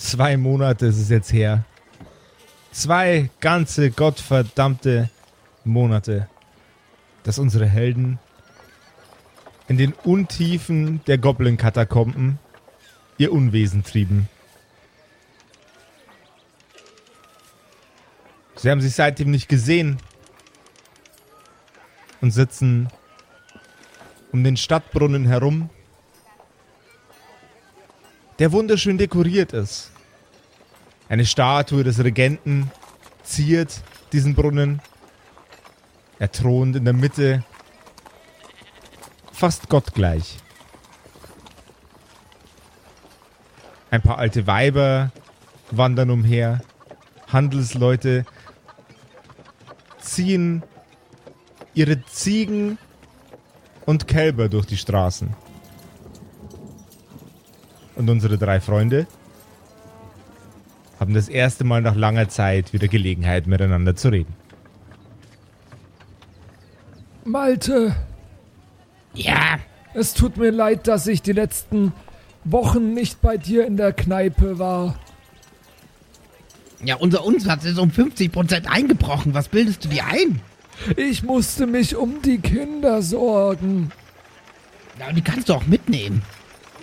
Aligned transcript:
Zwei 0.00 0.38
Monate 0.38 0.86
ist 0.86 0.96
es 0.96 1.10
jetzt 1.10 1.30
her. 1.30 1.66
Zwei 2.72 3.28
ganze 3.38 3.90
gottverdammte 3.90 5.10
Monate, 5.62 6.26
dass 7.22 7.38
unsere 7.38 7.66
Helden 7.66 8.18
in 9.68 9.76
den 9.76 9.92
Untiefen 9.92 11.04
der 11.06 11.18
Goblin-Katakomben 11.18 12.38
ihr 13.18 13.30
Unwesen 13.30 13.84
trieben. 13.84 14.30
Sie 18.56 18.70
haben 18.70 18.80
sich 18.80 18.94
seitdem 18.94 19.30
nicht 19.30 19.50
gesehen 19.50 19.98
und 22.22 22.30
sitzen 22.30 22.88
um 24.32 24.42
den 24.42 24.56
Stadtbrunnen 24.56 25.26
herum, 25.26 25.68
der 28.40 28.52
wunderschön 28.52 28.96
dekoriert 28.96 29.52
ist. 29.52 29.92
Eine 31.10 31.26
Statue 31.26 31.84
des 31.84 32.02
Regenten 32.02 32.70
ziert 33.22 33.82
diesen 34.12 34.34
Brunnen. 34.34 34.80
Er 36.18 36.32
thront 36.32 36.74
in 36.74 36.84
der 36.84 36.94
Mitte, 36.94 37.44
fast 39.30 39.68
gottgleich. 39.68 40.38
Ein 43.90 44.00
paar 44.00 44.18
alte 44.18 44.46
Weiber 44.46 45.12
wandern 45.70 46.10
umher. 46.10 46.62
Handelsleute 47.28 48.24
ziehen 50.00 50.62
ihre 51.74 52.02
Ziegen 52.06 52.78
und 53.84 54.08
Kälber 54.08 54.48
durch 54.48 54.64
die 54.64 54.78
Straßen. 54.78 55.34
Und 58.00 58.08
unsere 58.08 58.38
drei 58.38 58.60
Freunde 58.62 59.06
haben 60.98 61.12
das 61.12 61.28
erste 61.28 61.64
Mal 61.64 61.82
nach 61.82 61.94
langer 61.94 62.30
Zeit 62.30 62.72
wieder 62.72 62.88
Gelegenheit, 62.88 63.46
miteinander 63.46 63.94
zu 63.94 64.08
reden. 64.08 64.34
Malte, 67.24 67.94
Ja, 69.12 69.58
es 69.92 70.14
tut 70.14 70.38
mir 70.38 70.50
leid, 70.50 70.88
dass 70.88 71.06
ich 71.06 71.20
die 71.20 71.32
letzten 71.32 71.92
Wochen 72.44 72.94
nicht 72.94 73.20
bei 73.20 73.36
dir 73.36 73.66
in 73.66 73.76
der 73.76 73.92
Kneipe 73.92 74.58
war. 74.58 74.98
ja, 76.82 76.96
unser 76.96 77.26
Umsatz 77.26 77.66
ist 77.66 77.78
um 77.78 77.90
50% 77.90 78.66
eingebrochen. 78.66 79.34
Was 79.34 79.48
bildest 79.48 79.84
du 79.84 79.90
dir 79.90 80.06
ein? 80.06 80.40
Ich 80.96 81.22
musste 81.22 81.66
mich 81.66 81.96
um 81.96 82.22
die 82.22 82.38
Kinder 82.38 83.02
sorgen. 83.02 83.92
Ja, 84.98 85.12
die 85.12 85.20
kannst 85.20 85.50
du 85.50 85.54
auch 85.54 85.66
mitnehmen. 85.66 86.22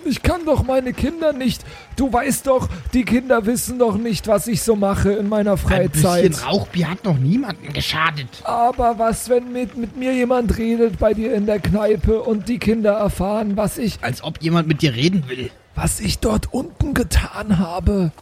Ich 0.04 0.22
kann 0.22 0.44
doch 0.46 0.62
meine 0.64 0.92
Kinder 0.92 1.32
nicht. 1.32 1.64
Du 1.96 2.12
weißt 2.12 2.46
doch, 2.46 2.68
die 2.94 3.04
Kinder 3.04 3.44
wissen 3.46 3.78
doch 3.78 3.96
nicht, 3.96 4.26
was 4.28 4.46
ich 4.46 4.62
so 4.62 4.76
mache 4.76 5.12
in 5.12 5.28
meiner 5.28 5.52
Ein 5.52 5.58
Freizeit. 5.58 6.22
bisschen 6.28 6.48
Rauchbier 6.48 6.90
hat 6.90 7.04
noch 7.04 7.18
niemandem 7.18 7.72
geschadet. 7.72 8.28
Aber 8.44 8.98
was, 8.98 9.28
wenn 9.28 9.52
mit, 9.52 9.76
mit 9.76 9.96
mir 9.96 10.12
jemand 10.14 10.56
redet 10.58 10.98
bei 10.98 11.14
dir 11.14 11.34
in 11.34 11.46
der 11.46 11.60
Kneipe 11.60 12.20
und 12.22 12.48
die 12.48 12.58
Kinder 12.58 12.92
erfahren, 12.92 13.56
was 13.56 13.78
ich, 13.78 13.98
Als 14.02 14.22
ob 14.22 14.40
jemand 14.42 14.68
mit 14.68 14.82
dir 14.82 14.94
reden 14.94 15.24
will. 15.28 15.50
was 15.74 16.00
ich 16.00 16.18
dort 16.18 16.52
unten 16.52 16.94
getan 16.94 17.58
habe? 17.58 18.12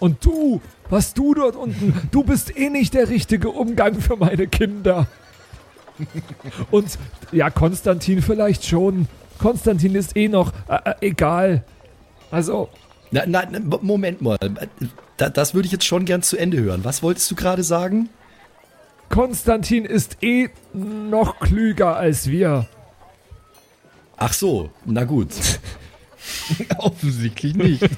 Und 0.00 0.24
du, 0.24 0.60
was 0.90 1.12
du 1.14 1.34
dort 1.34 1.56
unten, 1.56 1.92
du 2.12 2.22
bist 2.22 2.56
eh 2.56 2.70
nicht 2.70 2.94
der 2.94 3.08
richtige 3.08 3.50
Umgang 3.50 4.00
für 4.00 4.16
meine 4.16 4.46
Kinder. 4.46 5.06
Und 6.70 6.98
ja, 7.32 7.50
Konstantin 7.50 8.22
vielleicht 8.22 8.64
schon. 8.64 9.08
Konstantin 9.38 9.94
ist 9.94 10.16
eh 10.16 10.28
noch 10.28 10.52
äh, 10.68 10.90
äh, 10.90 10.94
egal. 11.00 11.64
Also, 12.30 12.68
Nein, 13.10 13.30
nein, 13.30 13.72
Moment 13.80 14.20
mal. 14.20 14.36
Da, 15.16 15.30
das 15.30 15.54
würde 15.54 15.64
ich 15.64 15.72
jetzt 15.72 15.86
schon 15.86 16.04
gern 16.04 16.22
zu 16.22 16.36
Ende 16.36 16.58
hören. 16.58 16.84
Was 16.84 17.02
wolltest 17.02 17.30
du 17.30 17.34
gerade 17.34 17.62
sagen? 17.62 18.10
Konstantin 19.08 19.86
ist 19.86 20.22
eh 20.22 20.50
noch 20.74 21.40
klüger 21.40 21.96
als 21.96 22.28
wir. 22.28 22.68
Ach 24.18 24.34
so, 24.34 24.70
na 24.84 25.04
gut. 25.04 25.30
Offensichtlich 26.78 27.54
nicht. 27.54 27.82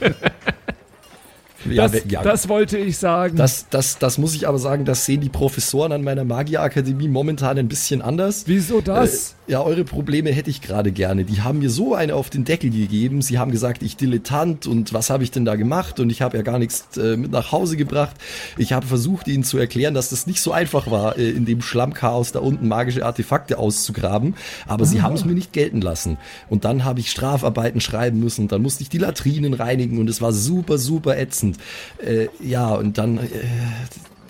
Ja, 1.69 1.89
Das, 1.89 2.03
ja, 2.09 2.23
das 2.23 2.49
wollte 2.49 2.79
ich 2.79 2.97
sagen. 2.99 3.37
Das, 3.37 3.67
das, 3.69 3.99
das 3.99 4.19
muss 4.19 4.35
ich 4.35 4.49
aber 4.49 4.59
sagen, 4.59 4.85
das 4.85 5.05
sehen 5.05 5.21
die 5.21 5.29
Professoren 5.29 5.93
an 5.93 6.03
meiner 6.03 6.25
Magierakademie 6.25 7.09
momentan 7.09 7.59
ein 7.59 7.69
bisschen 7.69 8.03
anders. 8.03 8.45
Wieso 8.47 8.81
das? 8.81 9.37
Äh, 9.47 9.53
ja, 9.53 9.63
eure 9.63 9.85
Probleme 9.85 10.31
hätte 10.31 10.49
ich 10.49 10.61
gerade 10.61 10.93
gerne. 10.93 11.25
Die 11.25 11.43
haben 11.43 11.59
mir 11.59 11.71
so 11.71 11.95
eine 11.95 12.15
auf 12.15 12.31
den 12.31 12.45
Deckel 12.45 12.71
gegeben. 12.71 13.21
Sie 13.21 13.39
haben 13.39 13.51
gesagt, 13.51 13.83
ich 13.83 13.97
Dilettant 13.97 14.67
und 14.67 14.93
was 14.95 15.11
habe 15.11 15.25
ich 15.25 15.33
denn 15.33 15.45
da 15.45 15.57
gemacht? 15.57 15.99
Und 15.99 16.11
ich 16.11 16.23
habe 16.23 16.37
ja 16.37 16.43
gar 16.45 16.59
nichts 16.61 16.97
äh, 16.97 17.17
mit 17.17 17.33
nach 17.33 17.51
Hause 17.51 17.77
gebracht. 17.77 18.15
Ich 18.59 18.73
habe 18.73 18.87
versucht, 18.87 19.27
ihnen 19.27 19.43
zu 19.43 19.59
erklären, 19.59 19.93
dass 19.93 20.11
das 20.11 20.29
nicht 20.29 20.41
so 20.41 20.53
einfach 20.53 20.91
war, 20.91 21.19
äh, 21.19 21.31
in 21.31 21.47
dem 21.47 21.63
Schlammchaos 21.63 22.31
da 22.31 22.39
unten 22.39 22.69
magische 22.69 23.05
Artefakte 23.05 23.59
auszugraben. 23.59 24.37
Aber 24.69 24.87
sie 24.87 25.03
haben 25.03 25.15
es 25.17 25.25
mir 25.25 25.35
nicht 25.35 25.53
gelten 25.53 25.81
lassen. 25.81 26.17
Und 26.49 26.65
dann 26.65 26.85
habe 26.85 27.01
ich 27.01 27.11
Strafarbeiten 27.11 27.81
schreiben 27.81 28.21
müssen. 28.21 28.47
Dann 28.47 28.63
musste 28.63 28.85
ich 28.85 28.89
die 28.89 28.99
Latrinen 28.99 29.55
reinigen 29.55 29.99
und 29.99 30.09
es 30.09 30.21
war 30.21 30.33
super, 30.33 30.79
super 30.79 31.19
ätzend. 31.19 31.50
Äh, 32.05 32.29
ja, 32.41 32.75
und 32.75 32.99
dann... 32.99 33.19
Äh, 33.19 33.29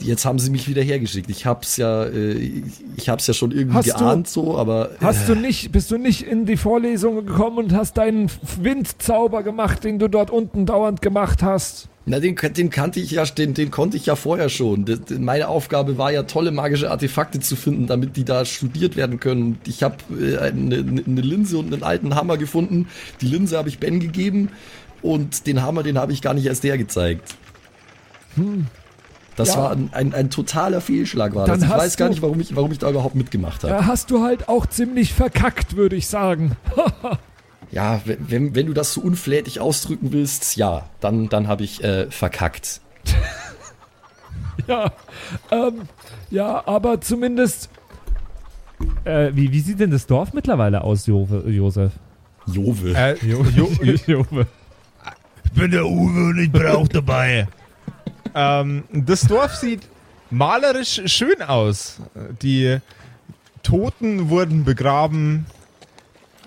Jetzt 0.03 0.25
haben 0.25 0.39
sie 0.39 0.49
mich 0.51 0.67
wieder 0.67 0.83
hergeschickt. 0.83 1.29
Ich 1.29 1.45
hab's 1.45 1.77
ja, 1.77 2.05
äh, 2.05 2.63
ich 2.97 3.09
hab's 3.11 3.27
ja 3.27 3.35
schon 3.35 3.51
irgendwie 3.51 3.77
Hast 3.77 3.91
du- 3.91 3.99
geahnt 3.99 4.29
so, 4.29 4.57
aber 4.57 4.93
Hast 5.01 5.29
du 5.29 5.35
nicht, 5.35 5.73
bist 5.73 5.91
du 5.91 5.99
nicht 5.99 6.23
in 6.23 6.47
die 6.47 6.57
Vorlesung 6.57 7.27
gekommen 7.27 7.59
und 7.59 7.75
hast 7.75 7.99
deinen 7.99 8.31
Windzauber 8.63 9.43
gemacht, 9.43 9.85
den 9.85 9.99
du 9.99 10.09
dort 10.09 10.31
unten 10.31 10.65
dauernd 10.65 11.03
gemacht 11.03 11.43
hast? 11.43 11.89
Na, 12.07 12.19
den, 12.19 12.35
den 12.35 12.71
kannte 12.71 12.99
ich 12.99 13.11
ja, 13.11 13.25
den, 13.27 13.53
den 13.53 13.71
konnte 13.71 13.99
ich 13.99 14.07
ja 14.07 14.17
vorher 14.17 14.49
schon. 14.49 14.87
Das, 14.87 15.01
meine 15.19 15.49
Aufgabe 15.49 15.99
war 15.99 16.11
ja, 16.11 16.23
tolle 16.23 16.51
magische 16.51 16.91
Artefakte 16.91 17.41
zu 17.41 17.55
finden, 17.55 17.87
damit 17.87 18.17
die 18.17 18.25
da 18.25 18.47
studiert 18.47 18.97
werden 18.97 19.21
können. 19.21 19.59
Ich 19.67 19.83
habe 19.83 19.97
äh, 20.19 20.39
eine, 20.39 20.77
eine 20.77 21.21
Linse 21.21 21.59
und 21.59 21.73
einen 21.75 21.83
alten 21.83 22.15
Hammer 22.15 22.39
gefunden. 22.39 22.89
Die 23.21 23.27
Linse 23.27 23.59
habe 23.59 23.69
ich 23.69 23.79
Ben 23.79 24.01
gegeben 24.01 24.49
und 25.03 25.47
den 25.47 25.63
Hammer, 25.63 25.83
den 25.83 25.99
habe 25.99 26.13
ich 26.13 26.23
gar 26.23 26.35
nicht 26.35 26.47
erst 26.47 26.65
der 26.65 26.79
gezeigt. 26.79 27.35
Das 29.37 29.49
Ja. 29.49 29.57
war 29.57 29.71
ein, 29.73 29.91
ein, 29.93 30.15
ein 30.15 30.31
totaler 30.31 30.81
Fehlschlag, 30.81 31.35
war 31.35 31.47
Dann 31.47 31.61
das. 31.61 31.69
Ich 31.69 31.75
weiß 31.75 31.97
gar 31.97 32.09
nicht, 32.09 32.23
warum 32.23 32.41
ich, 32.41 32.55
warum 32.57 32.71
ich 32.73 32.79
da 32.79 32.91
überhaupt 32.91 33.15
mitgemacht 33.15 33.63
habe. 33.65 33.75
Da 33.75 33.87
hast 33.87 34.11
du 34.11 34.23
halt 34.23 34.49
auch 34.49 34.67
ziemlich 34.67 35.13
verkackt, 35.15 35.77
würde 35.77 35.97
ich 35.97 36.07
sagen. 36.09 36.57
Ja, 37.73 38.01
wenn- 38.05 38.19
wenn, 38.31 38.55
wenn 38.57 38.67
du 38.67 38.73
das 38.73 38.95
so 38.95 39.01
unflätig 39.01 39.61
ausdrücken 39.61 40.13
willst, 40.13 40.57
ja, 40.57 40.87
dann, 40.99 41.29
dann 41.29 41.47
habe 41.47 41.63
ich 41.63 41.85
äh, 41.85 42.11
verkackt. 42.11 42.81
ja, 44.67 44.91
ähm, 45.53 45.83
ja, 46.31 46.67
aber 46.67 47.01
zumindest, 47.01 47.69
Äh, 49.05 49.31
wie, 49.35 49.53
wie 49.53 49.61
sieht 49.61 49.79
denn 49.79 49.93
das 49.93 50.07
Dorf 50.09 50.33
mittlerweile 50.33 50.83
aus, 50.83 51.07
Jo- 51.07 51.29
Josef? 51.47 51.93
Jove. 52.47 52.93
Äh, 52.93 53.15
jo, 53.25 53.45
jo, 53.55 53.69
Jove. 54.07 54.47
Ich 55.53 55.61
bin 55.61 55.71
der 55.73 55.85
Uwe 55.87 56.29
und 56.29 56.39
ich 56.39 56.51
brauch 56.51 56.89
dabei. 56.89 57.49
ähm, 58.35 58.85
das 58.93 59.23
Dorf 59.23 59.57
sieht 59.57 59.83
malerisch 60.31 61.03
schön 61.07 61.43
aus. 61.43 62.01
Die 62.41 62.79
Toten 63.63 64.31
wurden 64.31 64.65
begraben. 64.65 65.47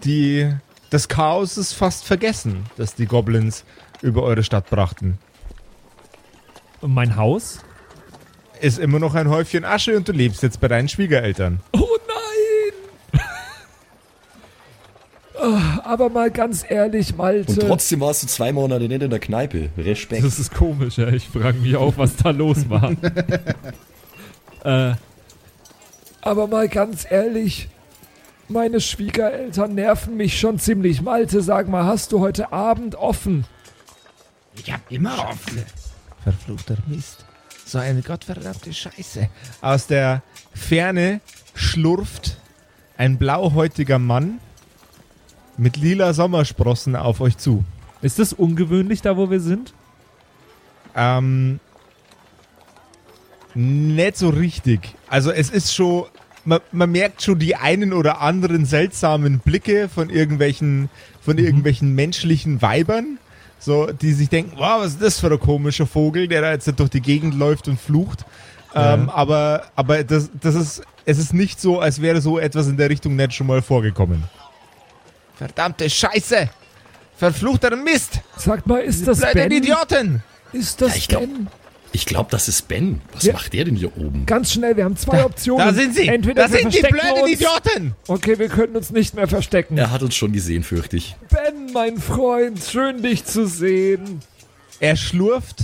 Die, 0.04 0.52
das 0.90 1.08
Chaos 1.08 1.58
ist 1.58 1.74
fast 1.74 2.06
vergessen, 2.06 2.66
das 2.78 2.96
die 2.96 3.06
Goblins 3.06 3.64
über 4.02 4.24
eure 4.24 4.44
Stadt 4.44 4.70
brachten. 4.70 5.18
Und 6.82 6.94
mein 6.94 7.16
Haus? 7.16 7.60
Ist 8.60 8.80
immer 8.80 9.00
noch 9.00 9.16
ein 9.16 9.30
Häufchen 9.30 9.66
Asche 9.66 9.96
und 9.98 10.08
du 10.08 10.12
lebst 10.12 10.44
jetzt 10.44 10.60
bei 10.60 10.68
deinen 10.68 10.88
Schwiegereltern. 10.90 11.60
oh 11.74 11.88
nein! 12.08 13.20
Ah, 13.20 13.20
aber 15.84 16.10
mal 16.10 16.32
ganz 16.32 16.64
ehrlich, 16.68 17.16
Malte. 17.16 17.54
Und 17.54 17.68
trotzdem 17.68 18.02
warst 18.02 18.24
du 18.24 18.28
zwei 18.28 18.52
Monate 18.52 18.88
nicht 18.88 19.02
in 19.02 19.10
der 19.10 19.20
Kneipe. 19.20 19.70
Respekt. 19.78 20.24
Das 20.24 20.40
ist 20.40 20.54
komisch, 20.54 20.98
ja. 20.98 21.08
Ich 21.10 21.28
frage 21.28 21.58
mich 21.60 21.76
auch, 21.76 21.98
was 21.98 22.16
da 22.16 22.30
los 22.30 22.70
war. 22.70 22.92
äh, 24.64 24.96
Aber 26.22 26.48
mal 26.48 26.70
ganz 26.70 27.06
ehrlich, 27.10 27.70
meine 28.48 28.80
Schwiegereltern 28.80 29.74
nerven 29.74 30.18
mich 30.18 30.40
schon 30.40 30.60
ziemlich. 30.60 31.02
Malte, 31.02 31.42
sag 31.42 31.68
mal, 31.68 31.86
hast 31.86 32.12
du 32.12 32.20
heute 32.20 32.52
Abend 32.52 32.96
offen? 32.96 33.46
Ich 34.56 34.72
hab 34.72 34.92
immer 34.92 35.30
offen. 35.30 35.64
Verfluchter 36.24 36.78
Mist. 36.88 37.26
So 37.66 37.80
eine 37.80 38.02
gottverdammte 38.02 38.72
Scheiße. 38.72 39.30
Aus 39.62 39.88
der 39.88 40.22
Ferne 40.54 41.22
schlurft 41.56 42.38
ein 42.98 43.18
blauhäutiger 43.18 43.98
Mann 44.00 44.40
mit 45.58 45.78
lila 45.78 46.14
Sommersprossen 46.14 46.96
auf 46.96 47.22
euch 47.22 47.38
zu. 47.38 47.64
ist 48.02 48.20
das 48.20 48.34
ungewöhnlich 48.34 49.02
da, 49.02 49.18
wo 49.18 49.30
wir 49.30 49.40
sind? 49.40 49.74
Ähm, 50.96 51.60
nicht 53.56 54.18
so 54.18 54.30
richtig. 54.30 54.96
Also 55.08 55.32
es 55.32 55.50
ist 55.50 55.74
schon, 55.74 56.06
man, 56.46 56.60
man 56.72 56.92
merkt 56.92 57.22
schon 57.22 57.40
die 57.40 57.56
einen 57.56 57.94
oder 57.94 58.22
anderen 58.22 58.66
seltsamen 58.66 59.40
Blicke 59.40 59.90
von 59.90 60.10
irgendwelchen, 60.10 60.90
von 61.22 61.38
irgendwelchen 61.38 61.94
menschlichen 61.94 62.62
Weibern. 62.62 63.18
so, 63.60 63.88
die 63.92 64.12
sich 64.14 64.30
denken, 64.30 64.54
wow, 64.58 64.82
was 64.82 64.94
ist 64.94 65.02
das 65.02 65.20
für 65.20 65.32
ein 65.32 65.40
komischer 65.40 65.86
Vogel, 65.88 66.28
der 66.28 66.42
da 66.42 66.52
jetzt 66.52 66.72
durch 66.80 66.90
die 66.90 67.02
Gegend 67.02 67.36
läuft 67.36 67.68
und 67.68 67.80
flucht. 67.80 68.26
Ähm, 68.76 69.10
aber 69.10 69.66
aber 69.76 70.04
das, 70.04 70.32
das 70.42 70.56
ist, 70.56 70.82
es 71.06 71.20
ist 71.20 71.34
nicht 71.34 71.62
so, 71.62 71.80
als 71.80 72.02
wäre 72.02 72.22
so 72.22 72.40
etwas 72.40 72.68
in 72.68 72.78
der 72.78 72.90
Richtung 72.90 73.16
nicht 73.16 73.34
schon 73.34 73.48
mal 73.48 73.62
vorgekommen. 73.62 74.24
Verdammte 75.36 75.90
Scheiße! 75.90 76.50
Verfluchter 77.18 77.76
Mist! 77.76 78.20
Sag 78.38 78.66
mal, 78.68 78.80
ist 78.82 79.08
das 79.08 79.20
Blöden 79.20 79.34
Ben? 79.50 79.52
Idioten! 79.52 80.24
Ist 80.52 80.82
das 80.82 80.92
Ja, 80.92 80.96
ich 80.98 81.08
glaub- 81.08 81.22
Ben? 81.22 81.48
Ich 81.96 82.08
glaube, 82.08 82.32
das 82.32 82.48
ist 82.48 82.68
Ben. 82.68 83.02
Was 83.14 83.24
Ja. 83.24 83.34
macht 83.34 83.54
der 83.54 83.66
denn 83.66 83.76
hier 83.76 83.96
oben? 83.98 84.26
Ganz 84.26 84.52
schnell, 84.52 84.76
wir 84.76 84.84
haben 84.84 84.98
zwei 84.98 85.24
Optionen. 85.24 85.68
Da 85.68 85.74
sind 85.74 85.94
sie! 85.96 86.08
Entweder 86.08 86.48
da 86.48 86.50
sind 86.50 86.74
die 86.74 86.82
blöden. 86.82 87.28
Idioten! 87.28 87.96
Okay, 88.08 88.40
wir 88.40 88.50
können 88.50 88.76
uns 88.76 88.90
nicht 88.90 89.14
mehr 89.14 89.28
verstecken. 89.28 89.78
Er 89.78 89.92
hat 89.92 90.02
uns 90.02 90.16
schon 90.16 90.34
gesehen, 90.34 90.64
fürchte 90.64 90.98
ich. 90.98 91.16
Ben, 91.30 91.72
mein 91.72 92.00
Freund, 92.00 92.64
schön 92.64 93.04
dich 93.04 93.26
zu 93.26 93.46
sehen. 93.46 94.22
Er 94.80 94.96
schlurft 94.96 95.58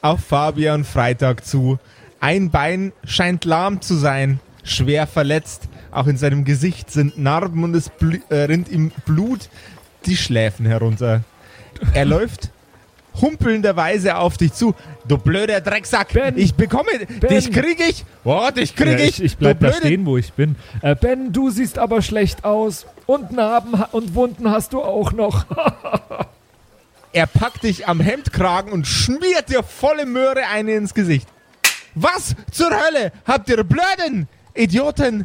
auf 0.00 0.20
Fabian 0.24 0.84
Freitag 0.84 1.44
zu. 1.44 1.78
Ein 2.18 2.50
Bein 2.50 2.92
scheint 3.06 3.44
lahm 3.44 3.82
zu 3.82 3.94
sein, 3.94 4.40
schwer 4.62 5.06
verletzt. 5.06 5.64
Auch 5.94 6.08
in 6.08 6.16
seinem 6.16 6.44
Gesicht 6.44 6.90
sind 6.90 7.18
Narben 7.18 7.62
und 7.62 7.74
es 7.74 7.88
äh, 8.28 8.34
rinnt 8.34 8.68
ihm 8.68 8.90
Blut 9.06 9.48
die 10.06 10.16
Schläfen 10.16 10.66
herunter. 10.66 11.22
Er 11.94 12.04
läuft 12.04 12.50
humpelnderweise 13.20 14.16
auf 14.16 14.36
dich 14.36 14.52
zu. 14.52 14.74
Du 15.06 15.18
blöder 15.18 15.60
Drecksack! 15.60 16.12
Ben! 16.12 16.36
ich 16.36 16.54
bekomme 16.54 16.90
dich 17.08 17.52
krieg 17.52 17.78
ich! 17.78 18.04
Oh, 18.24 18.48
dich 18.50 18.74
krieg 18.74 18.98
Ja, 18.98 19.04
ich! 19.04 19.18
ich, 19.20 19.22
ich 19.24 19.36
bleib 19.36 19.60
da 19.60 19.72
stehen, 19.72 20.04
wo 20.04 20.16
ich 20.16 20.32
bin. 20.32 20.56
Äh, 20.82 20.96
Ben, 20.96 21.32
du 21.32 21.50
siehst 21.50 21.78
aber 21.78 22.02
schlecht 22.02 22.44
aus. 22.44 22.86
Und 23.06 23.30
Narben 23.30 23.74
und 23.92 24.16
Wunden 24.16 24.50
hast 24.50 24.72
du 24.72 24.82
auch 24.82 25.12
noch. 25.12 25.46
Er 27.12 27.28
packt 27.28 27.62
dich 27.62 27.86
am 27.86 28.00
Hemdkragen 28.00 28.72
und 28.72 28.88
schmiert 28.88 29.48
dir 29.48 29.62
volle 29.62 30.04
Möhre 30.04 30.48
eine 30.52 30.72
ins 30.72 30.94
Gesicht. 30.94 31.28
Was 31.94 32.34
zur 32.50 32.70
Hölle 32.70 33.12
habt 33.24 33.48
ihr 33.48 33.62
blöden 33.62 34.26
Idioten 34.52 35.24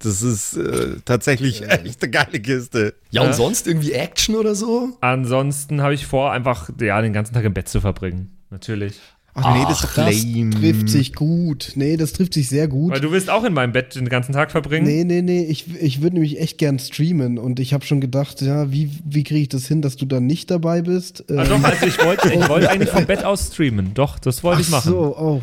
Das 0.00 0.22
ist 0.22 0.56
äh, 0.56 0.96
tatsächlich 1.04 1.62
echt 1.68 2.02
eine 2.02 2.10
geile 2.10 2.40
Kiste. 2.40 2.94
Ja, 3.10 3.22
und 3.22 3.28
Ja. 3.28 3.32
sonst 3.32 3.66
irgendwie 3.66 3.92
Action 3.92 4.34
oder 4.34 4.54
so? 4.54 4.90
Ansonsten 5.00 5.80
habe 5.82 5.94
ich 5.94 6.06
vor, 6.06 6.32
einfach 6.32 6.68
ja, 6.80 7.00
den 7.00 7.12
ganzen 7.12 7.32
Tag 7.34 7.44
im 7.44 7.54
Bett 7.54 7.68
zu 7.68 7.80
verbringen. 7.80 8.36
Natürlich. 8.50 8.94
Ach 9.38 9.54
nee, 9.54 9.64
das 9.68 9.80
doch 9.82 9.94
Das 9.94 10.22
trifft 10.60 10.88
sich 10.88 11.12
gut. 11.12 11.72
Nee, 11.74 11.98
das 11.98 12.14
trifft 12.14 12.32
sich 12.32 12.48
sehr 12.48 12.68
gut. 12.68 12.92
Weil 12.92 13.00
du 13.00 13.10
willst 13.12 13.28
auch 13.28 13.44
in 13.44 13.52
meinem 13.52 13.72
Bett 13.72 13.94
den 13.94 14.08
ganzen 14.08 14.32
Tag 14.32 14.50
verbringen. 14.50 14.86
Nee, 14.86 15.04
nee, 15.04 15.20
nee, 15.20 15.44
ich, 15.44 15.66
ich 15.78 16.00
würde 16.00 16.14
nämlich 16.14 16.40
echt 16.40 16.56
gern 16.56 16.78
streamen 16.78 17.36
und 17.38 17.60
ich 17.60 17.74
habe 17.74 17.84
schon 17.84 18.00
gedacht, 18.00 18.40
ja, 18.40 18.72
wie, 18.72 18.90
wie 19.04 19.24
kriege 19.24 19.40
ich 19.42 19.48
das 19.50 19.66
hin, 19.66 19.82
dass 19.82 19.96
du 19.96 20.06
dann 20.06 20.24
nicht 20.24 20.50
dabei 20.50 20.80
bist? 20.80 21.22
Ah, 21.30 21.42
Ähm, 21.42 21.48
doch, 21.50 21.62
also 21.64 21.84
ich 21.86 22.02
wollte 22.02 22.32
ich 22.32 22.48
wollte 22.48 22.70
eigentlich 22.70 22.88
vom 22.88 23.04
Bett 23.04 23.24
aus 23.24 23.48
streamen. 23.48 23.92
Doch, 23.92 24.18
das 24.18 24.42
wollte 24.42 24.62
ich 24.62 24.68
ach 24.68 24.72
machen. 24.72 24.90
so, 24.92 24.98
oh. 25.18 25.42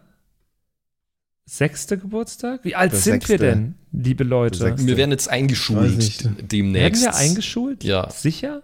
sechste 1.51 1.97
Geburtstag? 1.97 2.61
Wie 2.63 2.75
alt 2.75 2.93
Der 2.93 2.99
sind 2.99 3.27
wir 3.27 3.37
sechste. 3.37 3.45
denn, 3.45 3.75
liebe 3.91 4.23
Leute? 4.23 4.77
Wir 4.77 4.95
werden 4.95 5.11
jetzt 5.11 5.29
eingeschult 5.29 6.29
demnächst. 6.51 7.03
Werden 7.03 7.13
wir 7.13 7.19
eingeschult? 7.19 7.83
Ja. 7.83 8.09
Sicher? 8.09 8.63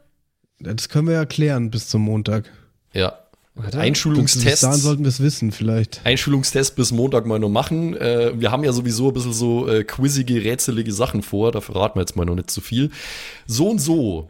Das 0.59 0.87
können 0.87 1.07
wir 1.07 1.15
ja 1.15 1.25
klären 1.25 1.69
bis 1.69 1.89
zum 1.89 2.03
Montag. 2.03 2.49
Ja. 2.93 3.19
Bis 3.55 3.73
Einschulungstest. 3.73 4.63
dahin 4.63 4.79
sollten 4.79 5.03
wir 5.03 5.09
es 5.09 5.19
wissen, 5.19 5.51
vielleicht. 5.51 6.01
Einschulungstest 6.05 6.75
bis 6.75 6.91
Montag 6.91 7.25
mal 7.25 7.39
noch 7.39 7.49
machen. 7.49 7.97
Äh, 7.97 8.39
wir 8.39 8.51
haben 8.51 8.63
ja 8.63 8.71
sowieso 8.71 9.09
ein 9.09 9.13
bisschen 9.13 9.33
so 9.33 9.67
äh, 9.67 9.83
quizzige, 9.83 10.43
rätselige 10.43 10.93
Sachen 10.93 11.23
vor. 11.23 11.51
Da 11.51 11.59
verraten 11.59 11.97
wir 11.97 12.01
jetzt 12.03 12.15
mal 12.15 12.25
noch 12.25 12.35
nicht 12.35 12.51
zu 12.51 12.61
viel. 12.61 12.91
So 13.47 13.69
und 13.69 13.79
so 13.79 14.29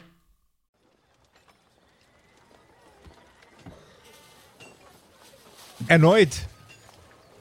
Erneut 5.91 6.29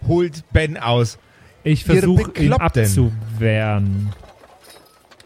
holt 0.09 0.43
Ben 0.53 0.77
aus. 0.77 1.19
Ich 1.63 1.85
versuche 1.85 2.33
ihn 2.37 2.53
abzuwehren. 2.53 4.11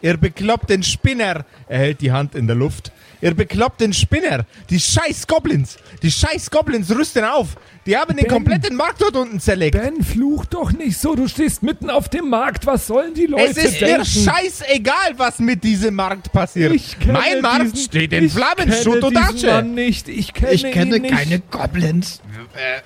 Ihr 0.01 0.17
bekloppten 0.17 0.83
Spinner! 0.83 1.43
Er 1.67 1.79
hält 1.79 2.01
die 2.01 2.11
Hand 2.11 2.35
in 2.35 2.45
der 2.45 2.55
Luft. 2.55 2.91
Ihr 3.21 3.33
bekloppten 3.33 3.93
Spinner! 3.93 4.45
Die 4.69 4.79
scheiß 4.79 5.25
Goblins! 5.25 5.77
Die 6.03 6.11
scheiß 6.11 6.51
Goblins 6.51 6.91
rüsten 6.95 7.23
auf! 7.23 7.55
Die 7.87 7.97
haben 7.97 8.15
den 8.15 8.23
Ben. 8.25 8.31
kompletten 8.31 8.75
Markt 8.75 9.01
dort 9.01 9.15
unten 9.15 9.39
zerlegt! 9.39 9.75
Ben, 9.75 10.03
fluch 10.03 10.45
doch 10.45 10.71
nicht 10.73 10.97
so. 10.99 11.15
Du 11.15 11.27
stehst 11.27 11.63
mitten 11.63 11.89
auf 11.89 12.09
dem 12.09 12.29
Markt. 12.29 12.67
Was 12.67 12.85
sollen 12.85 13.15
die 13.15 13.25
Leute 13.25 13.45
es 13.51 13.57
ist 13.57 13.81
denken? 13.81 13.97
mir 13.99 14.05
scheißegal, 14.05 15.13
was 15.17 15.39
mit 15.39 15.63
diesem 15.63 15.95
Markt 15.95 16.31
passiert. 16.31 16.73
Ich 16.75 16.99
kenne 16.99 17.13
mein 17.13 17.41
Markt 17.41 17.63
diesen- 17.73 17.77
steht 17.77 18.13
in 18.13 18.25
ich 18.25 18.33
Flammen, 18.33 18.57
kenne 18.69 18.83
Schutt 18.83 19.03
und 19.03 19.17
diesen 19.17 19.35
Asche. 19.37 19.47
Mann 19.47 19.73
nicht. 19.73 20.07
Ich 20.09 20.33
kenne, 20.33 20.51
Ich 20.51 20.69
kenne 20.71 20.97
ihn 20.97 21.01
nicht. 21.03 21.15
keine 21.15 21.39
Goblins. 21.39 22.21
Äh, 22.53 22.81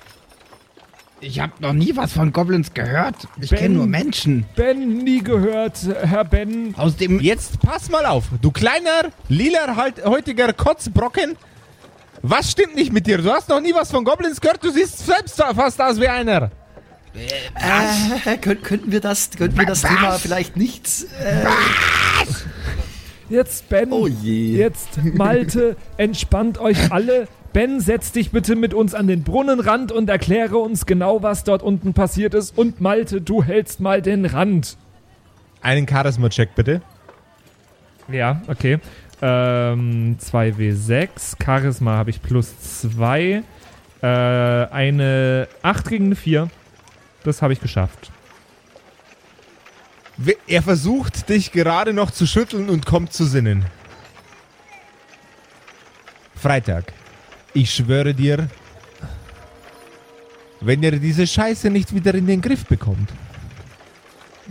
ich 1.20 1.40
habe 1.40 1.52
noch 1.60 1.72
nie 1.72 1.96
was 1.96 2.12
von 2.12 2.32
Goblins 2.32 2.72
gehört. 2.74 3.16
Ich 3.40 3.50
kenne 3.50 3.74
nur 3.76 3.86
Menschen. 3.86 4.46
Ben, 4.56 4.98
nie 4.98 5.22
gehört, 5.22 5.78
Herr 6.02 6.24
Ben. 6.24 6.74
Aus 6.76 6.96
dem 6.96 7.20
Jetzt 7.20 7.60
pass 7.60 7.90
mal 7.90 8.06
auf, 8.06 8.24
du 8.40 8.50
kleiner, 8.50 9.10
lila 9.28 9.76
halt, 9.76 10.04
heutiger 10.04 10.52
Kotzbrocken. 10.52 11.36
Was 12.22 12.50
stimmt 12.50 12.74
nicht 12.74 12.92
mit 12.92 13.06
dir? 13.06 13.18
Du 13.18 13.30
hast 13.30 13.48
noch 13.48 13.60
nie 13.60 13.72
was 13.74 13.90
von 13.90 14.04
Goblins 14.04 14.40
gehört, 14.40 14.62
du 14.62 14.70
siehst 14.70 15.06
selbst 15.06 15.36
fast 15.36 15.80
aus 15.80 16.00
wie 16.00 16.08
einer. 16.08 16.50
Äh, 17.14 18.36
könnt, 18.38 18.62
könnten 18.62 18.92
wir 18.92 19.00
das, 19.00 19.30
könnten 19.30 19.58
wir 19.58 19.66
das 19.66 19.82
Thema 19.82 20.12
vielleicht 20.12 20.56
nicht. 20.56 20.86
Äh, 21.20 21.46
Jetzt, 23.28 23.68
Ben. 23.68 23.92
oh 23.92 24.06
je. 24.06 24.56
Jetzt, 24.56 24.98
Malte, 25.14 25.76
entspannt 25.96 26.58
euch 26.58 26.90
alle. 26.90 27.28
Ben, 27.52 27.80
setz 27.80 28.12
dich 28.12 28.30
bitte 28.30 28.54
mit 28.54 28.74
uns 28.74 28.94
an 28.94 29.08
den 29.08 29.24
Brunnenrand 29.24 29.90
und 29.90 30.08
erkläre 30.08 30.58
uns 30.58 30.86
genau, 30.86 31.22
was 31.22 31.42
dort 31.42 31.62
unten 31.62 31.94
passiert 31.94 32.34
ist. 32.34 32.56
Und 32.56 32.80
Malte, 32.80 33.20
du 33.20 33.42
hältst 33.42 33.80
mal 33.80 34.02
den 34.02 34.24
Rand. 34.24 34.76
Einen 35.60 35.88
Charisma-Check 35.88 36.54
bitte. 36.54 36.80
Ja, 38.08 38.42
okay. 38.46 38.78
Ähm, 39.20 40.16
2W6. 40.18 41.42
Charisma 41.44 41.96
habe 41.96 42.10
ich 42.10 42.22
plus 42.22 42.82
2. 42.82 43.42
Äh, 44.02 44.06
eine 44.06 45.48
8 45.62 45.88
gegen 45.88 46.06
eine 46.06 46.16
4. 46.16 46.48
Das 47.24 47.42
habe 47.42 47.52
ich 47.52 47.60
geschafft. 47.60 48.10
Er 50.46 50.62
versucht, 50.62 51.28
dich 51.28 51.50
gerade 51.50 51.92
noch 51.92 52.10
zu 52.10 52.26
schütteln 52.26 52.68
und 52.68 52.86
kommt 52.86 53.12
zu 53.12 53.24
Sinnen. 53.24 53.64
Freitag. 56.34 56.92
Ich 57.52 57.74
schwöre 57.74 58.14
dir, 58.14 58.48
wenn 60.60 60.82
ihr 60.82 60.92
diese 60.98 61.26
Scheiße 61.26 61.70
nicht 61.70 61.94
wieder 61.94 62.14
in 62.14 62.26
den 62.26 62.40
Griff 62.40 62.64
bekommt, 62.66 63.10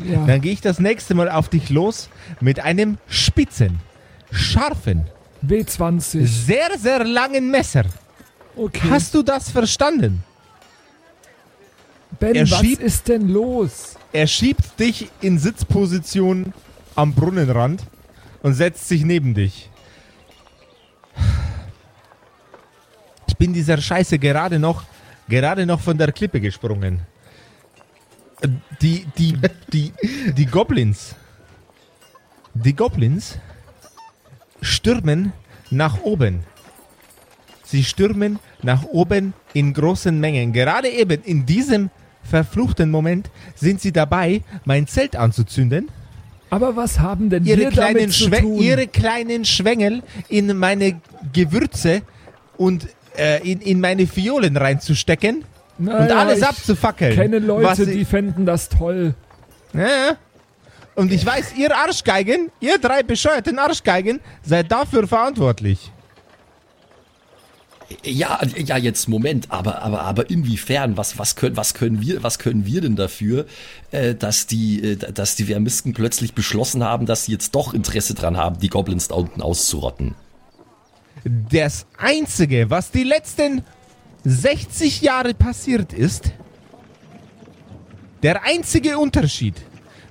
Ja. 0.03 0.25
dann 0.25 0.41
gehe 0.41 0.53
ich 0.53 0.61
das 0.61 0.79
nächste 0.79 1.13
Mal 1.13 1.29
auf 1.29 1.49
dich 1.49 1.69
los 1.69 2.09
mit 2.41 2.59
einem 2.59 2.97
spitzen, 3.07 3.79
scharfen, 4.31 5.07
W20. 5.45 6.25
sehr, 6.25 6.69
sehr 6.77 7.03
langen 7.05 7.51
Messer. 7.51 7.85
Okay. 8.55 8.87
Hast 8.89 9.13
du 9.13 9.23
das 9.23 9.49
verstanden? 9.49 10.23
ben, 12.19 12.35
er 12.35 12.49
was 12.51 12.59
schiebt- 12.59 12.81
ist 12.81 13.07
denn 13.07 13.29
los? 13.29 13.95
Er 14.11 14.27
schiebt 14.27 14.77
dich 14.79 15.09
in 15.21 15.37
Sitzposition 15.39 16.53
am 16.95 17.13
Brunnenrand 17.13 17.83
und 18.41 18.55
setzt 18.55 18.89
sich 18.89 19.05
neben 19.05 19.33
dich. 19.35 19.69
Bin 23.39 23.53
dieser 23.53 23.77
Scheiße 23.81 24.19
gerade 24.19 24.59
noch, 24.59 24.83
gerade 25.27 25.65
noch 25.65 25.79
von 25.79 25.97
der 25.97 26.11
Klippe 26.11 26.39
gesprungen. 26.39 26.99
Die, 28.81 29.05
die, 29.17 29.35
die, 29.73 29.91
die 30.37 30.45
Goblins, 30.45 31.15
die 32.53 32.75
Goblins 32.75 33.37
stürmen 34.61 35.33
nach 35.71 36.01
oben. 36.03 36.41
Sie 37.63 37.83
stürmen 37.83 38.39
nach 38.61 38.83
oben 38.83 39.33
in 39.53 39.73
großen 39.73 40.17
Mengen. 40.19 40.53
Gerade 40.53 40.89
eben 40.89 41.21
in 41.23 41.45
diesem 41.45 41.89
verfluchten 42.23 42.91
Moment 42.91 43.29
sind 43.55 43.81
sie 43.81 43.91
dabei, 43.91 44.43
mein 44.65 44.87
Zelt 44.87 45.15
anzuzünden, 45.15 45.89
Aber 46.49 46.75
was 46.75 46.99
haben 46.99 47.29
denn 47.29 47.45
ihre 47.45 47.59
wir 47.59 47.69
kleinen, 47.69 47.95
damit 47.95 48.13
zu 48.13 48.23
Schwe 48.25 48.41
tun? 48.41 48.55
ihre 48.57 48.87
kleinen 48.87 49.45
Schwengel 49.45 50.03
in 50.29 50.57
meine 50.57 50.99
Gewürze 51.33 52.01
und 52.57 52.87
äh, 53.19 53.39
in, 53.39 53.61
in 53.61 53.79
meine 53.79 54.07
Fiolen 54.07 54.57
reinzustecken 54.57 55.43
und 55.77 55.85
Naja, 55.85 56.17
alles 56.17 56.39
ich 56.39 56.45
abzufackeln. 56.45 57.15
kenne 57.15 57.37
was 57.41 57.77
Leute, 57.77 57.91
die 57.91 58.05
fänden 58.05 58.45
das 58.45 58.69
toll. 58.69 59.13
Ja. 59.73 60.17
Und 60.95 61.13
ich 61.13 61.25
weiß, 61.25 61.53
ihr 61.55 61.75
Arschgeigen, 61.75 62.51
ihr 62.59 62.77
drei 62.77 63.03
bescheuerten 63.03 63.59
Arschgeigen, 63.59 64.19
seid 64.43 64.71
dafür 64.71 65.07
verantwortlich. 65.07 65.91
Ja, 68.03 68.39
ja, 68.55 68.77
jetzt 68.77 69.07
Moment, 69.07 69.49
aber, 69.49 69.81
aber, 69.81 70.01
aber 70.01 70.29
inwiefern? 70.29 70.95
Was, 70.95 71.17
was 71.17 71.35
können, 71.35 71.57
was 71.57 71.73
können 71.73 72.01
wir, 72.01 72.21
was 72.21 72.37
können 72.37 72.65
wir 72.65 72.81
denn 72.81 72.95
dafür, 72.95 73.45
äh, 73.91 74.13
dass 74.13 74.45
die, 74.45 74.91
äh, 74.91 74.95
dass 74.95 75.35
die 75.35 75.45
Vermisken 75.45 75.93
plötzlich 75.93 76.33
beschlossen 76.33 76.83
haben, 76.83 77.07
dass 77.07 77.25
sie 77.25 77.31
jetzt 77.31 77.55
doch 77.55 77.73
Interesse 77.73 78.13
dran 78.13 78.37
haben, 78.37 78.59
die 78.59 78.69
Goblins 78.69 79.07
da 79.07 79.15
unten 79.15 79.41
auszurotten? 79.41 80.13
Das 81.23 81.85
Einzige, 81.97 82.69
was 82.69 82.91
die 82.91 83.03
letzten 83.03 83.63
60 84.23 85.01
Jahre 85.01 85.33
passiert 85.33 85.93
ist, 85.93 86.31
der 88.23 88.43
einzige 88.43 88.97
Unterschied 88.97 89.55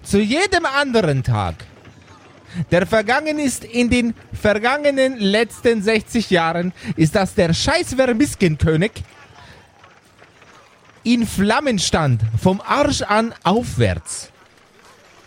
zu 0.02 0.18
jedem 0.18 0.64
anderen 0.64 1.22
Tag, 1.22 1.54
der 2.70 2.86
vergangen 2.86 3.38
ist 3.38 3.64
in 3.64 3.90
den 3.90 4.14
vergangenen 4.32 5.18
letzten 5.18 5.82
60 5.82 6.30
Jahren, 6.30 6.72
ist, 6.96 7.14
dass 7.14 7.34
der 7.34 7.52
scheiß 7.52 7.94
Vermiskenkönig 7.94 8.92
in 11.04 11.26
Flammen 11.26 11.78
stand, 11.78 12.22
vom 12.40 12.60
Arsch 12.60 13.02
an 13.02 13.34
aufwärts. 13.44 14.30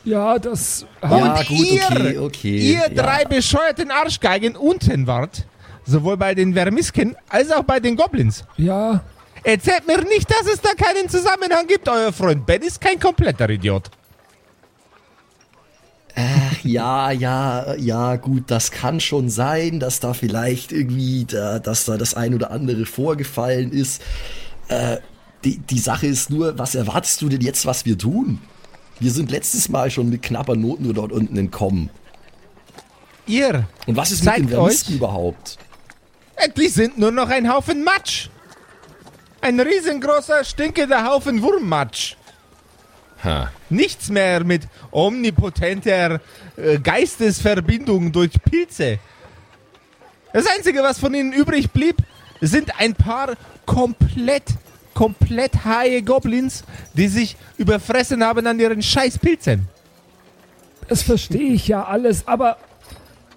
Ja, 0.04 0.40
das 0.40 0.86
Ja, 1.02 1.10
Und 1.10 1.48
gut, 1.48 1.68
ihr, 1.68 1.84
okay, 1.84 2.18
okay, 2.18 2.58
ihr 2.58 2.80
ja. 2.80 2.90
drei 2.90 3.26
bescheuerten 3.26 3.92
Arschgeigen 3.92 4.56
unten 4.56 5.06
wart, 5.06 5.46
sowohl 5.86 6.18
bei 6.18 6.36
den 6.36 6.54
Vermisken 6.54 7.16
als 7.30 7.52
auch 7.52 7.64
bei 7.64 7.80
den 7.80 7.96
Goblins. 7.96 8.44
ja, 8.58 9.02
Erzählt 9.44 9.88
mir 9.88 9.98
nicht, 10.04 10.30
dass 10.30 10.46
es 10.46 10.62
da 10.62 10.70
keinen 10.74 11.10
Zusammenhang 11.10 11.66
gibt. 11.66 11.90
Euer 11.90 12.14
Freund 12.14 12.46
Ben 12.46 12.62
ist 12.62 12.80
kein 12.80 13.00
kompletter 13.00 13.50
Idiot. 13.50 13.90
Ja, 16.64 17.12
ja, 17.12 17.74
ja, 17.76 18.18
gut, 18.18 18.44
das 18.48 18.70
kann 18.70 19.00
schon 19.00 19.30
sein, 19.30 19.80
dass 19.80 20.00
da 20.00 20.14
vielleicht 20.14 20.72
irgendwie, 20.72 21.26
da, 21.26 21.58
dass 21.60 21.86
da 21.86 21.98
das 21.98 22.14
ein 22.14 22.36
oder 22.36 22.52
andere 22.52 22.86
vorgefallen 22.86 23.72
ist. 23.72 24.02
Äh, 24.68 24.98
die, 25.44 25.58
die 25.58 25.80
Sache 25.80 26.06
ist 26.06 26.30
nur, 26.30 26.60
was 26.60 26.76
erwartest 26.76 27.22
du 27.22 27.30
denn 27.30 27.42
jetzt, 27.42 27.66
was 27.66 27.86
wir 27.86 27.98
tun? 27.98 28.40
Wir 29.00 29.12
sind 29.12 29.32
letztes 29.32 29.70
Mal 29.70 29.90
schon 29.90 30.10
mit 30.10 30.22
knapper 30.22 30.56
Not 30.56 30.82
nur 30.82 30.94
dort 30.94 31.12
unten 31.12 31.38
entkommen. 31.38 31.90
Ihr, 33.26 33.68
Und 33.88 33.96
was 33.96 34.12
ist 34.12 34.24
mit 34.24 34.38
den 34.38 34.50
Vermissten 34.50 34.96
überhaupt? 34.96 35.58
Die 36.48 36.67
sind 36.67 36.98
nur 36.98 37.12
noch 37.12 37.29
ein 37.29 37.51
Haufen 37.51 37.83
Matsch. 37.83 38.29
Ein 39.41 39.60
riesengroßer, 39.60 40.43
stinkender 40.43 41.05
Haufen 41.05 41.41
Wurmmatsch. 41.41 42.15
Ha. 43.24 43.51
Nichts 43.69 44.10
mehr 44.10 44.43
mit 44.43 44.63
omnipotenter 44.91 46.19
äh, 46.57 46.79
Geistesverbindung 46.79 48.12
durch 48.12 48.31
Pilze. 48.43 49.00
Das 50.33 50.45
Einzige, 50.48 50.81
was 50.81 51.00
von 51.00 51.13
ihnen 51.13 51.33
übrig 51.33 51.71
blieb, 51.71 51.98
sind 52.39 52.79
ein 52.79 52.95
paar 52.95 53.36
komplett, 53.65 54.45
komplett 54.93 55.65
haie 55.65 56.01
Goblins, 56.01 56.63
die 56.93 57.07
sich 57.07 57.36
überfressen 57.57 58.24
haben 58.24 58.45
an 58.48 58.60
ihren 58.60 58.81
scheiß 58.81 59.19
Pilzen. 59.19 59.67
das 60.88 61.03
verstehe 61.03 61.53
ich 61.53 61.67
ja 61.67 61.83
alles, 61.83 62.27
aber, 62.27 62.57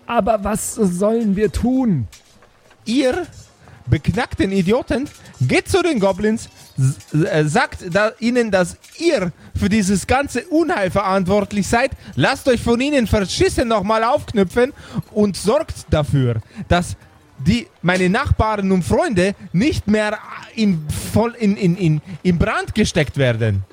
aber 0.06 0.42
was 0.44 0.74
sollen 0.74 1.36
wir 1.36 1.52
tun? 1.52 2.08
Ihr 2.84 3.26
beknackten 3.86 4.50
Idioten 4.52 5.08
geht 5.40 5.68
zu 5.68 5.82
den 5.82 6.00
Goblins, 6.00 6.48
äh, 7.24 7.44
sagt 7.44 7.84
da 7.94 8.12
ihnen, 8.18 8.50
dass 8.50 8.76
ihr 8.98 9.30
für 9.58 9.68
dieses 9.68 10.06
ganze 10.06 10.44
Unheil 10.46 10.90
verantwortlich 10.90 11.66
seid, 11.66 11.90
lasst 12.16 12.48
euch 12.48 12.60
von 12.62 12.80
ihnen 12.80 13.06
verschissen 13.06 13.68
nochmal 13.68 14.02
aufknüpfen 14.04 14.72
und 15.12 15.36
sorgt 15.36 15.74
dafür, 15.90 16.36
dass 16.68 16.96
die, 17.38 17.66
meine 17.82 18.08
Nachbarn 18.08 18.72
und 18.72 18.82
Freunde 18.84 19.34
nicht 19.52 19.86
mehr 19.86 20.18
in, 20.54 20.86
voll 21.12 21.34
in, 21.38 21.56
in, 21.56 21.76
in, 21.76 22.00
in 22.22 22.38
Brand 22.38 22.74
gesteckt 22.74 23.16
werden. 23.18 23.64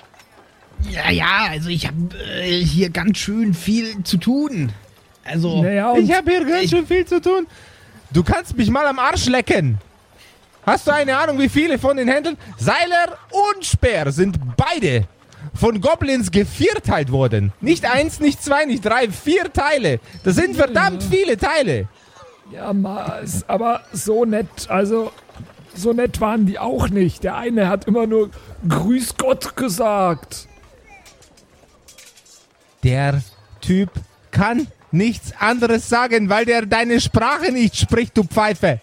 Ja, 0.89 1.10
ja, 1.12 1.48
also 1.51 1.70
ich 1.70 1.86
habe 1.88 1.96
äh, 2.36 2.60
hier 2.65 2.89
ganz 2.89 3.20
schön 3.20 3.53
viel 3.53 4.03
zu 4.03 4.18
tun. 4.18 4.72
Also, 5.24 5.62
Naja, 5.62 5.94
Ich 5.96 6.12
habe 6.12 6.32
hier 6.32 6.44
ganz 6.46 6.63
ich- 6.63 6.70
schön 6.72 6.88
viel 6.88 7.06
zu 7.06 7.22
tun. 7.22 7.46
Du 8.13 8.24
kannst 8.24 8.58
mich 8.58 8.70
mal 8.70 8.86
am 8.88 9.00
Arsch 9.00 9.27
lecken. 9.27 9.77
Hast 10.65 10.86
du 10.88 10.94
eine 10.94 11.18
Ahnung, 11.18 11.39
wie 11.39 11.50
viele 11.50 11.80
von 11.80 11.98
den 11.98 12.08
Händen? 12.08 12.38
Seiler 12.58 13.18
und 13.32 13.65
Speer 13.65 14.12
sind 14.12 14.38
beide 14.58 15.08
von 15.56 15.82
Goblins 15.82 16.30
gevierteilt 16.30 17.12
worden. 17.12 17.51
Nicht 17.62 17.86
eins, 17.86 18.20
nicht 18.20 18.44
zwei, 18.44 18.65
nicht 18.65 18.86
drei, 18.86 19.10
vier 19.10 19.51
Teile. 19.51 20.00
Das 20.24 20.36
sind 20.36 20.56
verdammt 20.56 21.03
viele 21.03 21.38
Teile. 21.38 21.88
ja, 22.51 22.72
Mars, 22.74 23.44
aber 23.48 23.82
so 23.91 24.25
nett, 24.25 24.70
also 24.70 25.12
so 25.74 25.94
nett 25.94 26.22
waren 26.22 26.46
die 26.46 26.60
auch 26.60 26.89
nicht. 26.89 27.24
Der 27.24 27.38
eine 27.38 27.70
hat 27.70 27.86
immer 27.88 28.06
nur 28.06 28.30
Grüß 28.68 29.15
Gott 29.18 29.56
gesagt. 29.56 30.48
Der 32.84 33.22
Typ 33.62 33.89
kann 34.32 34.68
nichts 34.91 35.33
anderes 35.39 35.89
sagen, 35.89 36.29
weil 36.29 36.45
der 36.45 36.65
deine 36.65 37.00
Sprache 37.00 37.51
nicht 37.51 37.77
spricht, 37.77 38.17
du 38.17 38.24
Pfeife. 38.24 38.79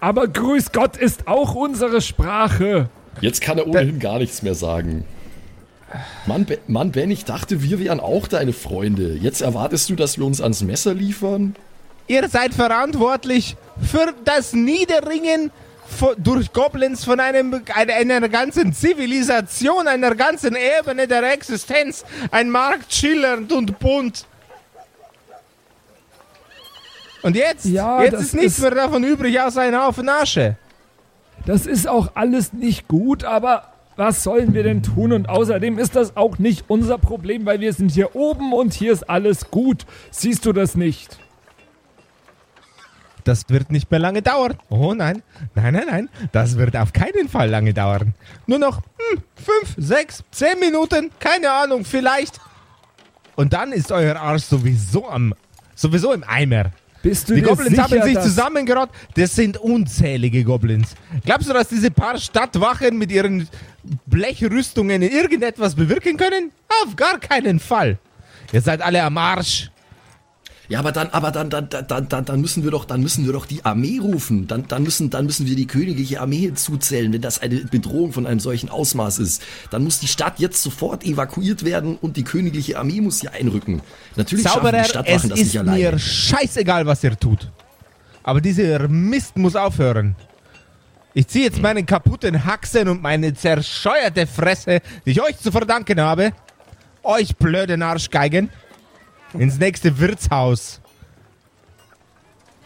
Aber 0.00 0.28
Grüß 0.28 0.72
Gott 0.72 0.96
ist 0.96 1.26
auch 1.26 1.54
unsere 1.54 2.00
Sprache. 2.00 2.88
Jetzt 3.20 3.40
kann 3.40 3.58
er 3.58 3.66
ohnehin 3.66 3.98
gar 3.98 4.18
nichts 4.18 4.42
mehr 4.42 4.54
sagen. 4.54 5.04
Mann, 6.26 6.46
Mann, 6.66 6.90
Ben, 6.92 7.10
ich 7.10 7.24
dachte, 7.24 7.62
wir 7.62 7.78
wären 7.78 8.00
auch 8.00 8.28
deine 8.28 8.52
Freunde. 8.52 9.14
Jetzt 9.14 9.40
erwartest 9.40 9.88
du, 9.88 9.94
dass 9.94 10.18
wir 10.18 10.26
uns 10.26 10.40
ans 10.40 10.62
Messer 10.62 10.94
liefern? 10.94 11.56
Ihr 12.08 12.28
seid 12.28 12.54
verantwortlich 12.54 13.56
für 13.80 14.14
das 14.24 14.52
Niederringen 14.52 15.50
durch 16.18 16.52
Goblins 16.52 17.04
von 17.04 17.20
einem, 17.20 17.62
einer, 17.74 18.28
ganzen 18.28 18.72
Zivilisation, 18.72 19.86
einer 19.88 20.14
ganzen 20.14 20.56
Ebene 20.56 21.06
der 21.08 21.32
Existenz. 21.32 22.04
Ein 22.30 22.50
Markt 22.50 22.92
schillernd 22.92 23.52
und 23.52 23.78
bunt. 23.78 24.26
Und 27.22 27.34
jetzt? 27.36 27.64
Ja, 27.64 28.02
jetzt 28.02 28.20
ist 28.20 28.34
nichts 28.34 28.54
ist- 28.54 28.60
mehr 28.62 28.70
davon 28.72 29.02
übrig, 29.02 29.40
außer 29.40 29.62
ein 29.62 29.76
Haufen 29.80 30.08
Asche. 30.08 30.56
Das 31.44 31.66
ist 31.66 31.88
auch 31.88 32.10
alles 32.14 32.52
nicht 32.52 32.88
gut, 32.88 33.24
aber 33.24 33.72
Was 33.98 34.22
sollen 34.22 34.52
wir 34.52 34.62
denn 34.62 34.82
tun? 34.82 35.10
Und 35.14 35.30
außerdem 35.30 35.78
ist 35.78 35.96
das 35.96 36.18
auch 36.18 36.38
nicht 36.38 36.66
unser 36.68 36.98
Problem, 36.98 37.46
weil 37.46 37.60
wir 37.60 37.72
sind 37.72 37.90
hier 37.92 38.14
oben 38.14 38.52
und 38.52 38.74
hier 38.74 38.92
ist 38.92 39.08
alles 39.08 39.50
gut. 39.50 39.86
Siehst 40.10 40.44
du 40.44 40.52
das 40.52 40.74
nicht? 40.74 41.16
Das 43.26 43.42
wird 43.48 43.72
nicht 43.72 43.90
mehr 43.90 43.98
lange 43.98 44.22
dauern. 44.22 44.56
Oh 44.68 44.94
nein, 44.94 45.20
nein, 45.56 45.74
nein, 45.74 45.86
nein. 45.90 46.08
Das 46.30 46.56
wird 46.56 46.76
auf 46.76 46.92
keinen 46.92 47.28
Fall 47.28 47.50
lange 47.50 47.74
dauern. 47.74 48.14
Nur 48.46 48.60
noch 48.60 48.76
hm, 48.76 49.22
fünf, 49.34 49.74
sechs, 49.76 50.22
zehn 50.30 50.60
Minuten, 50.60 51.10
keine 51.18 51.50
Ahnung, 51.50 51.84
vielleicht. 51.84 52.38
Und 53.34 53.52
dann 53.52 53.72
ist 53.72 53.90
euer 53.90 54.14
Arsch 54.14 54.44
sowieso 54.44 55.08
am, 55.08 55.34
sowieso 55.74 56.12
im 56.12 56.22
Eimer. 56.22 56.70
Bist 57.02 57.28
du 57.28 57.34
Die 57.34 57.42
Goblins 57.42 57.70
sicher, 57.70 57.82
haben 57.82 58.02
sich 58.02 58.20
zusammengerottet. 58.20 58.94
Das 59.16 59.34
sind 59.34 59.58
unzählige 59.58 60.44
Goblins. 60.44 60.94
Glaubst 61.24 61.48
du, 61.48 61.52
dass 61.52 61.66
diese 61.66 61.90
paar 61.90 62.18
Stadtwachen 62.18 62.96
mit 62.96 63.10
ihren 63.10 63.48
Blechrüstungen 64.06 65.02
irgendetwas 65.02 65.74
bewirken 65.74 66.16
können? 66.16 66.52
Auf 66.84 66.94
gar 66.94 67.18
keinen 67.18 67.58
Fall. 67.58 67.98
Ihr 68.52 68.60
seid 68.60 68.82
alle 68.82 69.02
am 69.02 69.18
Arsch. 69.18 69.70
Ja, 70.68 70.80
aber 70.80 70.92
dann, 70.92 71.08
aber 71.10 71.30
dann, 71.30 71.50
dann, 71.50 71.68
dann, 71.68 72.08
dann, 72.08 72.24
dann 72.24 72.40
müssen 72.40 72.64
wir 72.64 72.70
doch, 72.70 72.84
dann 72.84 73.00
müssen 73.00 73.24
wir 73.24 73.32
doch 73.32 73.46
die 73.46 73.64
Armee 73.64 73.98
rufen. 74.00 74.46
Dann, 74.46 74.66
dann 74.66 74.82
müssen, 74.82 75.10
dann 75.10 75.26
müssen 75.26 75.46
wir 75.46 75.54
die 75.54 75.66
königliche 75.66 76.20
Armee 76.20 76.38
hinzuzählen, 76.38 77.12
wenn 77.12 77.20
das 77.20 77.40
eine 77.40 77.56
Bedrohung 77.56 78.12
von 78.12 78.26
einem 78.26 78.40
solchen 78.40 78.68
Ausmaß 78.68 79.18
ist. 79.20 79.42
Dann 79.70 79.84
muss 79.84 80.00
die 80.00 80.08
Stadt 80.08 80.38
jetzt 80.38 80.62
sofort 80.62 81.04
evakuiert 81.04 81.64
werden 81.64 81.96
und 82.00 82.16
die 82.16 82.24
königliche 82.24 82.78
Armee 82.78 83.00
muss 83.00 83.20
hier 83.20 83.32
einrücken. 83.32 83.80
Natürlich 84.16 84.44
Zauberer, 84.44 84.72
die 84.72 84.78
es 84.78 84.88
Stadtwachen 84.88 85.30
das 85.30 85.38
ist 85.38 85.46
nicht 85.46 85.58
alleine. 85.58 85.78
mir 85.78 85.98
scheißegal, 85.98 86.86
was 86.86 87.04
ihr 87.04 87.16
tut. 87.16 87.50
Aber 88.22 88.40
dieser 88.40 88.88
Mist 88.88 89.36
muss 89.36 89.54
aufhören. 89.54 90.16
Ich 91.14 91.28
ziehe 91.28 91.44
jetzt 91.44 91.62
meinen 91.62 91.86
kaputten 91.86 92.44
Haxen 92.44 92.88
und 92.88 93.00
meine 93.00 93.32
zerscheuerte 93.32 94.26
Fresse, 94.26 94.82
die 95.06 95.12
ich 95.12 95.22
euch 95.22 95.38
zu 95.38 95.50
verdanken 95.50 95.98
habe, 96.00 96.32
euch 97.02 97.36
blöden 97.36 97.82
Arschgeigen, 97.82 98.50
ins 99.38 99.58
nächste 99.58 99.98
Wirtshaus. 99.98 100.80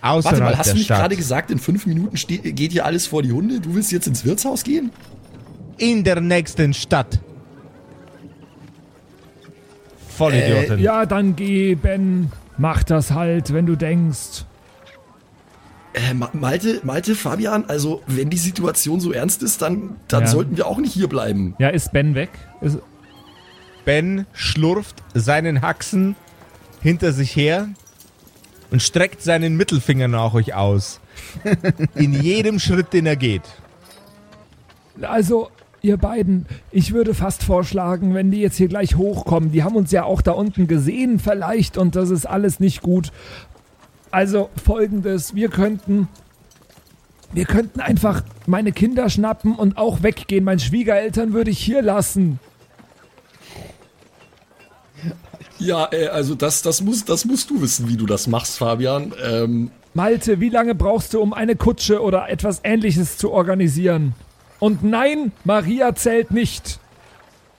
Außerhalb 0.03 0.41
Warte 0.41 0.53
mal, 0.55 0.59
hast 0.59 0.71
du 0.73 0.77
nicht 0.77 0.89
gerade 0.89 1.15
gesagt, 1.17 1.51
in 1.51 1.59
fünf 1.59 1.85
Minuten 1.87 2.17
geht 2.17 2.73
hier 2.73 2.87
alles 2.87 3.07
vor 3.07 3.23
die 3.23 3.33
Hunde? 3.33 3.61
Du 3.61 3.75
willst 3.75 3.93
jetzt 3.93 4.07
ins 4.07 4.25
Wirtshaus 4.25 4.65
gehen? 4.65 4.91
In 5.77 6.05
der 6.05 6.21
nächsten 6.21 6.73
Stadt. 6.73 7.19
Vollidioten. 10.17 10.79
Äh, 10.79 10.83
Ja, 10.83 11.07
dann 11.07 11.37
geh, 11.37 11.75
Ben. 11.75 12.31
Mach 12.59 12.83
das 12.83 13.11
halt, 13.13 13.53
wenn 13.55 13.65
du 13.67 13.77
denkst. 13.77 14.45
Äh, 15.95 16.15
Ma- 16.15 16.31
Malte, 16.35 16.81
Malte, 16.85 17.15
Fabian, 17.15 17.65
also 17.67 18.03
wenn 18.07 18.31
die 18.31 18.37
Situation 18.37 19.01
so 19.01 19.13
ernst 19.13 19.43
ist, 19.43 19.61
dann, 19.63 19.97
dann 20.09 20.23
Ja. 20.23 20.29
sollten 20.29 20.57
wir 20.57 20.67
auch 20.67 20.79
nicht 20.79 20.93
hier 20.93 21.09
bleiben. 21.09 21.55
Ja, 21.59 21.69
ist 21.69 21.93
Ben 21.93 22.15
weg? 22.15 22.31
Ist, 22.61 22.79
Ben 23.85 24.27
schlurft 24.33 25.03
seinen 25.15 25.63
Haxen 25.63 26.15
hinter 26.81 27.13
sich 27.13 27.35
her 27.37 27.69
und 28.71 28.83
streckt 28.83 29.23
seinen 29.23 29.57
Mittelfinger 29.57 30.09
nach 30.09 30.35
euch 30.35 30.55
aus. 30.55 31.01
In 31.95 32.13
jedem 32.13 32.59
Schritt, 32.59 32.93
den 32.93 33.07
er 33.07 33.17
geht. 33.17 33.43
Also, 35.03 35.51
ihr 35.83 35.97
beiden, 35.97 36.47
ich 36.71 36.93
würde 36.93 37.15
fast 37.15 37.43
vorschlagen, 37.43 38.15
wenn 38.15 38.31
die 38.31 38.41
jetzt 38.41 38.57
hier 38.57 38.69
gleich 38.69 38.97
hochkommen, 38.97 39.53
die 39.53 39.63
haben 39.63 39.77
uns 39.77 39.91
ja 39.91 40.05
auch 40.05 40.21
da 40.21 40.33
unten 40.33 40.67
gesehen 40.67 41.19
vielleicht 41.19 41.79
und 41.79 41.97
das 41.97 42.11
ist 42.11 42.27
alles 42.27 42.61
nicht 42.61 42.83
gut. 42.83 43.13
Also 44.11 44.51
folgendes, 44.63 45.35
wir 45.35 45.49
könnten 45.49 46.09
wir 47.33 47.45
könnten 47.45 47.81
einfach 47.81 48.25
meine 48.47 48.73
Kinder 48.73 49.09
schnappen 49.09 49.55
und 49.55 49.77
auch 49.77 50.03
weggehen. 50.03 50.43
Meine 50.43 50.59
Schwiegereltern 50.59 51.33
würde 51.33 51.53
ich 51.53 51.61
hier 51.61 51.81
lassen. 51.81 52.41
Ja, 55.61 55.89
äh, 55.93 56.09
also 56.09 56.35
das, 56.35 56.63
das, 56.63 56.81
muss, 56.81 57.05
das 57.05 57.25
musst 57.25 57.51
du 57.51 57.61
wissen, 57.63 57.89
wie 57.89 57.97
du 57.97 58.07
das 58.07 58.27
machst, 58.27 58.59
Fabian. 58.59 59.13
Ähm, 59.23 59.71
Malte, 59.95 60.41
wie 60.41 60.49
lange 60.49 60.75
brauchst 60.75 61.15
du, 61.15 61.21
um 61.21 61.33
eine 61.33 61.57
Kutsche 61.57 62.03
oder 62.03 62.29
etwas 62.29 62.61
ähnliches 62.65 63.19
zu 63.19 63.31
organisieren? 63.31 64.15
Und 64.59 64.83
nein, 64.83 65.33
Maria 65.45 65.95
zählt 65.95 66.31
nicht. 66.31 66.81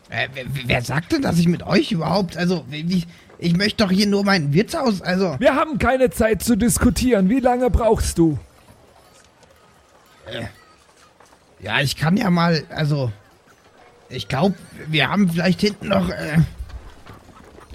Äh, 0.10 0.28
wer, 0.34 0.46
wer 0.66 0.82
sagt 0.82 1.12
denn, 1.12 1.22
dass 1.22 1.38
ich 1.38 1.48
mit 1.48 1.64
euch 1.64 1.92
überhaupt, 1.92 2.38
also, 2.38 2.66
wie, 2.70 3.06
ich 3.38 3.56
möchte 3.56 3.84
doch 3.84 3.92
hier 3.92 4.08
nur 4.08 4.24
mein 4.24 4.54
Wirtshaus, 4.54 5.02
also, 5.02 5.36
Wir 5.40 5.56
haben 5.56 5.78
keine 5.78 6.10
Zeit 6.10 6.44
zu 6.44 6.56
diskutieren. 6.56 7.30
Wie 7.30 7.40
lange 7.40 7.70
brauchst 7.70 8.18
du? 8.18 8.38
ja, 11.60 11.82
ich 11.82 11.98
kann 11.98 12.16
ja 12.16 12.30
mal, 12.30 12.64
also, 12.70 13.12
ich 14.10 14.28
glaube, 14.28 14.56
wir 14.88 15.10
haben 15.10 15.30
vielleicht 15.30 15.62
hinten 15.62 15.90
noch, 15.90 16.10
äh, 16.10 16.38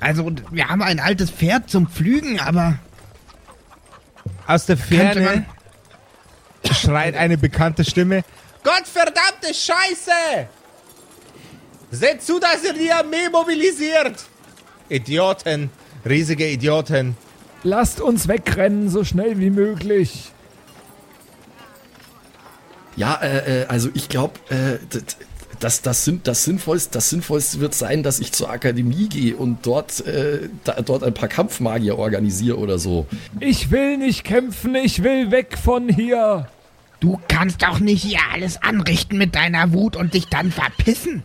also, 0.00 0.30
wir 0.50 0.68
haben 0.68 0.82
ein 0.82 1.00
altes 1.00 1.30
Pferd 1.30 1.70
zum 1.70 1.88
Pflügen, 1.88 2.40
aber 2.40 2.78
Aus 4.46 4.66
der 4.66 4.76
Ferne 4.76 5.46
schreit 6.72 7.16
eine 7.16 7.38
bekannte 7.38 7.84
Stimme. 7.84 8.22
Gottverdammte 8.62 9.54
Scheiße! 9.54 10.48
Seht 11.90 12.22
zu, 12.22 12.38
dass 12.38 12.64
ihr 12.64 12.74
die 12.74 12.92
Armee 12.92 13.28
mobilisiert! 13.30 14.24
Idioten, 14.88 15.70
riesige 16.04 16.48
Idioten. 16.48 17.16
Lasst 17.62 18.00
uns 18.00 18.28
wegrennen, 18.28 18.88
so 18.88 19.02
schnell 19.04 19.38
wie 19.38 19.50
möglich. 19.50 20.32
ja, 22.96 23.14
äh, 23.16 23.62
äh, 23.62 23.66
also 23.66 23.88
ich 23.94 24.08
glaube, 24.08 24.38
äh, 24.50 24.78
das, 25.60 25.82
das, 25.82 26.04
Sinn- 26.04 26.20
das, 26.24 26.44
Sinnvollste, 26.44 26.92
das 26.92 27.10
Sinnvollste 27.10 27.60
wird 27.60 27.74
sein, 27.74 28.02
dass 28.02 28.18
ich 28.20 28.32
zur 28.32 28.50
Akademie 28.50 29.08
gehe 29.08 29.36
und 29.36 29.64
dort, 29.66 30.06
äh, 30.06 30.48
da, 30.64 30.80
dort 30.82 31.02
ein 31.04 31.14
paar 31.14 31.28
Kampfmagier 31.28 31.98
organisiere 31.98 32.58
oder 32.58 32.78
so. 32.78 33.06
Ich 33.40 33.70
will 33.70 33.96
nicht 33.98 34.24
kämpfen, 34.24 34.74
ich 34.74 35.02
will 35.02 35.30
weg 35.30 35.56
von 35.62 35.88
hier. 35.88 36.48
du 37.00 37.20
kannst 37.28 37.62
doch 37.62 37.78
nicht 37.78 38.02
hier 38.02 38.20
alles 38.32 38.62
anrichten 38.62 39.18
mit 39.18 39.34
deiner 39.34 39.72
Wut 39.72 39.96
und 39.96 40.14
dich 40.14 40.26
dann 40.26 40.50
verpissen. 40.50 41.22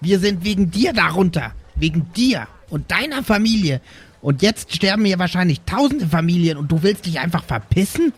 Wir 0.00 0.18
sind 0.18 0.44
wegen 0.44 0.70
dir 0.70 0.92
darunter, 0.92 1.52
wegen 1.74 2.12
dir 2.14 2.46
und 2.68 2.90
deiner 2.90 3.22
Familie. 3.22 3.80
Und 4.20 4.42
jetzt 4.42 4.74
sterben 4.74 5.04
hier 5.04 5.18
wahrscheinlich 5.18 5.60
tausende 5.62 6.06
Familien 6.06 6.58
und 6.58 6.70
du 6.72 6.82
willst 6.82 7.06
dich 7.06 7.20
einfach 7.20 7.44
verpissen? 7.44 8.12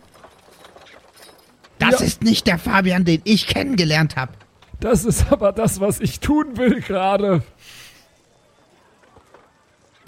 Das 1.78 2.00
Ja. 2.00 2.06
ist 2.06 2.22
nicht 2.22 2.46
der 2.46 2.58
Fabian, 2.58 3.04
den 3.04 3.20
ich 3.24 3.46
kennengelernt 3.46 4.16
habe. 4.16 4.32
Das 4.80 5.04
ist 5.04 5.30
aber 5.32 5.52
das, 5.52 5.80
was 5.80 6.00
ich 6.00 6.20
tun 6.20 6.56
will 6.56 6.80
gerade. 6.80 7.42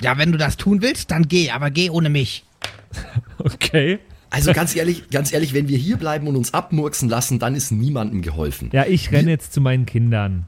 Ja, 0.01 0.17
wenn 0.19 0.33
du 0.33 0.39
das 0.39 0.57
tun 0.57 0.81
willst, 0.83 1.11
dann 1.11 1.29
geh, 1.29 1.51
aber 1.51 1.71
geh 1.71 1.91
ohne 1.91 2.09
mich. 2.09 2.45
okay. 3.39 3.99
Also 4.31 4.53
ganz 4.53 4.77
ehrlich, 4.77 5.11
ganz 5.11 5.33
ehrlich, 5.33 5.55
wenn 5.55 5.69
wir 5.69 5.77
hier 5.77 5.97
bleiben 5.97 6.29
und 6.29 6.37
uns 6.37 6.55
abmurksen 6.55 7.09
lassen, 7.09 7.41
dann 7.41 7.57
ist 7.57 7.73
niemandem 7.73 8.23
geholfen. 8.23 8.71
Ja, 8.73 8.87
ich 8.87 9.11
renne 9.11 9.31
jetzt 9.31 9.53
zu 9.53 9.61
meinen 9.61 9.87
Kindern. 9.87 10.47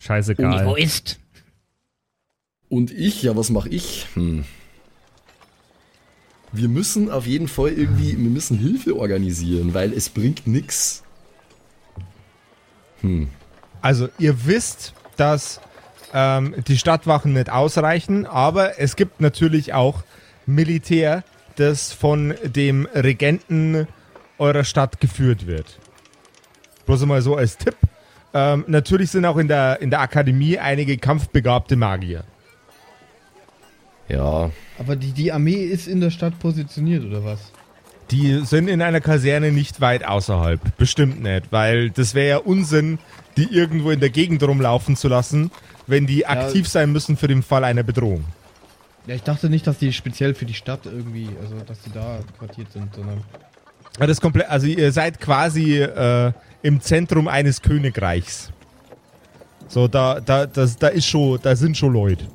Scheißegal. 0.00 0.62
Egoist. 0.62 1.18
Und 2.68 2.90
ich, 2.90 3.22
ja, 3.22 3.34
was 3.36 3.48
mache 3.50 3.70
ich? 3.70 4.06
Hm. 4.14 4.44
Wir 6.54 6.68
müssen 6.68 7.10
auf 7.10 7.26
jeden 7.26 7.48
Fall 7.48 7.70
irgendwie, 7.70 8.16
wir 8.16 8.30
müssen 8.30 8.58
Hilfe 8.58 8.96
organisieren, 8.96 9.74
weil 9.74 9.92
es 9.92 10.08
bringt 10.08 10.46
nix. 10.46 11.02
Also 13.82 14.08
ihr 14.18 14.46
wisst, 14.46 14.94
dass 15.16 15.60
ähm, 16.12 16.54
die 16.68 16.78
Stadtwachen 16.78 17.32
nicht 17.32 17.50
ausreichen, 17.50 18.24
aber 18.24 18.78
es 18.78 18.94
gibt 18.96 19.20
natürlich 19.20 19.74
auch 19.74 20.04
Militär, 20.46 21.24
das 21.56 21.92
von 21.92 22.34
dem 22.44 22.86
Regenten 22.86 23.88
eurer 24.38 24.64
Stadt 24.64 25.00
geführt 25.00 25.46
wird. 25.46 25.78
Bloß 26.86 27.02
einmal 27.02 27.22
so 27.22 27.36
als 27.36 27.56
Tipp. 27.58 27.76
Ähm, 28.32 28.64
natürlich 28.66 29.10
sind 29.10 29.24
auch 29.24 29.36
in 29.36 29.48
der, 29.48 29.80
in 29.80 29.90
der 29.90 30.00
Akademie 30.00 30.58
einige 30.58 30.98
kampfbegabte 30.98 31.76
Magier. 31.76 32.24
Ja, 34.08 34.50
Aber 34.78 34.96
die, 34.96 35.12
die 35.12 35.32
Armee 35.32 35.64
ist 35.64 35.88
in 35.88 36.00
der 36.00 36.10
Stadt 36.10 36.38
positioniert, 36.38 37.04
oder 37.04 37.24
was? 37.24 37.52
Die 38.10 38.44
sind 38.44 38.68
in 38.68 38.82
einer 38.82 39.00
Kaserne 39.00 39.50
nicht 39.50 39.80
weit 39.80 40.04
außerhalb. 40.04 40.76
Bestimmt 40.76 41.22
nicht, 41.22 41.50
weil 41.50 41.90
das 41.90 42.14
wäre 42.14 42.28
ja 42.28 42.36
Unsinn, 42.36 42.98
die 43.36 43.44
irgendwo 43.44 43.90
in 43.90 44.00
der 44.00 44.10
Gegend 44.10 44.42
rumlaufen 44.42 44.94
zu 44.94 45.08
lassen, 45.08 45.50
wenn 45.86 46.06
die 46.06 46.26
aktiv 46.26 46.68
sein 46.68 46.92
müssen 46.92 47.16
für 47.16 47.28
den 47.28 47.42
Fall 47.42 47.64
einer 47.64 47.82
Bedrohung. 47.82 48.24
Ja, 49.06 49.14
ich 49.14 49.22
dachte 49.22 49.50
nicht, 49.50 49.66
dass 49.66 49.78
die 49.78 49.92
speziell 49.92 50.34
für 50.34 50.46
die 50.46 50.54
Stadt 50.54 50.86
irgendwie, 50.86 51.28
also 51.40 51.56
dass 51.66 51.80
die 51.80 51.92
da 51.92 52.20
quartiert 52.38 52.72
sind, 52.72 52.94
sondern. 52.94 53.22
Ja, 53.98 54.06
das 54.06 54.20
komplett, 54.20 54.48
also 54.48 54.66
ihr 54.66 54.92
seid 54.92 55.20
quasi 55.20 55.80
äh, 55.80 56.32
im 56.62 56.80
Zentrum 56.80 57.28
eines 57.28 57.62
Königreichs. 57.62 58.50
So, 59.68 59.88
da, 59.88 60.20
da, 60.20 60.46
das, 60.46 60.76
da 60.76 60.88
ist 60.88 61.06
schon, 61.06 61.38
da 61.42 61.56
sind 61.56 61.76
schon 61.76 61.92
Leute. 61.92 62.26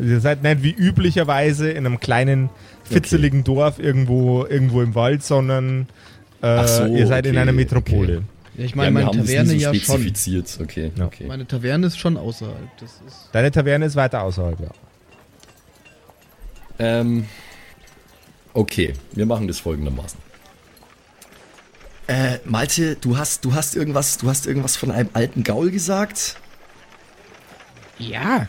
Ihr 0.00 0.20
seid 0.20 0.42
nicht 0.42 0.62
wie 0.62 0.70
üblicherweise 0.72 1.70
in 1.70 1.86
einem 1.86 2.00
kleinen, 2.00 2.50
fitzeligen 2.84 3.44
Dorf 3.44 3.78
irgendwo, 3.78 4.44
irgendwo 4.46 4.82
im 4.82 4.94
Wald, 4.94 5.22
sondern 5.22 5.86
Äh, 6.42 6.66
so, 6.66 6.86
ihr 6.86 7.06
seid 7.06 7.26
in 7.26 7.32
okay, 7.32 7.40
einer 7.40 7.52
Metropole. 7.52 8.22
Ja, 8.56 8.64
ich 8.64 8.70
Ja, 8.70 8.76
meine, 8.76 8.96
wir 8.96 9.04
meine 9.04 9.16
Taverne 9.16 9.48
so 9.50 9.54
ja 9.56 9.74
schon. 9.74 10.12
Okay, 10.62 10.92
Ja. 10.96 11.04
okay. 11.06 11.26
Meine 11.26 11.46
Taverne 11.46 11.86
ist 11.86 11.98
schon 11.98 12.16
außerhalb. 12.16 12.56
Das 12.78 12.90
ist. 13.06 13.28
Deine 13.32 13.50
Taverne 13.50 13.84
ist 13.84 13.96
weiter 13.96 14.22
außerhalb, 14.22 14.58
ja. 14.60 14.68
Ähm, 16.78 17.26
okay, 18.54 18.94
wir 19.12 19.26
machen 19.26 19.46
das 19.48 19.60
folgendermaßen. 19.60 20.18
Äh, 22.06 22.38
Malte, 22.44 22.96
du 22.96 23.18
hast, 23.18 23.44
du 23.44 23.54
hast 23.54 23.76
irgendwas, 23.76 24.16
du 24.18 24.28
hast 24.28 24.46
irgendwas 24.46 24.76
von 24.76 24.90
einem 24.90 25.10
alten 25.12 25.44
Gaul 25.44 25.70
gesagt? 25.70 26.36
Ja, 27.98 28.48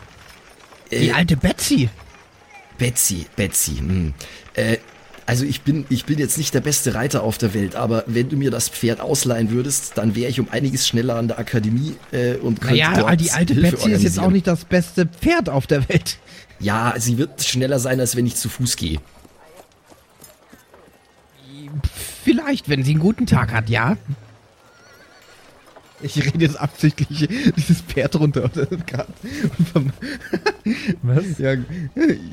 die 1.00 1.08
Äh, 1.08 1.12
alte 1.12 1.36
Betsy. 1.36 1.88
Betsy, 2.78 3.26
Betsy. 3.36 3.76
Hm. 3.76 4.14
Äh, 4.54 4.78
also 5.24 5.44
ich 5.44 5.62
bin, 5.62 5.86
ich 5.88 6.04
bin 6.04 6.18
jetzt 6.18 6.36
nicht 6.36 6.52
der 6.52 6.60
beste 6.60 6.94
Reiter 6.94 7.22
auf 7.22 7.38
der 7.38 7.54
Welt, 7.54 7.76
aber 7.76 8.02
wenn 8.06 8.28
du 8.28 8.36
mir 8.36 8.50
das 8.50 8.68
Pferd 8.68 9.00
ausleihen 9.00 9.50
würdest, 9.50 9.96
dann 9.96 10.16
wäre 10.16 10.28
ich 10.28 10.40
um 10.40 10.48
einiges 10.50 10.86
schneller 10.88 11.16
an 11.16 11.28
der 11.28 11.38
Akademie 11.38 11.94
äh, 12.10 12.34
und 12.34 12.60
könnte 12.60 12.78
Naja, 12.78 12.94
dort 12.98 13.20
die 13.20 13.30
alte 13.30 13.54
Hilfe 13.54 13.76
Betsy 13.76 13.92
ist 13.92 14.02
jetzt 14.02 14.18
auch 14.18 14.30
nicht 14.30 14.46
das 14.46 14.64
beste 14.64 15.06
Pferd 15.06 15.48
auf 15.48 15.66
der 15.66 15.88
Welt. 15.88 16.18
Ja, 16.58 16.94
sie 16.98 17.18
wird 17.18 17.42
schneller 17.42 17.78
sein, 17.78 18.00
als 18.00 18.16
wenn 18.16 18.26
ich 18.26 18.34
zu 18.36 18.48
Fuß 18.48 18.76
gehe. 18.76 18.98
Vielleicht, 22.24 22.68
wenn 22.68 22.84
sie 22.84 22.92
einen 22.92 23.00
guten 23.00 23.26
Tag 23.26 23.52
hat, 23.52 23.68
ja. 23.68 23.96
Ich 26.02 26.24
rede 26.24 26.44
jetzt 26.44 26.60
absichtlich 26.60 27.28
dieses 27.56 27.80
Pferd 27.80 28.16
runter. 28.16 28.50
Was? 31.02 31.38
ja, 31.38 31.54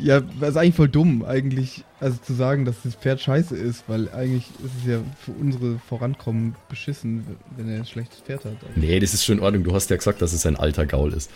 ja, 0.01 0.21
das 0.39 0.49
ist 0.51 0.57
eigentlich 0.57 0.75
voll 0.75 0.89
dumm, 0.89 1.23
eigentlich, 1.23 1.83
also 1.99 2.17
zu 2.17 2.33
sagen, 2.33 2.65
dass 2.65 2.75
das 2.83 2.95
Pferd 2.95 3.21
scheiße 3.21 3.55
ist, 3.55 3.83
weil 3.87 4.09
eigentlich 4.09 4.45
ist 4.63 4.71
es 4.81 4.89
ja 4.89 4.99
für 5.23 5.31
unsere 5.31 5.79
Vorankommen 5.87 6.55
beschissen, 6.69 7.25
wenn 7.57 7.69
er 7.69 7.77
ein 7.77 7.85
schlechtes 7.85 8.19
Pferd 8.19 8.45
hat. 8.45 8.53
Nee, 8.75 8.99
das 8.99 9.13
ist 9.13 9.25
schon 9.25 9.37
in 9.37 9.43
Ordnung. 9.43 9.63
Du 9.63 9.73
hast 9.73 9.89
ja 9.89 9.95
gesagt, 9.95 10.21
dass 10.21 10.33
es 10.33 10.45
ein 10.45 10.55
alter 10.55 10.85
Gaul 10.85 11.13
ist. 11.13 11.29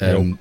Ähm, 0.00 0.38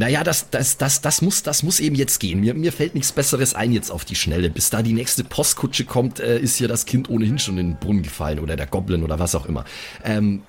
naja, 0.00 0.24
das, 0.24 0.48
das, 0.48 0.78
das, 0.78 1.02
das, 1.02 1.20
muss, 1.20 1.42
das 1.42 1.62
muss 1.62 1.78
eben 1.78 1.94
jetzt 1.94 2.20
gehen. 2.20 2.40
Mir, 2.40 2.54
mir 2.54 2.72
fällt 2.72 2.94
nichts 2.94 3.12
Besseres 3.12 3.54
ein 3.54 3.70
jetzt 3.70 3.90
auf 3.90 4.06
die 4.06 4.14
Schnelle. 4.14 4.48
Bis 4.48 4.70
da 4.70 4.80
die 4.80 4.94
nächste 4.94 5.24
Postkutsche 5.24 5.84
kommt, 5.84 6.20
äh, 6.20 6.38
ist 6.38 6.56
hier 6.56 6.68
das 6.68 6.86
Kind 6.86 7.10
ohnehin 7.10 7.38
schon 7.38 7.58
in 7.58 7.72
den 7.72 7.76
Brunnen 7.76 8.02
gefallen 8.02 8.38
oder 8.38 8.56
der 8.56 8.66
Goblin 8.66 9.02
oder 9.02 9.18
was 9.18 9.34
auch 9.34 9.44
immer. 9.44 9.66
Ähm, 10.02 10.40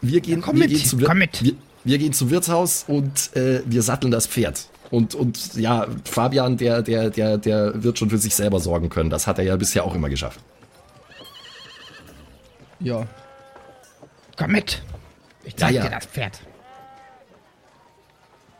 wir 0.00 0.20
gehen, 0.20 0.40
komm 0.40 0.56
wir 0.56 0.62
mit, 0.68 0.70
gehen 0.70 0.84
zum 0.84 1.00
Wir- 1.00 1.06
komm 1.08 1.18
mit. 1.18 1.42
Wir, 1.42 1.52
wir 1.84 1.98
gehen 1.98 2.12
zum 2.12 2.30
Wirtshaus 2.30 2.84
und 2.88 3.34
äh, 3.36 3.62
wir 3.66 3.82
satteln 3.82 4.10
das 4.10 4.26
Pferd. 4.26 4.68
Und, 4.90 5.14
und 5.14 5.54
ja, 5.56 5.86
Fabian, 6.04 6.56
der, 6.56 6.82
der, 6.82 7.10
der, 7.10 7.36
der 7.38 7.82
wird 7.82 7.98
schon 7.98 8.08
für 8.10 8.18
sich 8.18 8.34
selber 8.34 8.58
sorgen 8.60 8.88
können. 8.88 9.10
Das 9.10 9.26
hat 9.26 9.38
er 9.38 9.44
ja 9.44 9.56
bisher 9.56 9.84
auch 9.84 9.94
immer 9.94 10.08
geschafft. 10.08 10.40
Ja. 12.80 13.06
Komm 14.36 14.52
mit. 14.52 14.82
Ich 15.44 15.56
zeig 15.56 15.72
Ja, 15.74 15.82
ja. 15.84 15.88
dir 15.88 15.96
das 15.96 16.06
Pferd. 16.06 16.40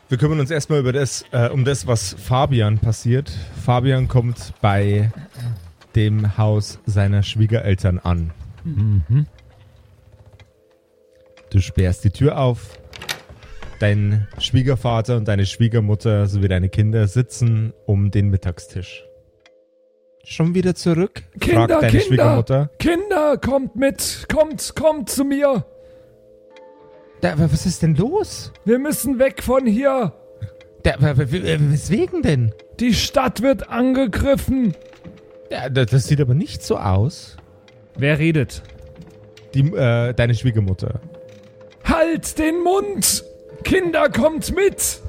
Wir 0.09 0.17
kümmern 0.17 0.39
uns 0.39 0.49
erstmal 0.51 0.79
über 0.79 0.91
das, 0.91 1.23
äh, 1.31 1.49
um 1.49 1.65
das, 1.65 1.85
was 1.87 2.15
Fabian 2.15 2.79
passiert. 2.79 3.31
Fabian 3.63 4.07
kommt 4.07 4.53
bei 4.61 5.11
dem 5.95 6.37
Haus 6.37 6.79
seiner 6.85 7.21
Schwiegereltern 7.23 7.99
an. 7.99 8.31
Du 11.49 11.59
sperrst 11.59 12.03
die 12.03 12.11
Tür 12.11 12.37
auf. 12.37 12.77
Dein 13.79 14.27
Schwiegervater 14.39 15.15
und 15.17 15.27
deine 15.27 15.45
Schwiegermutter 15.45 16.27
sowie 16.27 16.47
deine 16.49 16.69
Kinder 16.69 17.07
sitzen 17.07 17.73
um 17.85 18.11
den 18.11 18.29
Mittagstisch. 18.29 19.05
Schon 20.25 20.53
wieder 20.53 20.75
zurück? 20.75 21.23
Kinder, 21.39 21.55
fragt 21.67 21.71
deine 21.71 21.87
Kinder, 21.91 22.05
Schwiegermutter. 22.05 22.69
Kinder, 22.77 23.37
kommt 23.37 23.75
mit, 23.77 24.27
kommt, 24.31 24.75
kommt 24.75 25.09
zu 25.09 25.23
mir. 25.23 25.65
Da, 27.21 27.33
was 27.39 27.65
ist 27.65 27.81
denn 27.81 27.95
los? 27.95 28.51
Wir 28.65 28.79
müssen 28.79 29.17
weg 29.17 29.41
von 29.41 29.65
hier. 29.65 30.13
Da, 30.83 30.95
weswegen 30.99 32.21
denn? 32.21 32.53
Die 32.79 32.93
Stadt 32.93 33.41
wird 33.41 33.69
angegriffen. 33.69 34.75
Ja, 35.49 35.69
da- 35.69 35.85
das 35.85 36.07
sieht 36.07 36.21
aber 36.21 36.35
nicht 36.35 36.63
so 36.63 36.77
aus. 36.77 37.37
Wer 37.97 38.19
redet? 38.19 38.61
Die, 39.53 39.61
äh, 39.71 40.13
deine 40.13 40.35
Schwiegermutter. 40.35 40.99
Halt 41.89 42.37
den 42.37 42.63
Mund. 42.63 43.23
Kinder, 43.63 44.09
kommt 44.09 44.55
mit. 44.55 44.99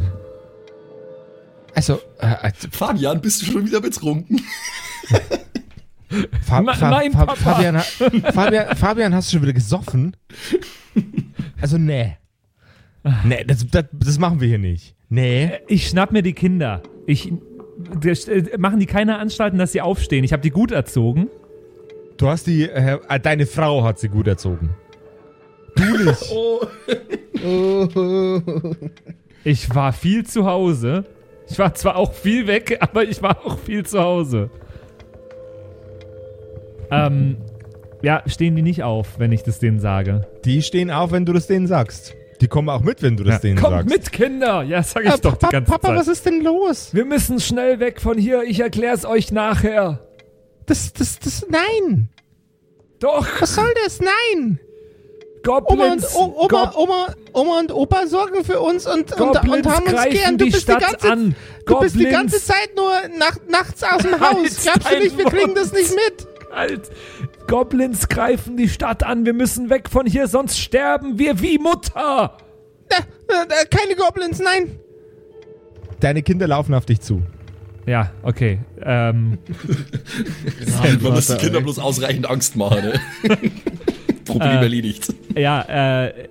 Also, 1.74 2.00
äh, 2.18 2.50
Fabian, 2.72 3.20
bist 3.20 3.42
du 3.42 3.46
schon 3.46 3.66
wieder 3.66 3.80
betrunken? 3.80 4.40
Fa 6.44 6.60
Na- 6.60 6.74
Fa 6.74 6.90
nein, 6.90 7.12
Fa 7.12 7.26
Papa. 7.26 7.36
Fabian, 7.36 7.78
Fabian, 8.32 8.76
Fabian, 8.76 9.14
hast 9.14 9.28
du 9.30 9.36
schon 9.36 9.42
wieder 9.42 9.52
gesoffen? 9.52 10.16
Also, 11.60 11.78
nee. 11.78 12.16
Nee, 13.24 13.44
das, 13.44 13.64
das, 13.70 13.84
das 13.92 14.18
machen 14.18 14.40
wir 14.40 14.48
hier 14.48 14.58
nicht. 14.58 14.94
Nee. 15.08 15.52
Ich 15.68 15.86
schnapp 15.88 16.10
mir 16.12 16.22
die 16.22 16.32
Kinder. 16.32 16.82
Ich. 17.06 17.32
das, 18.00 18.26
äh, 18.28 18.58
Machen 18.58 18.80
die 18.80 18.86
keine 18.86 19.18
Anstalten, 19.18 19.58
dass 19.58 19.72
sie 19.72 19.80
aufstehen? 19.80 20.24
Ich 20.24 20.32
habe 20.32 20.42
die 20.42 20.50
gut 20.50 20.72
erzogen. 20.72 21.28
Du 22.16 22.28
hast 22.28 22.46
die, 22.46 22.64
äh, 22.68 22.98
äh, 23.08 23.20
deine 23.20 23.46
Frau 23.46 23.84
hat 23.84 23.98
sie 24.00 24.08
gut 24.08 24.26
erzogen. 24.26 24.70
Du 25.76 26.04
nicht. 26.04 26.30
Ich 29.42 29.74
war 29.74 29.94
viel 29.94 30.26
zu 30.26 30.44
Hause. 30.44 31.06
Ich 31.48 31.58
war 31.58 31.72
zwar 31.74 31.96
auch 31.96 32.12
viel 32.12 32.46
weg, 32.46 32.76
aber 32.80 33.04
ich 33.04 33.22
war 33.22 33.38
auch 33.46 33.58
viel 33.58 33.86
zu 33.86 33.98
Hause. 34.00 34.50
Ähm, 36.90 37.36
ja, 38.02 38.22
stehen 38.26 38.56
die 38.56 38.62
nicht 38.62 38.82
auf, 38.82 39.18
wenn 39.18 39.32
ich 39.32 39.42
das 39.42 39.58
denen 39.58 39.80
sage. 39.80 40.26
Die 40.44 40.60
stehen 40.62 40.90
auf, 40.90 41.12
wenn 41.12 41.24
du 41.24 41.32
das 41.32 41.46
denen 41.46 41.66
sagst. 41.66 42.14
Die 42.42 42.48
kommen 42.48 42.68
auch 42.68 42.80
mit, 42.82 43.02
wenn 43.02 43.16
du 43.16 43.24
das 43.24 43.36
Ja. 43.36 43.40
denen 43.40 43.58
Kommt 43.58 43.72
sagst. 43.76 43.88
mit, 43.90 44.12
Kinder. 44.12 44.62
Ja, 44.62 44.82
sag 44.82 45.04
ich 45.04 45.12
Äh, 45.12 45.18
doch 45.18 45.32
die 45.34 45.38
Papa, 45.38 45.50
ganze 45.52 45.70
Papa, 45.72 45.88
Zeit. 45.88 45.96
was 45.96 46.08
ist 46.08 46.26
denn 46.26 46.42
los? 46.42 46.94
Wir 46.94 47.04
müssen 47.04 47.40
schnell 47.40 47.80
weg 47.80 48.00
von 48.00 48.18
hier. 48.18 48.42
Ich 48.42 48.60
erklär's 48.60 49.04
euch 49.06 49.30
nachher. 49.32 50.00
Das, 50.66 50.92
das, 50.92 51.18
das, 51.18 51.46
nein. 51.48 52.08
Doch, 52.98 53.26
Was 53.40 53.54
soll 53.54 53.72
das? 53.84 54.00
Nein. 54.00 54.58
Oma 55.46 55.56
und, 55.58 55.66
Goblins, 55.68 56.14
o, 56.14 56.34
Oma, 56.44 56.72
Oma, 56.76 57.06
Oma 57.32 57.58
und 57.60 57.72
Opa 57.72 58.06
sorgen 58.06 58.44
für 58.44 58.60
uns 58.60 58.86
und, 58.86 59.12
und, 59.12 59.16
Goblins 59.18 59.66
und 59.66 59.72
haben 59.72 59.82
uns 59.84 59.92
greifen 59.92 60.12
gern. 60.12 60.38
Du 60.38 60.44
die 60.44 60.50
bist 60.50 60.62
Stadt 60.64 60.80
die 60.80 60.84
ganze, 60.92 61.10
an. 61.12 61.36
Du 61.66 61.80
bist 61.80 61.94
die 61.94 61.98
Goblins- 62.04 62.12
ganze 62.12 62.44
Zeit 62.44 62.70
nur 62.76 62.92
nach, 63.18 63.36
nachts 63.48 63.82
aus 63.82 64.02
dem 64.02 64.12
Haus. 64.20 64.36
Halt 64.36 64.62
Glaubst 64.62 64.92
du 64.92 64.98
nicht, 64.98 65.18
wir 65.18 65.24
kriegen 65.26 65.54
das 65.54 65.72
nicht 65.72 65.90
mit? 65.90 66.26
Halt! 66.54 66.90
Goblins 67.46 68.08
greifen 68.08 68.56
die 68.56 68.68
Stadt 68.68 69.02
an. 69.02 69.24
Wir 69.24 69.32
müssen 69.32 69.70
weg 69.70 69.88
von 69.90 70.06
hier, 70.06 70.26
sonst 70.28 70.58
sterben 70.58 71.18
wir 71.18 71.40
wie 71.40 71.58
Mutter. 71.58 72.36
Da, 72.88 72.96
da, 73.28 73.44
da, 73.46 73.54
keine 73.70 73.94
Goblins, 73.96 74.40
nein. 74.40 74.78
Deine 76.00 76.22
Kinder 76.22 76.46
laufen 76.48 76.74
auf 76.74 76.86
dich 76.86 77.00
zu. 77.00 77.22
Ja, 77.86 78.10
okay. 78.22 78.58
Ähm, 78.82 79.38
Man 81.02 81.12
muss 81.14 81.28
die 81.28 81.36
Kinder 81.36 81.60
bloß 81.60 81.78
ausreichend 81.78 82.28
Angst 82.28 82.56
machen. 82.56 82.80
Ne? 82.84 83.00
Problem 84.32 84.58
Äh. 84.58 84.62
erledigt. 84.62 85.14
ja, 85.36 86.04
äh, 86.06 86.28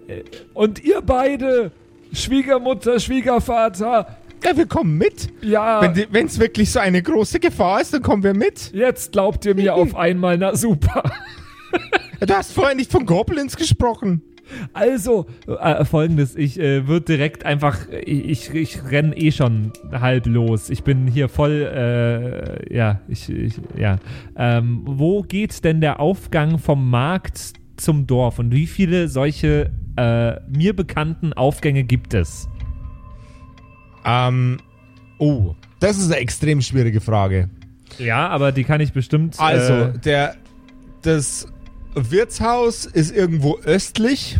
Und 0.53 0.83
ihr 0.83 1.01
beide, 1.01 1.71
Schwiegermutter, 2.13 2.99
Schwiegervater, 2.99 4.17
Ja, 4.43 4.55
wir 4.57 4.65
kommen 4.67 4.97
mit. 4.97 5.29
ja, 5.41 5.81
Wenn 6.12 6.25
es 6.27 6.39
wirklich 6.39 6.71
so 6.71 6.79
eine 6.79 7.01
große 7.01 7.39
Gefahr 7.39 7.81
ist, 7.81 7.93
dann 7.93 8.01
kommen 8.01 8.23
wir 8.23 8.33
mit. 8.33 8.71
jetzt 8.73 9.12
glaubt 9.12 9.45
ihr 9.45 9.53
mir 9.55 9.75
auf 9.75 9.95
einmal, 9.95 10.38
na 10.38 10.55
super. 10.55 11.03
Du 12.19 12.33
hast 12.33 12.53
vorher 12.53 12.75
nicht 12.75 12.91
von 12.91 13.05
Goblins 13.05 13.55
gesprochen. 13.55 14.21
Also, 14.73 15.27
äh, 15.47 15.85
folgendes, 15.85 16.35
ich 16.35 16.59
äh, 16.59 16.88
würde 16.88 17.05
direkt 17.05 17.45
einfach, 17.45 17.77
ich, 17.91 18.49
ich, 18.49 18.53
ich 18.55 18.91
renn 18.91 19.13
eh 19.15 19.31
schon 19.31 19.71
halb 19.91 20.25
los. 20.25 20.71
Ich 20.71 20.83
bin 20.83 21.05
hier 21.05 21.29
voll, 21.29 21.62
äh, 21.71 22.75
ja, 22.75 22.99
ich, 23.07 23.29
ich 23.29 23.53
ja. 23.77 23.97
Ähm, 24.35 24.81
wo 24.85 25.21
geht 25.21 25.63
denn 25.63 25.81
der 25.81 25.99
Aufgang 25.99 26.57
vom 26.57 26.89
Markt 26.89 27.53
zum 27.79 28.07
Dorf 28.07 28.39
und 28.39 28.53
wie 28.53 28.67
viele 28.67 29.07
solche 29.07 29.71
äh, 29.97 30.39
mir 30.49 30.75
bekannten 30.75 31.33
Aufgänge 31.33 31.83
gibt 31.83 32.13
es? 32.13 32.47
Ähm, 34.05 34.57
oh, 35.17 35.55
das 35.79 35.97
ist 35.97 36.11
eine 36.11 36.17
extrem 36.17 36.61
schwierige 36.61 37.01
Frage. 37.01 37.49
Ja, 37.97 38.27
aber 38.29 38.51
die 38.51 38.63
kann 38.63 38.81
ich 38.81 38.93
bestimmt. 38.93 39.39
Also, 39.39 39.73
äh, 39.73 39.97
der, 39.99 40.35
das 41.01 41.47
Wirtshaus 41.95 42.85
ist 42.85 43.15
irgendwo 43.15 43.57
östlich, 43.59 44.39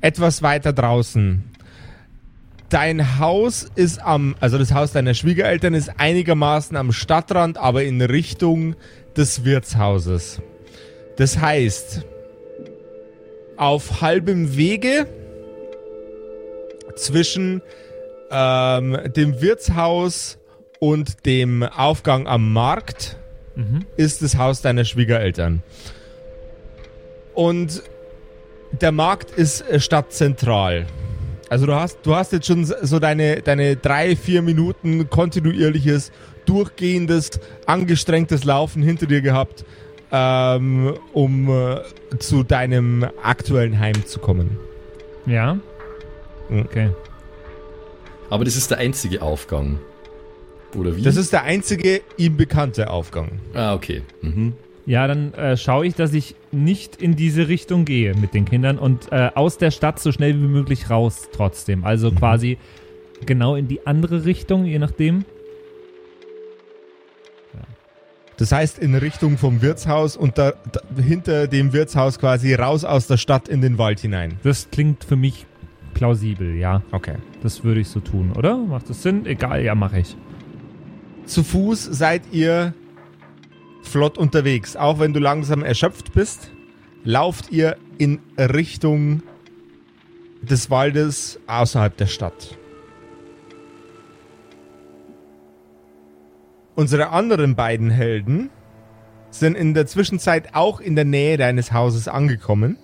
etwas 0.00 0.42
weiter 0.42 0.72
draußen. 0.72 1.44
Dein 2.68 3.18
Haus 3.18 3.70
ist 3.74 4.02
am, 4.02 4.34
also 4.40 4.56
das 4.56 4.72
Haus 4.72 4.92
deiner 4.92 5.12
Schwiegereltern 5.12 5.74
ist 5.74 5.92
einigermaßen 5.98 6.76
am 6.76 6.90
Stadtrand, 6.92 7.58
aber 7.58 7.84
in 7.84 8.00
Richtung 8.00 8.74
des 9.16 9.44
Wirtshauses. 9.44 10.40
Das 11.16 11.38
heißt, 11.38 12.06
auf 13.56 14.00
halbem 14.00 14.56
Wege 14.56 15.06
zwischen 16.96 17.62
ähm, 18.30 18.98
dem 19.14 19.40
Wirtshaus 19.40 20.38
und 20.78 21.26
dem 21.26 21.62
Aufgang 21.62 22.26
am 22.26 22.52
Markt 22.52 23.16
ist 23.96 24.22
das 24.22 24.36
Haus 24.36 24.62
deiner 24.62 24.84
Schwiegereltern. 24.84 25.62
Und 27.34 27.82
der 28.80 28.92
Markt 28.92 29.30
ist 29.30 29.60
äh, 29.62 29.80
stadtzentral. 29.80 30.86
Also 31.48 31.66
du 31.66 31.74
hast, 31.74 31.98
du 32.02 32.14
hast 32.14 32.32
jetzt 32.32 32.46
schon 32.46 32.64
so 32.64 32.98
deine, 32.98 33.42
deine 33.42 33.76
drei, 33.76 34.16
vier 34.16 34.40
Minuten 34.40 35.10
kontinuierliches, 35.10 36.10
durchgehendes, 36.46 37.40
angestrengtes 37.66 38.44
Laufen 38.44 38.82
hinter 38.82 39.06
dir 39.06 39.20
gehabt, 39.20 39.64
ähm, 40.12 40.94
um 41.12 41.48
äh, 41.48 41.80
zu 42.18 42.42
deinem 42.42 43.06
aktuellen 43.22 43.78
Heim 43.80 44.06
zu 44.06 44.20
kommen. 44.20 44.58
Ja. 45.26 45.58
Mhm. 46.48 46.60
Okay. 46.60 46.90
Aber 48.30 48.44
das 48.44 48.56
ist 48.56 48.70
der 48.70 48.78
einzige 48.78 49.22
Aufgang. 49.22 49.78
Oder 50.76 50.96
wie? 50.96 51.02
Das 51.02 51.16
ist 51.16 51.32
der 51.32 51.42
einzige 51.42 52.00
ihm 52.16 52.36
bekannte 52.36 52.90
Aufgang. 52.90 53.40
ah, 53.54 53.74
okay. 53.74 54.02
Mhm. 54.20 54.54
Ja, 54.84 55.06
dann 55.06 55.32
äh, 55.34 55.56
schaue 55.56 55.86
ich, 55.86 55.94
dass 55.94 56.12
ich 56.12 56.34
nicht 56.50 57.00
in 57.00 57.14
diese 57.14 57.46
Richtung 57.46 57.84
gehe 57.84 58.14
mit 58.14 58.34
den 58.34 58.44
Kindern 58.44 58.78
und 58.78 59.12
äh, 59.12 59.30
aus 59.34 59.56
der 59.56 59.70
Stadt 59.70 60.00
so 60.00 60.10
schnell 60.10 60.34
wie 60.34 60.48
möglich 60.48 60.90
raus 60.90 61.28
trotzdem. 61.32 61.84
Also 61.84 62.10
quasi 62.10 62.58
genau 63.24 63.54
in 63.54 63.68
die 63.68 63.86
andere 63.86 64.24
Richtung, 64.24 64.64
je 64.64 64.78
nachdem. 64.80 65.24
Das 68.42 68.50
heißt 68.50 68.80
in 68.80 68.96
Richtung 68.96 69.38
vom 69.38 69.62
Wirtshaus 69.62 70.16
und 70.16 70.36
da, 70.36 70.54
da, 70.72 70.80
hinter 71.00 71.46
dem 71.46 71.72
Wirtshaus 71.72 72.18
quasi 72.18 72.54
raus 72.54 72.84
aus 72.84 73.06
der 73.06 73.16
Stadt 73.16 73.46
in 73.46 73.60
den 73.60 73.78
Wald 73.78 74.00
hinein. 74.00 74.36
Das 74.42 74.68
klingt 74.68 75.04
für 75.04 75.14
mich 75.14 75.46
plausibel, 75.94 76.56
ja. 76.56 76.82
Okay. 76.90 77.18
Das 77.44 77.62
würde 77.62 77.78
ich 77.78 77.88
so 77.88 78.00
tun, 78.00 78.32
oder? 78.32 78.56
Macht 78.56 78.90
das 78.90 79.04
Sinn? 79.04 79.26
Egal, 79.26 79.62
ja, 79.62 79.76
mache 79.76 80.00
ich. 80.00 80.16
Zu 81.24 81.44
Fuß 81.44 81.84
seid 81.84 82.22
ihr 82.32 82.74
flott 83.82 84.18
unterwegs. 84.18 84.74
Auch 84.74 84.98
wenn 84.98 85.12
du 85.12 85.20
langsam 85.20 85.62
erschöpft 85.62 86.12
bist, 86.12 86.50
lauft 87.04 87.52
ihr 87.52 87.76
in 87.98 88.18
Richtung 88.36 89.22
des 90.40 90.68
Waldes 90.68 91.38
außerhalb 91.46 91.96
der 91.96 92.06
Stadt. 92.06 92.58
Unsere 96.74 97.10
anderen 97.10 97.54
beiden 97.54 97.90
Helden 97.90 98.50
sind 99.30 99.54
in 99.56 99.74
der 99.74 99.86
Zwischenzeit 99.86 100.54
auch 100.54 100.80
in 100.80 100.94
der 100.96 101.04
Nähe 101.04 101.36
deines 101.36 101.72
Hauses 101.72 102.08
angekommen 102.08 102.76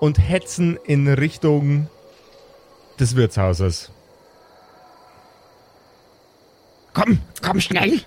und 0.00 0.18
hetzen 0.18 0.78
in 0.84 1.06
Richtung 1.08 1.88
des 2.98 3.16
Wirtshauses. 3.16 3.90
Komm, 6.92 7.20
komm 7.40 7.60
schnell. 7.60 8.00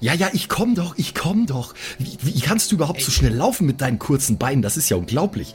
Ja, 0.00 0.14
ja, 0.14 0.28
ich 0.32 0.48
komm 0.48 0.74
doch, 0.74 0.94
ich 0.96 1.14
komm 1.14 1.46
doch. 1.46 1.74
Wie, 1.98 2.16
wie 2.22 2.40
kannst 2.40 2.72
du 2.72 2.76
überhaupt 2.76 3.02
so 3.02 3.10
schnell 3.10 3.34
laufen 3.34 3.66
mit 3.66 3.80
deinen 3.80 3.98
kurzen 3.98 4.38
Beinen? 4.38 4.62
Das 4.62 4.76
ist 4.76 4.88
ja 4.88 4.96
unglaublich. 4.96 5.54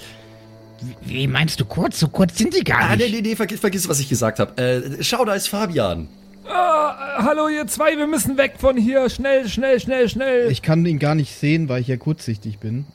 Wie 1.02 1.28
meinst 1.28 1.60
du 1.60 1.66
kurz? 1.66 2.00
So 2.00 2.08
kurz 2.10 2.38
sind 2.38 2.54
sie 2.54 2.64
gar 2.64 2.82
Ah, 2.92 2.96
nee, 2.96 3.04
nicht. 3.06 3.16
nee, 3.16 3.22
nee, 3.30 3.36
vergiss, 3.36 3.60
vergiss 3.60 3.90
was 3.90 4.00
ich 4.00 4.08
gesagt 4.08 4.40
habe. 4.40 4.62
Äh, 4.62 5.04
schau, 5.04 5.26
da 5.26 5.34
ist 5.34 5.48
Fabian. 5.50 6.08
Ah, 6.48 7.24
hallo 7.24 7.48
ihr 7.48 7.66
zwei, 7.68 7.98
wir 7.98 8.08
müssen 8.08 8.38
weg 8.38 8.56
von 8.60 8.78
hier. 8.78 9.10
Schnell, 9.10 9.48
schnell, 9.50 9.80
schnell, 9.80 10.10
schnell. 10.10 10.52
Ich 10.52 10.62
kann 10.62 10.86
ihn 10.86 11.00
gar 11.00 11.16
nicht 11.16 11.34
sehen, 11.36 11.70
weil 11.70 11.82
ich 11.82 11.88
ja 11.88 11.98
kurzsichtig 11.98 12.60
bin. 12.60 12.86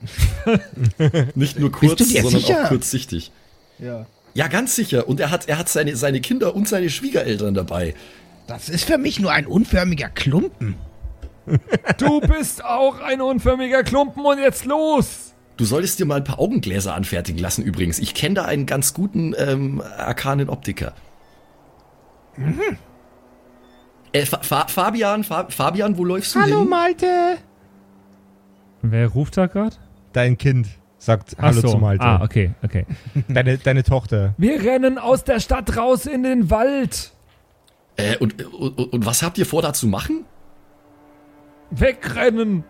Nicht 1.34 1.58
nur 1.58 1.72
kurz, 1.72 1.96
du 1.96 2.04
dir 2.04 2.22
sondern 2.22 2.40
sicher? 2.40 2.64
auch 2.64 2.68
kurzsichtig. 2.68 3.32
Ja. 3.78 4.06
Ja, 4.34 4.46
ganz 4.46 4.76
sicher. 4.76 5.08
Und 5.08 5.18
er 5.20 5.30
hat, 5.30 5.48
er 5.48 5.58
hat 5.58 5.68
seine, 5.68 5.96
seine 5.96 6.20
Kinder 6.20 6.54
und 6.54 6.68
seine 6.68 6.90
Schwiegereltern 6.90 7.54
dabei. 7.54 7.94
Das 8.46 8.68
ist 8.68 8.84
für 8.84 8.98
mich 8.98 9.18
nur 9.18 9.32
ein 9.32 9.46
unförmiger 9.46 10.08
Klumpen. 10.08 10.76
Du 11.98 12.20
bist 12.20 12.64
auch 12.64 13.00
ein 13.00 13.20
unförmiger 13.20 13.82
Klumpen 13.82 14.24
und 14.24 14.38
jetzt 14.38 14.64
los. 14.64 15.34
Du 15.56 15.64
solltest 15.64 15.98
dir 15.98 16.06
mal 16.06 16.16
ein 16.16 16.24
paar 16.24 16.38
Augengläser 16.38 16.94
anfertigen 16.94 17.38
lassen 17.40 17.64
übrigens. 17.64 17.98
Ich 17.98 18.14
kenne 18.14 18.36
da 18.36 18.44
einen 18.44 18.66
ganz 18.66 18.94
guten 18.94 19.34
ähm, 19.36 19.82
arkanen 19.98 20.48
Optiker. 20.48 20.94
Äh, 24.12 24.26
Fa 24.26 24.38
Fa 24.42 24.66
Fabian, 24.68 25.24
Fa 25.24 25.46
Fabian, 25.48 25.96
wo 25.96 26.04
läufst 26.04 26.34
du 26.34 26.42
hin? 26.42 26.68
Malte! 26.68 27.38
Wer 28.82 29.08
ruft 29.08 29.36
da 29.36 29.46
gerade? 29.46 29.76
Dein 30.12 30.38
Kind 30.38 30.68
sagt 30.98 31.36
Ach 31.38 31.42
Hallo 31.44 31.60
so. 31.60 31.68
zu 31.68 31.78
Malte. 31.78 32.04
Ah, 32.04 32.22
okay, 32.22 32.52
okay. 32.62 32.86
Deine, 33.28 33.58
deine 33.58 33.82
Tochter. 33.84 34.34
Wir 34.38 34.62
rennen 34.62 34.98
aus 34.98 35.24
der 35.24 35.40
Stadt 35.40 35.76
raus 35.76 36.06
in 36.06 36.22
den 36.22 36.50
Wald. 36.50 37.12
Äh, 37.96 38.16
und, 38.18 38.42
und, 38.52 38.78
und 38.78 39.06
was 39.06 39.22
habt 39.22 39.38
ihr 39.38 39.46
vor, 39.46 39.62
da 39.62 39.72
zu 39.72 39.86
machen? 39.86 40.24
Wegrennen. 41.70 42.64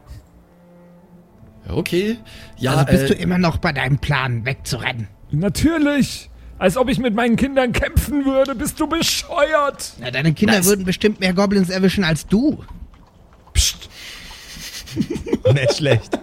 Okay. 1.68 2.18
Ja, 2.56 2.74
Also 2.74 2.86
bist 2.86 3.04
äh, 3.04 3.06
du 3.08 3.14
immer 3.14 3.38
noch 3.38 3.58
bei 3.58 3.72
deinem 3.72 3.98
Plan, 3.98 4.44
wegzurennen. 4.44 5.08
Natürlich. 5.30 6.29
Als 6.60 6.76
ob 6.76 6.90
ich 6.90 6.98
mit 6.98 7.14
meinen 7.14 7.36
Kindern 7.36 7.72
kämpfen 7.72 8.24
würde. 8.26 8.54
Bist 8.54 8.78
du 8.78 8.86
bescheuert? 8.86 9.94
Na, 9.98 10.10
deine 10.10 10.34
Kinder 10.34 10.52
Na, 10.54 10.60
es- 10.60 10.66
würden 10.66 10.84
bestimmt 10.84 11.18
mehr 11.18 11.32
Goblins 11.32 11.70
erwischen 11.70 12.04
als 12.04 12.26
du. 12.26 12.62
Psst. 13.54 13.88
Nicht 15.54 15.76
schlecht. 15.76 16.18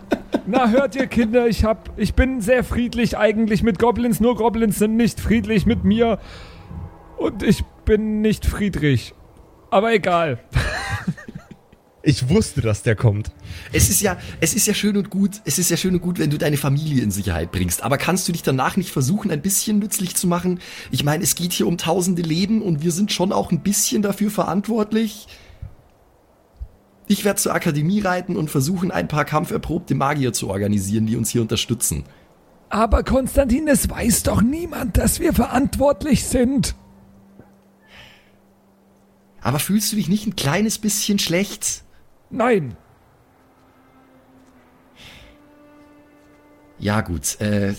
Na, 0.46 0.70
hört 0.70 0.96
ihr 0.96 1.08
Kinder, 1.08 1.48
ich 1.48 1.64
hab, 1.64 1.90
ich 1.98 2.14
bin 2.14 2.40
sehr 2.42 2.64
friedlich 2.64 3.18
eigentlich 3.18 3.64
mit 3.64 3.80
Goblins, 3.80 4.20
nur 4.20 4.36
Goblins 4.36 4.78
sind 4.78 4.96
nicht 4.96 5.20
friedlich 5.20 5.66
mit 5.66 5.84
mir. 5.84 6.20
Und 7.18 7.42
ich 7.44 7.64
bin 7.86 8.22
nicht 8.22 8.46
Friedrich. 8.46 9.14
Aber 9.72 9.92
egal. 9.92 10.38
Ich 12.08 12.30
wusste, 12.30 12.62
dass 12.62 12.84
der 12.84 12.96
kommt. 12.96 13.32
es 13.74 13.90
ist 13.90 14.00
ja, 14.00 14.16
es 14.40 14.54
ist 14.54 14.66
ja 14.66 14.74
schön 14.74 14.96
und 14.96 15.10
gut, 15.10 15.42
es 15.44 15.60
ist 15.60 15.70
ja 15.70 15.76
schön 15.76 15.94
und 15.94 16.00
gut, 16.00 16.20
wenn 16.20 16.30
du 16.30 16.38
deine 16.38 16.56
Familie 16.56 17.04
in 17.04 17.12
Sicherheit 17.12 17.52
bringst. 17.52 17.84
Aber 17.84 17.98
kannst 17.98 18.26
du 18.30 18.32
dich 18.32 18.44
danach 18.44 18.78
nicht 18.78 18.92
versuchen, 18.92 19.30
ein 19.30 19.42
bisschen 19.42 19.80
nützlich 19.80 20.16
zu 20.16 20.26
machen? 20.26 20.62
Ich 20.90 21.04
meine, 21.04 21.22
es 21.26 21.36
geht 21.36 21.52
hier 21.52 21.68
um 21.68 21.78
tausende 21.78 22.22
Leben 22.22 22.62
und 22.62 22.82
wir 22.82 22.94
sind 22.94 23.12
schon 23.12 23.34
auch 23.34 23.52
ein 23.52 23.60
bisschen 23.60 24.04
dafür 24.04 24.32
verantwortlich. 24.32 25.28
Ich 27.08 27.26
werde 27.26 27.42
zur 27.42 27.54
Akademie 27.54 28.00
reiten 28.00 28.38
und 28.38 28.50
versuchen, 28.50 28.90
ein 28.90 29.10
paar 29.10 29.26
kampferprobte 29.26 29.94
Magier 29.94 30.32
zu 30.32 30.50
organisieren, 30.50 31.08
die 31.08 31.18
uns 31.18 31.30
hier 31.32 31.42
unterstützen. 31.42 32.06
Aber 32.70 33.04
Konstantin, 33.04 33.68
es 33.68 33.90
weiß 33.90 34.24
doch 34.24 34.42
niemand, 34.42 34.96
dass 34.96 35.20
wir 35.20 35.34
verantwortlich 35.34 36.24
sind. 36.24 36.74
Aber 39.42 39.60
fühlst 39.60 39.92
du 39.92 39.98
dich 39.98 40.08
nicht 40.08 40.26
ein 40.26 40.38
kleines 40.38 40.78
bisschen 40.78 41.20
schlecht? 41.20 41.84
Nein. 42.30 42.76
Ja, 46.80 47.02
gut. 47.02 47.40
Äh, 47.42 47.74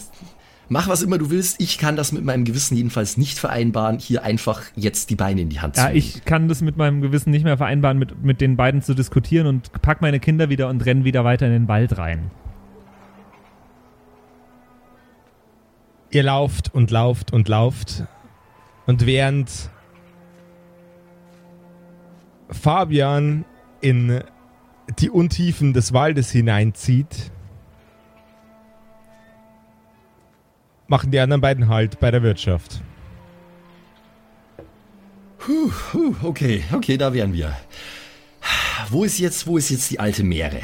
mach 0.69 0.89
was 0.89 1.03
immer 1.03 1.19
du 1.19 1.31
willst. 1.31 1.61
Ich 1.61 1.79
kann 1.79 1.95
das 1.97 2.13
mit 2.13 2.25
meinem 2.25 2.45
Gewissen 2.45 2.77
jedenfalls 2.77 3.17
nicht 3.17 3.39
vereinbaren, 3.39 3.99
hier 3.99 4.25
einfach 4.25 4.63
jetzt 4.75 5.11
die 5.11 5.17
Beine 5.17 5.43
in 5.43 5.49
die 5.51 5.61
Hand 5.61 5.77
zu 5.77 5.83
Ja, 5.83 5.89
nehmen. 5.89 5.99
ich 5.99 6.25
kann 6.25 6.49
das 6.49 6.63
mit 6.63 6.77
meinem 6.77 7.01
Gewissen 7.01 7.31
nicht 7.31 7.45
mehr 7.45 7.57
vereinbaren, 7.57 7.99
mit, 7.99 8.23
mit 8.25 8.41
den 8.41 8.57
beiden 8.57 8.83
zu 8.83 8.95
diskutieren 8.95 9.47
und 9.47 9.71
pack 9.83 10.01
meine 10.03 10.19
Kinder 10.21 10.49
wieder 10.49 10.69
und 10.69 10.85
renn 10.85 11.05
wieder 11.05 11.25
weiter 11.25 11.47
in 11.47 11.53
den 11.53 11.69
Wald 11.69 11.97
rein. 11.99 12.31
Ihr 16.11 16.23
lauft 16.23 16.75
und 16.75 16.91
lauft 16.91 17.33
und 17.33 17.49
lauft. 17.49 18.05
Und 18.87 19.05
während 19.05 19.71
Fabian 22.51 23.45
in 23.83 24.23
die 24.99 25.11
Untiefen 25.11 25.73
des 25.73 25.93
Waldes 25.93 26.31
hineinzieht, 26.31 27.31
machen 30.87 31.11
die 31.11 31.21
anderen 31.21 31.41
beiden 31.41 31.69
Halt 31.69 32.01
bei 32.01 32.11
der 32.11 32.23
Wirtschaft. 32.23 32.81
Puh, 35.39 35.71
okay, 36.23 36.65
okay, 36.73 36.97
da 36.97 37.13
wären 37.13 37.33
wir. 37.33 37.57
Wo 38.91 39.05
ist 39.05 39.19
jetzt, 39.19 39.47
wo 39.47 39.59
ist 39.59 39.71
jetzt 39.71 39.91
die 39.91 40.01
alte 40.01 40.25
Meere? 40.25 40.63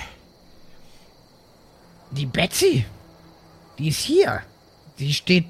Die 2.10 2.26
Betsy, 2.26 2.84
die 3.78 3.88
ist 3.88 4.00
hier. 4.00 4.40
Die 4.98 5.12
steht, 5.12 5.46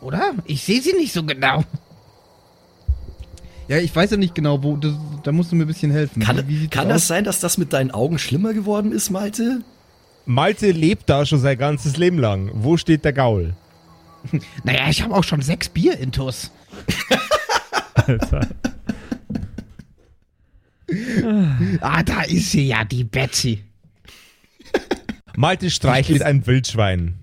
oder? 0.00 0.34
Ich 0.44 0.62
sehe 0.62 0.80
sie 0.80 0.94
nicht 0.94 1.12
so 1.12 1.24
genau. 1.24 1.64
Ja, 3.68 3.78
ich 3.78 3.94
weiß 3.94 4.12
ja 4.12 4.16
nicht 4.16 4.34
genau, 4.34 4.62
wo. 4.62 4.76
Das, 4.76 4.94
da 5.24 5.32
musst 5.32 5.50
du 5.50 5.56
mir 5.56 5.64
ein 5.64 5.68
bisschen 5.68 5.90
helfen. 5.90 6.22
Kann, 6.22 6.68
kann 6.70 6.86
aus? 6.86 6.92
das 6.92 7.06
sein, 7.08 7.24
dass 7.24 7.40
das 7.40 7.58
mit 7.58 7.72
deinen 7.72 7.90
Augen 7.90 8.18
schlimmer 8.18 8.54
geworden 8.54 8.92
ist, 8.92 9.10
Malte? 9.10 9.62
Malte 10.24 10.70
lebt 10.70 11.08
da 11.08 11.26
schon 11.26 11.40
sein 11.40 11.58
ganzes 11.58 11.96
Leben 11.96 12.18
lang. 12.18 12.50
Wo 12.52 12.76
steht 12.76 13.04
der 13.04 13.12
Gaul? 13.12 13.54
Naja, 14.64 14.88
ich 14.88 15.02
habe 15.02 15.14
auch 15.14 15.22
schon 15.22 15.40
sechs 15.40 15.68
Bier 15.68 15.98
intus. 15.98 16.50
Alter. 17.94 18.48
Ah, 21.80 22.04
da 22.04 22.22
ist 22.22 22.52
sie 22.52 22.68
ja, 22.68 22.84
die 22.84 23.02
Betsy. 23.02 23.64
Malte 25.36 25.68
streichelt 25.70 26.22
ein 26.22 26.46
Wildschwein. 26.46 27.18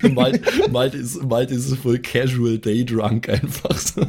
Malte, 0.00 0.40
Malte, 0.70 0.96
ist, 0.96 1.22
Malte 1.22 1.54
ist 1.54 1.68
so 1.68 1.76
voll 1.76 1.98
casual 1.98 2.58
day 2.58 2.84
drunk 2.84 3.28
einfach 3.28 3.76
so. 3.76 4.06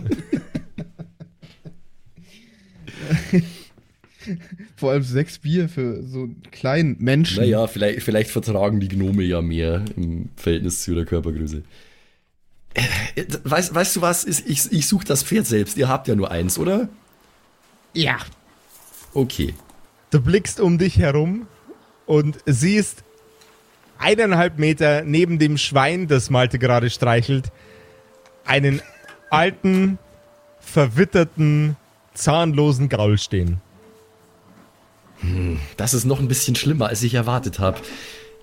Vor 4.77 4.91
allem 4.91 5.03
sechs 5.03 5.37
Bier 5.37 5.67
für 5.67 6.01
so 6.03 6.23
einen 6.23 6.41
kleinen 6.51 6.95
Menschen. 6.99 7.41
Naja, 7.41 7.67
vielleicht, 7.67 8.03
vielleicht 8.03 8.31
vertragen 8.31 8.79
die 8.79 8.87
Gnome 8.87 9.23
ja 9.23 9.41
mehr 9.41 9.83
im 9.97 10.29
Verhältnis 10.37 10.83
zu 10.83 10.95
der 10.95 11.05
Körpergröße. 11.05 11.63
Äh, 12.73 13.25
Weißt, 13.43 13.75
weißt 13.75 13.97
du 13.97 14.01
was? 14.01 14.25
Ich, 14.25 14.47
ich, 14.47 14.71
ich 14.71 14.87
suche 14.87 15.05
das 15.05 15.23
Pferd 15.23 15.45
selbst. 15.45 15.77
Ihr 15.77 15.89
habt 15.89 16.07
ja 16.07 16.15
nur 16.15 16.31
eins, 16.31 16.57
oder? 16.57 16.89
Ja. 17.93 18.17
Okay. 19.13 19.53
Du 20.09 20.21
blickst 20.21 20.59
um 20.59 20.77
dich 20.77 20.97
herum 20.97 21.47
und 22.05 22.37
siehst 22.45 23.03
eineinhalb 23.99 24.57
Meter 24.57 25.03
neben 25.03 25.39
dem 25.39 25.57
Schwein, 25.57 26.07
das 26.07 26.29
Malte 26.29 26.59
gerade 26.59 26.89
streichelt, 26.89 27.51
einen 28.45 28.81
alten, 29.29 29.97
verwitterten, 30.59 31.75
zahnlosen 32.13 32.89
Gaul 32.89 33.17
stehen. 33.17 33.61
Das 35.77 35.93
ist 35.93 36.05
noch 36.05 36.19
ein 36.19 36.27
bisschen 36.27 36.55
schlimmer, 36.55 36.87
als 36.87 37.01
ich 37.03 37.13
erwartet 37.13 37.59
habe. 37.59 37.79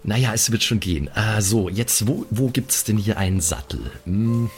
Naja, 0.02 0.33
es 0.33 0.50
wird 0.50 0.62
schon 0.62 0.80
gehen. 0.80 1.11
Ah, 1.14 1.42
so, 1.42 1.68
jetzt, 1.68 2.06
wo, 2.06 2.24
wo 2.30 2.48
gibt's 2.48 2.85
denn 2.85 2.96
hier 2.96 3.18
einen 3.18 3.40
Sattel? 3.40 3.90
Hm, 4.04 4.48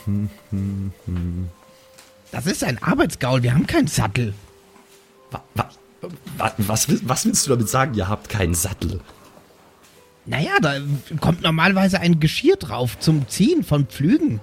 Das 2.31 2.45
ist 2.45 2.63
ein 2.63 2.81
Arbeitsgaul, 2.81 3.43
wir 3.43 3.53
haben 3.53 3.67
keinen 3.67 3.87
Sattel. 3.87 4.33
wa, 5.31 5.43
wa, 5.55 5.69
wa, 6.37 6.53
was, 6.59 6.87
was 7.07 7.25
willst 7.25 7.45
du 7.45 7.49
damit 7.51 7.67
sagen, 7.67 7.93
ihr 7.95 8.07
habt 8.07 8.29
keinen 8.29 8.53
Sattel? 8.55 9.01
Naja, 10.25 10.51
da 10.61 10.75
kommt 11.19 11.41
normalerweise 11.41 11.99
ein 11.99 12.21
Geschirr 12.21 12.55
drauf 12.55 12.97
zum 12.99 13.27
Ziehen 13.27 13.65
von 13.65 13.85
Pflügen. 13.87 14.39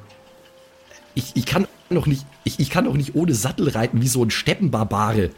Ich, 1.15 1.33
ich 1.35 1.47
kann 1.47 1.67
doch 1.91 2.07
nicht, 2.07 2.25
ich, 2.45 2.61
ich 2.61 2.71
kann 2.71 2.85
doch 2.85 2.95
nicht 2.95 3.15
ohne 3.15 3.35
Sattel 3.35 3.69
reiten 3.69 4.01
wie 4.01 4.09
so 4.09 4.25
ein 4.25 4.31
Steppenbarbare. 4.31 5.31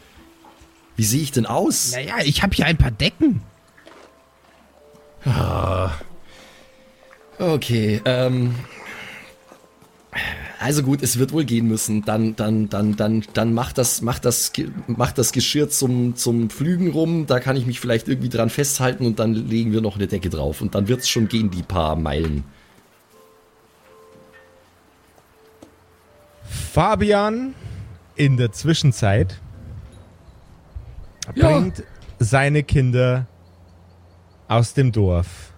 Wie 0.95 1.03
sehe 1.03 1.21
ich 1.21 1.31
denn 1.31 1.45
aus? 1.45 1.91
Naja, 1.93 2.15
ich 2.23 2.43
habe 2.43 2.55
hier 2.55 2.65
ein 2.65 2.77
paar 2.77 2.91
Decken. 2.91 3.41
Okay, 7.39 8.01
ähm. 8.05 8.55
Also 10.59 10.83
gut, 10.83 11.01
es 11.01 11.17
wird 11.19 11.33
wohl 11.33 11.43
gehen 11.43 11.67
müssen. 11.67 12.05
Dann, 12.05 12.35
dann, 12.35 12.69
dann, 12.69 12.95
dann, 12.95 13.23
dann 13.33 13.53
macht 13.53 13.77
das, 13.77 14.01
macht 14.01 14.23
das, 14.23 14.53
macht 14.87 15.17
das 15.17 15.33
Geschirr 15.33 15.69
zum, 15.69 16.15
zum 16.15 16.49
Pflügen 16.49 16.91
rum. 16.91 17.25
Da 17.25 17.39
kann 17.39 17.57
ich 17.57 17.65
mich 17.65 17.79
vielleicht 17.79 18.07
irgendwie 18.07 18.29
dran 18.29 18.49
festhalten 18.49 19.05
und 19.05 19.19
dann 19.19 19.33
legen 19.33 19.73
wir 19.73 19.81
noch 19.81 19.95
eine 19.95 20.07
Decke 20.07 20.29
drauf. 20.29 20.61
Und 20.61 20.75
dann 20.75 20.87
wird's 20.87 21.09
schon 21.09 21.27
gehen, 21.27 21.49
die 21.49 21.63
paar 21.63 21.95
Meilen. 21.95 22.43
Fabian 26.77 27.53
in 28.15 28.35
der 28.35 28.51
Zwischenzeit 28.51 29.39
Ja. 31.35 31.47
bringt 31.59 31.83
seine 32.17 32.63
Kinder 32.63 33.27
aus 34.47 34.73
dem 34.73 34.91
Dorf. 34.91 35.53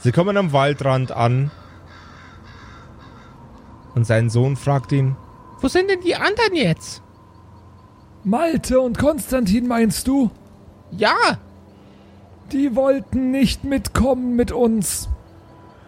Sie 0.00 0.10
kommen 0.10 0.36
am 0.36 0.52
Waldrand 0.52 1.12
an 1.12 1.52
und 3.94 4.08
sein 4.08 4.28
Sohn 4.28 4.56
fragt 4.56 4.90
ihn, 4.90 5.14
wo 5.60 5.68
sind 5.68 5.88
denn 5.88 6.00
die 6.00 6.16
anderen 6.16 6.54
jetzt? 6.56 7.00
Malte 8.24 8.80
und 8.80 8.98
Konstantin 8.98 9.68
meinst 9.68 10.08
du? 10.08 10.32
Ja, 10.90 11.14
Die 12.50 12.74
wollten 12.74 13.30
nicht 13.30 13.62
mitkommen 13.62 14.34
mit 14.34 14.50
uns. 14.50 15.08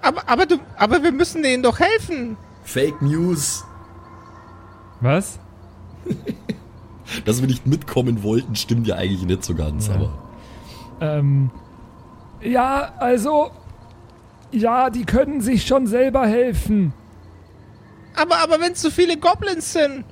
aber, 0.02 0.28
aber, 0.28 0.46
du, 0.46 0.58
aber 0.76 1.02
wir 1.02 1.10
müssen 1.10 1.42
denen 1.42 1.64
doch 1.64 1.80
helfen. 1.80 2.36
Fake 2.62 3.02
News. 3.02 3.64
Was? 5.00 5.38
Dass 7.24 7.40
wir 7.40 7.48
nicht 7.48 7.66
mitkommen 7.66 8.22
wollten, 8.22 8.54
stimmt 8.54 8.86
ja 8.86 8.96
eigentlich 8.96 9.22
nicht 9.22 9.44
so 9.44 9.54
ganz, 9.54 9.90
aber. 9.90 10.12
Ähm, 11.00 11.50
ja, 12.40 12.92
also, 12.98 13.50
ja, 14.52 14.90
die 14.90 15.04
können 15.04 15.40
sich 15.40 15.66
schon 15.66 15.86
selber 15.86 16.26
helfen. 16.26 16.92
Aber, 18.14 18.38
aber 18.38 18.60
wenn 18.60 18.72
es 18.72 18.82
so 18.82 18.90
viele 18.90 19.16
Goblins 19.16 19.72
sind. 19.72 20.04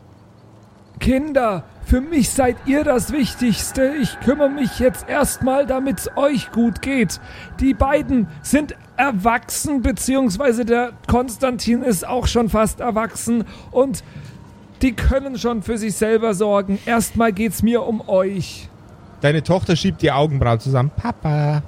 Kinder, 0.98 1.64
für 1.85 2.01
mich 2.01 2.31
seid 2.31 2.57
ihr 2.66 2.85
das 2.85 3.12
Wichtigste. 3.12 3.94
Ich 4.01 4.18
kümmere 4.20 4.51
mich 4.51 4.79
jetzt 4.79 5.09
erstmal, 5.09 5.66
damit 5.66 6.01
es 6.01 6.11
euch 6.16 6.51
gut 6.53 6.83
geht. 6.83 7.20
Die 7.61 7.74
beiden 7.74 8.29
sind 8.42 8.74
erwachsen, 8.96 9.83
beziehungsweise 9.83 10.64
der 10.64 10.92
Konstantin 11.07 11.83
ist 11.83 12.07
auch 12.07 12.27
schon 12.27 12.48
fast 12.48 12.81
erwachsen 12.81 13.44
und 13.70 14.03
die 14.83 14.93
können 14.93 15.38
schon 15.38 15.62
für 15.62 15.79
sich 15.79 15.95
selber 15.95 16.35
sorgen. 16.35 16.79
Erstmal 16.87 17.33
geht's 17.33 17.62
mir 17.62 17.83
um 17.83 18.09
euch. 18.09 18.69
Deine 19.21 19.43
Tochter 19.43 19.75
schiebt 19.77 20.03
die 20.03 20.12
Augenbrauen 20.12 20.61
zusammen. 20.61 20.91
Papa, 20.97 21.62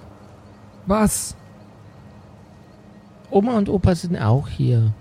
Was? 0.87 1.37
Oma 3.31 3.57
und 3.57 3.69
Opa 3.69 3.95
sind 3.95 4.17
auch 4.19 4.49
hier. 4.49 4.93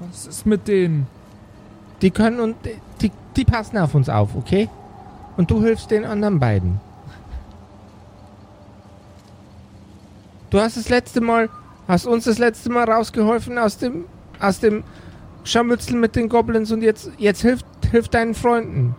Was 0.00 0.26
ist 0.26 0.46
mit 0.46 0.68
denen? 0.68 1.06
Die 2.02 2.10
können 2.10 2.40
und 2.40 2.56
die, 3.00 3.10
die 3.36 3.44
passen 3.44 3.78
auf 3.78 3.94
uns 3.94 4.08
auf, 4.08 4.34
okay? 4.34 4.68
Und 5.36 5.50
du 5.50 5.62
hilfst 5.62 5.90
den 5.90 6.04
anderen 6.04 6.38
beiden. 6.38 6.80
Du 10.50 10.58
hast 10.60 10.76
das 10.76 10.88
letzte 10.88 11.20
Mal, 11.20 11.48
hast 11.86 12.06
uns 12.06 12.24
das 12.24 12.38
letzte 12.38 12.70
Mal 12.70 12.90
rausgeholfen 12.90 13.56
aus 13.56 13.78
dem, 13.78 14.04
aus 14.40 14.58
dem 14.58 14.82
Scharmützel 15.50 15.96
mit 15.96 16.16
den 16.16 16.28
Goblins 16.28 16.70
und 16.70 16.82
jetzt, 16.82 17.10
jetzt 17.18 17.42
hilft, 17.42 17.66
hilft 17.90 18.14
deinen 18.14 18.34
Freunden. 18.34 18.94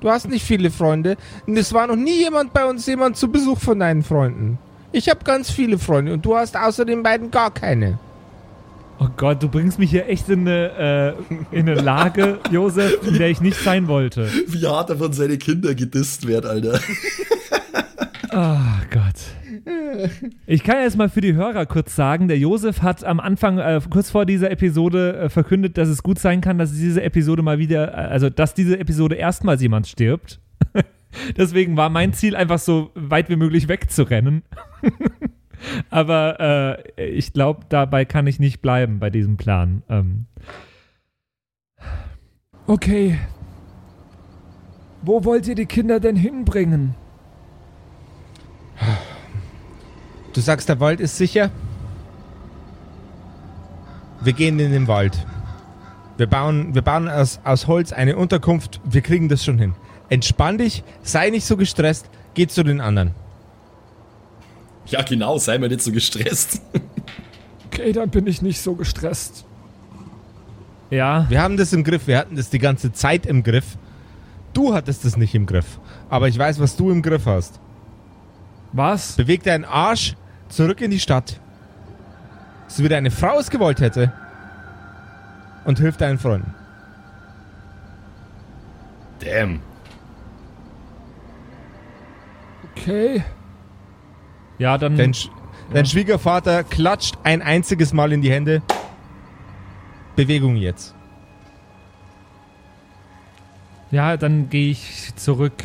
Du 0.00 0.10
hast 0.10 0.28
nicht 0.28 0.44
viele 0.44 0.70
Freunde 0.70 1.16
und 1.46 1.56
es 1.56 1.72
war 1.72 1.86
noch 1.86 1.96
nie 1.96 2.18
jemand 2.18 2.52
bei 2.52 2.64
uns, 2.64 2.86
jemand 2.86 3.16
zu 3.16 3.30
Besuch 3.30 3.58
von 3.58 3.78
deinen 3.78 4.02
Freunden. 4.02 4.58
Ich 4.92 5.08
habe 5.08 5.20
ganz 5.24 5.50
viele 5.50 5.78
Freunde 5.78 6.12
und 6.12 6.24
du 6.24 6.36
hast 6.36 6.56
außer 6.56 6.84
den 6.84 7.02
beiden 7.02 7.30
gar 7.30 7.52
keine. 7.52 7.98
Oh 8.98 9.08
Gott, 9.16 9.42
du 9.42 9.48
bringst 9.48 9.78
mich 9.78 9.90
hier 9.90 10.08
echt 10.08 10.28
in 10.28 10.40
eine, 10.40 11.16
äh, 11.52 11.56
in 11.56 11.68
eine 11.68 11.80
Lage, 11.80 12.38
Josef, 12.50 12.98
in 13.06 13.14
der 13.14 13.28
ich 13.28 13.40
nicht 13.40 13.58
sein 13.58 13.88
wollte. 13.88 14.28
Wie 14.46 14.66
hart 14.66 14.90
er 14.90 14.96
von 14.96 15.12
seine 15.12 15.38
Kinder 15.38 15.74
gedisst 15.74 16.26
wird, 16.26 16.44
Alter. 16.44 16.80
Ah 18.30 18.80
Gott. 18.90 19.39
Ich 20.46 20.62
kann 20.62 20.76
erst 20.76 20.96
mal 20.96 21.08
für 21.08 21.20
die 21.20 21.34
Hörer 21.34 21.66
kurz 21.66 21.94
sagen, 21.94 22.28
der 22.28 22.38
Josef 22.38 22.82
hat 22.82 23.04
am 23.04 23.20
Anfang, 23.20 23.58
äh, 23.58 23.80
kurz 23.90 24.10
vor 24.10 24.26
dieser 24.26 24.50
Episode, 24.50 25.16
äh, 25.16 25.28
verkündet, 25.28 25.78
dass 25.78 25.88
es 25.88 26.02
gut 26.02 26.18
sein 26.18 26.40
kann, 26.40 26.58
dass 26.58 26.72
diese 26.72 27.02
Episode 27.02 27.42
mal 27.42 27.58
wieder, 27.58 27.92
äh, 27.92 28.08
also 28.08 28.30
dass 28.30 28.54
diese 28.54 28.78
Episode 28.78 29.16
erstmals 29.16 29.62
jemand 29.62 29.86
stirbt. 29.86 30.40
Deswegen 31.36 31.76
war 31.76 31.90
mein 31.90 32.12
Ziel 32.12 32.36
einfach 32.36 32.58
so 32.58 32.90
weit 32.94 33.28
wie 33.28 33.36
möglich 33.36 33.68
wegzurennen. 33.68 34.42
Aber 35.90 36.78
äh, 36.96 37.08
ich 37.10 37.32
glaube, 37.32 37.66
dabei 37.68 38.04
kann 38.04 38.26
ich 38.26 38.38
nicht 38.38 38.62
bleiben 38.62 38.98
bei 38.98 39.10
diesem 39.10 39.36
Plan. 39.36 39.82
Ähm, 39.88 40.26
Okay. 42.70 43.18
Wo 45.02 45.24
wollt 45.24 45.48
ihr 45.48 45.56
die 45.56 45.66
Kinder 45.66 45.98
denn 45.98 46.14
hinbringen? 46.14 46.94
Du 50.32 50.40
sagst, 50.40 50.68
der 50.68 50.80
Wald 50.80 51.00
ist 51.00 51.16
sicher? 51.16 51.50
Wir 54.20 54.32
gehen 54.32 54.58
in 54.58 54.72
den 54.72 54.86
Wald. 54.86 55.26
Wir 56.16 56.26
bauen, 56.26 56.74
wir 56.74 56.82
bauen 56.82 57.08
aus, 57.08 57.40
aus 57.44 57.66
Holz 57.66 57.92
eine 57.92 58.16
Unterkunft. 58.16 58.80
Wir 58.84 59.00
kriegen 59.00 59.28
das 59.28 59.44
schon 59.44 59.58
hin. 59.58 59.74
Entspann 60.10 60.58
dich, 60.58 60.84
sei 61.02 61.30
nicht 61.30 61.46
so 61.46 61.56
gestresst, 61.56 62.10
geh 62.34 62.46
zu 62.46 62.62
den 62.62 62.80
anderen. 62.80 63.14
Ja, 64.86 65.02
genau, 65.02 65.38
sei 65.38 65.56
mal 65.58 65.68
nicht 65.68 65.82
so 65.82 65.92
gestresst. 65.92 66.60
Okay, 67.66 67.92
dann 67.92 68.10
bin 68.10 68.26
ich 68.26 68.42
nicht 68.42 68.60
so 68.60 68.74
gestresst. 68.74 69.44
ja, 70.90 71.26
Wir 71.30 71.40
haben 71.40 71.56
das 71.56 71.72
im 71.72 71.84
Griff, 71.84 72.06
wir 72.08 72.18
hatten 72.18 72.36
das 72.36 72.50
die 72.50 72.58
ganze 72.58 72.92
Zeit 72.92 73.24
im 73.24 73.42
Griff. 73.44 73.78
Du 74.52 74.74
hattest 74.74 75.04
es 75.04 75.16
nicht 75.16 75.34
im 75.34 75.46
Griff. 75.46 75.78
Aber 76.08 76.26
ich 76.28 76.36
weiß, 76.36 76.58
was 76.58 76.74
du 76.76 76.90
im 76.90 77.00
Griff 77.02 77.26
hast. 77.26 77.60
was? 78.72 79.12
Beweg 79.12 79.44
deinen 79.44 79.64
Arsch 79.64 80.16
zurück 80.50 80.80
in 80.82 80.90
die 80.90 81.00
Stadt. 81.00 81.40
So 82.68 82.84
wie 82.84 82.88
deine 82.88 83.10
Frau 83.10 83.38
es 83.38 83.50
gewollt 83.50 83.80
hätte. 83.80 84.12
Und 85.64 85.78
hilf 85.78 85.96
deinen 85.96 86.18
Freunden. 86.18 86.54
Damn. 89.20 89.60
Okay. 92.70 93.22
Ja, 94.58 94.78
dann. 94.78 94.96
Dein, 94.96 95.14
Sch 95.14 95.28
dein 95.72 95.86
Schwiegervater 95.86 96.64
klatscht 96.64 97.16
ein 97.24 97.42
einziges 97.42 97.92
Mal 97.92 98.12
in 98.12 98.22
die 98.22 98.30
Hände. 98.30 98.62
Bewegung 100.16 100.56
jetzt. 100.56 100.94
Ja, 103.90 104.16
dann 104.16 104.48
gehe 104.50 104.70
ich 104.70 105.14
zurück 105.16 105.64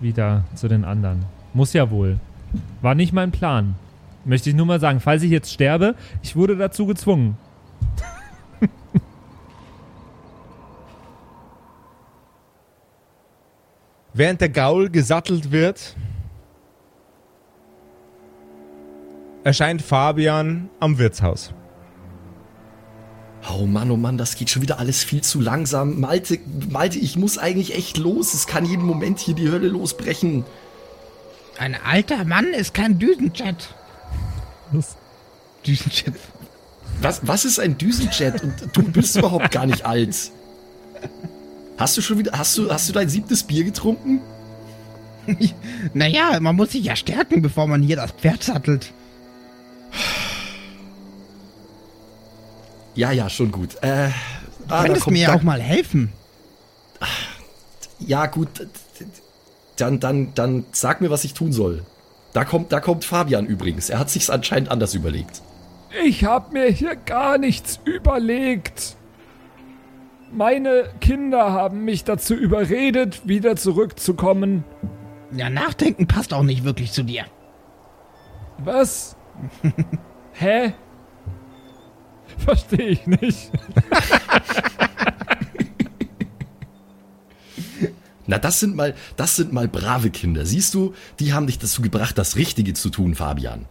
wieder 0.00 0.44
zu 0.54 0.68
den 0.68 0.84
anderen. 0.84 1.24
Muss 1.52 1.72
ja 1.72 1.90
wohl. 1.90 2.18
War 2.80 2.94
nicht 2.94 3.12
mein 3.12 3.32
Plan. 3.32 3.74
Möchte 4.26 4.50
ich 4.50 4.56
nur 4.56 4.66
mal 4.66 4.80
sagen, 4.80 4.98
falls 4.98 5.22
ich 5.22 5.30
jetzt 5.30 5.52
sterbe, 5.52 5.94
ich 6.20 6.34
wurde 6.34 6.56
dazu 6.56 6.84
gezwungen. 6.84 7.38
Während 14.12 14.40
der 14.40 14.48
Gaul 14.48 14.90
gesattelt 14.90 15.52
wird, 15.52 15.94
erscheint 19.44 19.80
Fabian 19.80 20.70
am 20.80 20.98
Wirtshaus. 20.98 21.54
Oh 23.48 23.64
Mann, 23.64 23.92
oh 23.92 23.96
Mann, 23.96 24.18
das 24.18 24.34
geht 24.34 24.50
schon 24.50 24.62
wieder 24.62 24.80
alles 24.80 25.04
viel 25.04 25.20
zu 25.22 25.40
langsam. 25.40 26.00
Malte, 26.00 26.40
Malte, 26.68 26.98
ich 26.98 27.14
muss 27.16 27.38
eigentlich 27.38 27.76
echt 27.76 27.96
los. 27.96 28.34
Es 28.34 28.48
kann 28.48 28.64
jeden 28.64 28.84
Moment 28.84 29.20
hier 29.20 29.36
die 29.36 29.52
Hölle 29.52 29.68
losbrechen. 29.68 30.44
Ein 31.58 31.76
alter 31.76 32.24
Mann 32.24 32.46
ist 32.46 32.74
kein 32.74 32.98
Düsenjet. 32.98 33.75
Düsenjet. 35.66 36.14
Was, 37.00 37.26
was 37.26 37.44
ist 37.44 37.58
ein 37.58 37.76
Düsenjet? 37.78 38.42
Und 38.42 38.54
du 38.72 38.82
bist 38.82 39.16
überhaupt 39.16 39.50
gar 39.50 39.66
nicht 39.66 39.84
alt. 39.84 40.16
Hast 41.78 41.96
du 41.96 42.02
schon 42.02 42.18
wieder, 42.18 42.32
hast 42.32 42.56
du, 42.56 42.70
hast 42.70 42.88
du 42.88 42.92
dein 42.92 43.08
siebtes 43.08 43.42
Bier 43.42 43.64
getrunken? 43.64 44.20
Naja, 45.92 46.38
man 46.40 46.54
muss 46.54 46.70
sich 46.70 46.84
ja 46.84 46.94
stärken, 46.94 47.42
bevor 47.42 47.66
man 47.66 47.82
hier 47.82 47.96
das 47.96 48.12
Pferd 48.12 48.44
sattelt. 48.44 48.92
Ja, 52.94 53.10
ja, 53.10 53.28
schon 53.28 53.50
gut. 53.50 53.76
Äh, 53.82 53.88
ah, 53.88 54.08
Du 54.08 54.68
da 54.68 54.82
könntest 54.84 55.10
mir 55.10 55.22
ja 55.22 55.34
auch 55.34 55.42
mal 55.42 55.60
helfen. 55.60 56.12
Ja, 57.98 58.26
gut. 58.26 58.48
Dann, 59.76 60.00
dann, 60.00 60.32
dann 60.34 60.64
sag 60.72 61.00
mir, 61.00 61.10
was 61.10 61.24
ich 61.24 61.34
tun 61.34 61.52
soll. 61.52 61.84
Da 62.36 62.44
kommt, 62.44 62.70
da 62.70 62.80
kommt 62.80 63.06
Fabian 63.06 63.46
übrigens. 63.46 63.88
Er 63.88 63.98
hat 63.98 64.10
sich's 64.10 64.28
anscheinend 64.28 64.70
anders 64.70 64.92
überlegt. 64.92 65.40
Ich 66.04 66.26
hab 66.26 66.52
mir 66.52 66.66
hier 66.66 66.94
gar 66.94 67.38
nichts 67.38 67.80
überlegt. 67.86 68.98
Meine 70.30 70.84
Kinder 71.00 71.52
haben 71.52 71.86
mich 71.86 72.04
dazu 72.04 72.34
überredet, 72.34 73.26
wieder 73.26 73.56
zurückzukommen. 73.56 74.64
Ja, 75.32 75.48
nachdenken 75.48 76.08
passt 76.08 76.34
auch 76.34 76.42
nicht 76.42 76.62
wirklich 76.62 76.92
zu 76.92 77.04
dir. 77.04 77.24
Was? 78.58 79.16
Hä? 80.32 80.74
Verstehe 82.36 82.88
ich 82.88 83.06
nicht. 83.06 83.50
Na, 88.26 88.38
das 88.38 88.60
sind 88.60 88.76
mal, 88.76 88.94
das 89.16 89.36
sind 89.36 89.52
mal 89.52 89.68
brave 89.68 90.10
Kinder. 90.10 90.44
Siehst 90.46 90.74
du, 90.74 90.94
die 91.20 91.32
haben 91.32 91.46
dich 91.46 91.58
dazu 91.58 91.82
gebracht, 91.82 92.18
das 92.18 92.36
Richtige 92.36 92.74
zu 92.74 92.90
tun, 92.90 93.14
Fabian. 93.14 93.66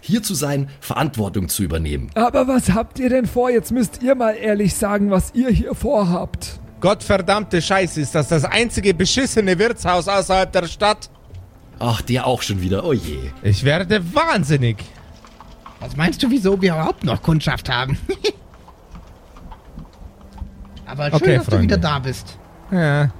Hier 0.00 0.22
zu 0.22 0.34
sein, 0.34 0.68
Verantwortung 0.80 1.48
zu 1.48 1.62
übernehmen. 1.62 2.10
Aber 2.14 2.46
was 2.48 2.72
habt 2.72 2.98
ihr 2.98 3.08
denn 3.08 3.26
vor? 3.26 3.50
Jetzt 3.50 3.72
müsst 3.72 4.02
ihr 4.02 4.14
mal 4.14 4.32
ehrlich 4.32 4.74
sagen, 4.74 5.10
was 5.10 5.32
ihr 5.34 5.48
hier 5.50 5.74
vorhabt. 5.74 6.60
Gottverdammte 6.80 7.62
Scheiße, 7.62 8.00
ist 8.02 8.14
das 8.14 8.28
das 8.28 8.44
einzige 8.44 8.92
beschissene 8.92 9.58
Wirtshaus 9.58 10.06
außerhalb 10.08 10.52
der 10.52 10.66
Stadt? 10.66 11.08
Ach, 11.78 12.02
der 12.02 12.26
auch 12.26 12.42
schon 12.42 12.60
wieder. 12.60 12.84
Oh 12.84 12.92
je. 12.92 13.18
Ich 13.42 13.64
werde 13.64 14.02
wahnsinnig. 14.14 14.76
Was 15.80 15.96
meinst 15.96 16.22
du, 16.22 16.30
wieso 16.30 16.60
wir 16.60 16.74
überhaupt 16.74 17.04
noch 17.04 17.22
Kundschaft 17.22 17.70
haben? 17.70 17.96
Aber 20.86 21.04
schön, 21.06 21.14
Okay, 21.14 21.36
dass 21.36 21.44
du 21.46 21.50
Freunde. 21.52 21.62
wieder 21.64 21.78
da 21.78 21.98
bist. 21.98 22.38
Ja. 22.70 23.10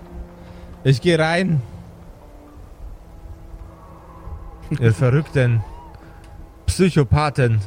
Ich 0.85 1.01
gehe 1.01 1.19
rein. 1.19 1.61
Ihr 4.79 4.93
verrückten 4.93 5.63
Psychopathen. 6.67 7.61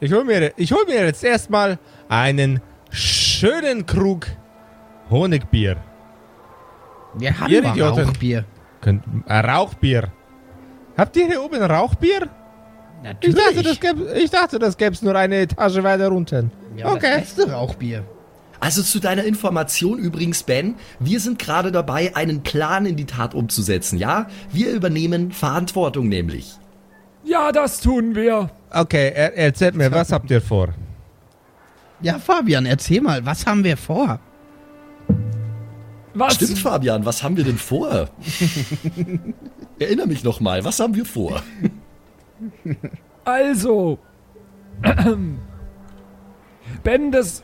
Ich 0.00 0.12
hol 0.12 0.24
mir, 0.24 0.52
ich 0.56 0.72
hol 0.72 0.84
mir 0.86 1.04
jetzt 1.04 1.22
erstmal 1.22 1.78
einen 2.08 2.60
schönen 2.90 3.86
Krug 3.86 4.26
Honigbier. 5.10 5.76
Wir 7.14 7.38
haben 7.38 7.50
Ihr 7.52 7.64
Idioten. 7.64 8.00
Rauchbier. 8.08 8.44
Könnt, 8.80 9.04
äh, 9.26 9.38
Rauchbier. 9.38 10.08
Habt 10.96 11.16
ihr 11.16 11.26
hier 11.26 11.42
oben 11.42 11.62
Rauchbier? 11.62 12.28
Ich 13.02 13.04
Natürlich. 13.04 13.36
dachte, 13.36 13.62
das 13.62 13.80
gäb, 13.80 13.96
ich 14.16 14.30
dachte, 14.30 14.58
das 14.58 14.76
gäb's 14.76 15.02
nur 15.02 15.14
eine 15.16 15.36
Etage 15.40 15.82
weiter 15.82 16.08
runter. 16.08 16.44
ja, 16.76 16.86
okay. 16.92 17.20
Das 17.20 17.34
beste 17.34 17.50
Rauchbier. 17.52 18.04
Also 18.60 18.82
zu 18.82 19.00
deiner 19.00 19.24
Information 19.24 19.98
übrigens, 19.98 20.42
Ben, 20.42 20.74
wir 20.98 21.18
sind 21.18 21.38
gerade 21.38 21.72
dabei, 21.72 22.14
einen 22.14 22.42
Plan 22.42 22.84
in 22.84 22.96
die 22.96 23.06
Tat 23.06 23.34
umzusetzen, 23.34 23.98
ja? 23.98 24.26
Wir 24.52 24.70
übernehmen 24.72 25.32
Verantwortung 25.32 26.08
nämlich. 26.08 26.52
Ja, 27.24 27.52
das 27.52 27.80
tun 27.80 28.14
wir. 28.14 28.50
Okay, 28.70 29.12
er, 29.14 29.36
erzählt 29.36 29.74
mir, 29.74 29.90
was 29.90 30.12
habt 30.12 30.30
ihr 30.30 30.42
vor? 30.42 30.68
Ja, 32.02 32.18
Fabian, 32.18 32.66
erzähl 32.66 33.00
mal, 33.00 33.24
was 33.24 33.46
haben 33.46 33.64
wir 33.64 33.76
vor? 33.76 34.20
Was? 36.14 36.34
Stimmt, 36.34 36.58
Fabian, 36.58 37.04
was 37.04 37.22
haben 37.22 37.36
wir 37.36 37.44
denn 37.44 37.58
vor? 37.58 38.08
Erinner 39.78 40.06
mich 40.06 40.24
noch 40.24 40.40
mal, 40.40 40.64
was 40.64 40.80
haben 40.80 40.94
wir 40.94 41.06
vor? 41.06 41.42
Also. 43.24 43.98
Ben, 46.84 47.10
das. 47.10 47.42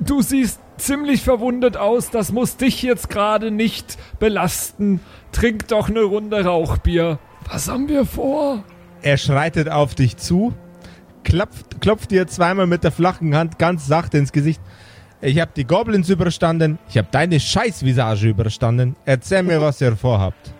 Du 0.00 0.22
siehst 0.22 0.60
ziemlich 0.76 1.22
verwundet 1.22 1.76
aus. 1.76 2.10
Das 2.10 2.32
muss 2.32 2.56
dich 2.56 2.82
jetzt 2.82 3.08
gerade 3.08 3.50
nicht 3.50 3.98
belasten. 4.18 5.00
Trink 5.32 5.68
doch 5.68 5.88
eine 5.88 6.02
Runde 6.02 6.44
Rauchbier. 6.44 7.18
Was 7.50 7.68
haben 7.68 7.88
wir 7.88 8.04
vor? 8.04 8.64
Er 9.02 9.16
schreitet 9.16 9.68
auf 9.68 9.94
dich 9.94 10.16
zu, 10.16 10.52
klopft, 11.22 11.80
klopft 11.80 12.10
dir 12.10 12.26
zweimal 12.26 12.66
mit 12.66 12.82
der 12.82 12.90
flachen 12.92 13.36
Hand 13.36 13.58
ganz 13.58 13.86
sachte 13.86 14.18
ins 14.18 14.32
Gesicht. 14.32 14.60
Ich 15.20 15.40
habe 15.40 15.52
die 15.54 15.66
Goblins 15.66 16.08
überstanden, 16.08 16.78
ich 16.88 16.98
habe 16.98 17.08
deine 17.10 17.40
Scheißvisage 17.40 18.28
überstanden. 18.28 18.96
Erzähl 19.04 19.42
mir, 19.42 19.60
was 19.60 19.80
ihr 19.80 19.96
vorhabt. 19.96 20.52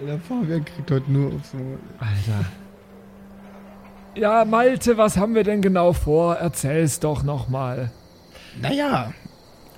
Alter, 0.00 0.20
Fabian 0.20 0.64
kriegt 0.64 0.90
heute 0.90 1.10
nur 1.10 1.34
auf 1.34 1.44
so. 1.50 1.58
Alter. 1.98 2.44
Ja, 4.14 4.44
Malte, 4.44 4.96
was 4.96 5.16
haben 5.16 5.34
wir 5.34 5.44
denn 5.44 5.60
genau 5.60 5.92
vor? 5.92 6.36
Erzähl's 6.36 7.00
doch 7.00 7.22
nochmal. 7.22 7.90
Naja, 8.60 9.12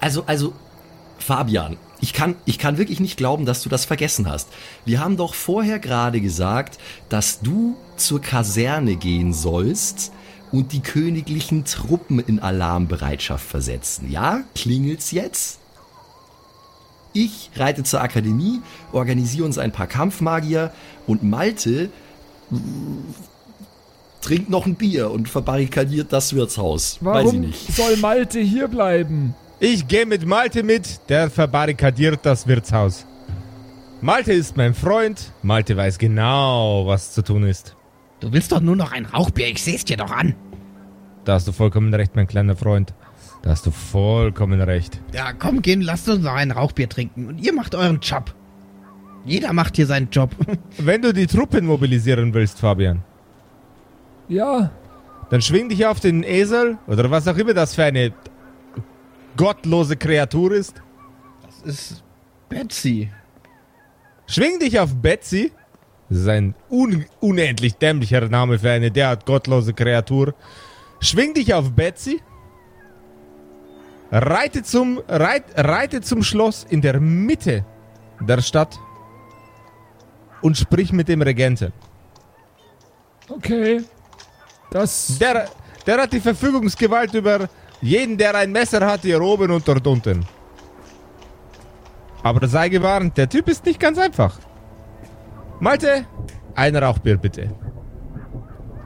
Also, 0.00 0.24
also, 0.26 0.52
Fabian, 1.18 1.76
ich 2.00 2.12
kann, 2.12 2.36
ich 2.44 2.58
kann 2.58 2.78
wirklich 2.78 3.00
nicht 3.00 3.16
glauben, 3.16 3.44
dass 3.44 3.62
du 3.62 3.68
das 3.68 3.84
vergessen 3.84 4.30
hast. 4.30 4.48
Wir 4.84 5.00
haben 5.00 5.16
doch 5.16 5.34
vorher 5.34 5.80
gerade 5.80 6.20
gesagt, 6.20 6.78
dass 7.08 7.40
du 7.40 7.76
zur 7.96 8.20
Kaserne 8.20 8.94
gehen 8.96 9.32
sollst 9.32 10.12
und 10.52 10.72
die 10.72 10.80
königlichen 10.80 11.64
Truppen 11.64 12.20
in 12.20 12.38
Alarmbereitschaft 12.38 13.44
versetzen. 13.44 14.10
Ja? 14.10 14.44
Klingelt's 14.54 15.10
jetzt? 15.10 15.58
Ich 17.12 17.50
reite 17.56 17.82
zur 17.82 18.00
Akademie, 18.00 18.60
organisiere 18.92 19.44
uns 19.44 19.58
ein 19.58 19.72
paar 19.72 19.88
Kampfmagier 19.88 20.72
und 21.06 21.24
Malte 21.24 21.90
trinkt 24.20 24.50
noch 24.50 24.66
ein 24.66 24.74
Bier 24.74 25.10
und 25.10 25.28
verbarrikadiert 25.28 26.12
das 26.12 26.34
Wirtshaus. 26.34 26.98
Weiß 27.00 27.20
ich 27.20 27.26
Warum 27.26 27.40
nicht. 27.40 27.72
soll 27.74 27.96
Malte 27.98 28.40
hier 28.40 28.68
bleiben? 28.68 29.34
Ich 29.60 29.86
gehe 29.88 30.06
mit 30.06 30.24
Malte 30.26 30.62
mit, 30.62 31.00
der 31.08 31.30
verbarrikadiert 31.30 32.20
das 32.22 32.46
Wirtshaus. 32.46 33.06
Malte 34.00 34.32
ist 34.32 34.56
mein 34.56 34.74
Freund, 34.74 35.32
Malte 35.42 35.76
weiß 35.76 35.98
genau, 35.98 36.86
was 36.86 37.12
zu 37.12 37.22
tun 37.22 37.42
ist. 37.44 37.74
du 38.20 38.32
willst 38.32 38.52
doch 38.52 38.60
nur 38.60 38.76
noch 38.76 38.92
ein 38.92 39.06
Rauchbier, 39.06 39.48
ich 39.48 39.62
seh's 39.62 39.84
dir 39.84 39.96
doch 39.96 40.10
an. 40.12 40.34
Da 41.24 41.34
hast 41.34 41.48
du 41.48 41.52
vollkommen 41.52 41.92
recht, 41.92 42.14
mein 42.14 42.28
kleiner 42.28 42.54
Freund. 42.56 42.94
Da 43.42 43.50
hast 43.50 43.66
du 43.66 43.70
vollkommen 43.70 44.60
recht. 44.60 45.00
Ja, 45.12 45.32
komm, 45.32 45.62
gehen, 45.62 45.80
lasst 45.82 46.08
uns 46.08 46.22
noch 46.22 46.32
ein 46.34 46.50
Rauchbier 46.52 46.88
trinken 46.88 47.26
und 47.26 47.38
ihr 47.38 47.52
macht 47.52 47.74
euren 47.74 47.98
Job. 48.00 48.34
Jeder 49.24 49.52
macht 49.52 49.76
hier 49.76 49.86
seinen 49.86 50.10
Job. 50.10 50.30
Wenn 50.78 51.02
du 51.02 51.12
die 51.12 51.26
Truppen 51.26 51.66
mobilisieren 51.66 52.32
willst, 52.34 52.60
Fabian, 52.60 53.02
Ja, 54.28 54.70
dann 55.30 55.42
schwing 55.42 55.68
dich 55.68 55.84
auf 55.84 56.00
den 56.00 56.22
Esel 56.22 56.78
oder 56.86 57.10
was 57.10 57.28
auch 57.28 57.36
immer 57.36 57.54
das 57.54 57.74
für 57.74 57.84
eine 57.84 58.12
gottlose 59.36 59.96
Kreatur 59.96 60.52
ist. 60.52 60.82
Das 61.46 61.74
ist 61.74 62.04
Betsy. 62.48 63.10
Schwing 64.26 64.58
dich 64.58 64.78
auf 64.78 64.94
Betsy. 64.94 65.52
Das 66.08 66.20
ist 66.20 66.28
ein 66.28 66.54
un 66.70 67.04
unendlich 67.20 67.74
dämlicher 67.74 68.26
Name 68.28 68.58
für 68.58 68.70
eine 68.70 68.90
derart 68.90 69.26
gottlose 69.26 69.74
Kreatur. 69.74 70.34
Schwing 71.00 71.34
dich 71.34 71.52
auf 71.52 71.72
Betsy. 71.72 72.20
Reite 74.10 74.62
zum, 74.62 75.02
reit, 75.06 75.44
reite 75.54 76.00
zum 76.00 76.22
Schloss 76.22 76.64
in 76.70 76.80
der 76.80 76.98
Mitte 76.98 77.66
der 78.20 78.40
Stadt 78.40 78.78
und 80.40 80.56
sprich 80.56 80.92
mit 80.92 81.08
dem 81.08 81.20
Regenten. 81.20 81.72
okay. 83.28 83.84
Das. 84.70 85.18
Der, 85.18 85.48
der 85.86 86.02
hat 86.02 86.12
die 86.12 86.20
Verfügungsgewalt 86.20 87.14
über 87.14 87.48
jeden, 87.80 88.18
der 88.18 88.34
ein 88.34 88.52
Messer 88.52 88.84
hat, 88.86 89.02
hier 89.02 89.20
oben 89.20 89.50
und 89.50 89.66
dort 89.66 89.86
unten. 89.86 90.24
Aber 92.22 92.46
sei 92.48 92.68
gewarnt, 92.68 93.16
der 93.16 93.28
Typ 93.28 93.48
ist 93.48 93.64
nicht 93.64 93.80
ganz 93.80 93.98
einfach. 93.98 94.38
Malte, 95.60 96.04
ein 96.54 96.76
Rauchbier 96.76 97.16
bitte. 97.16 97.54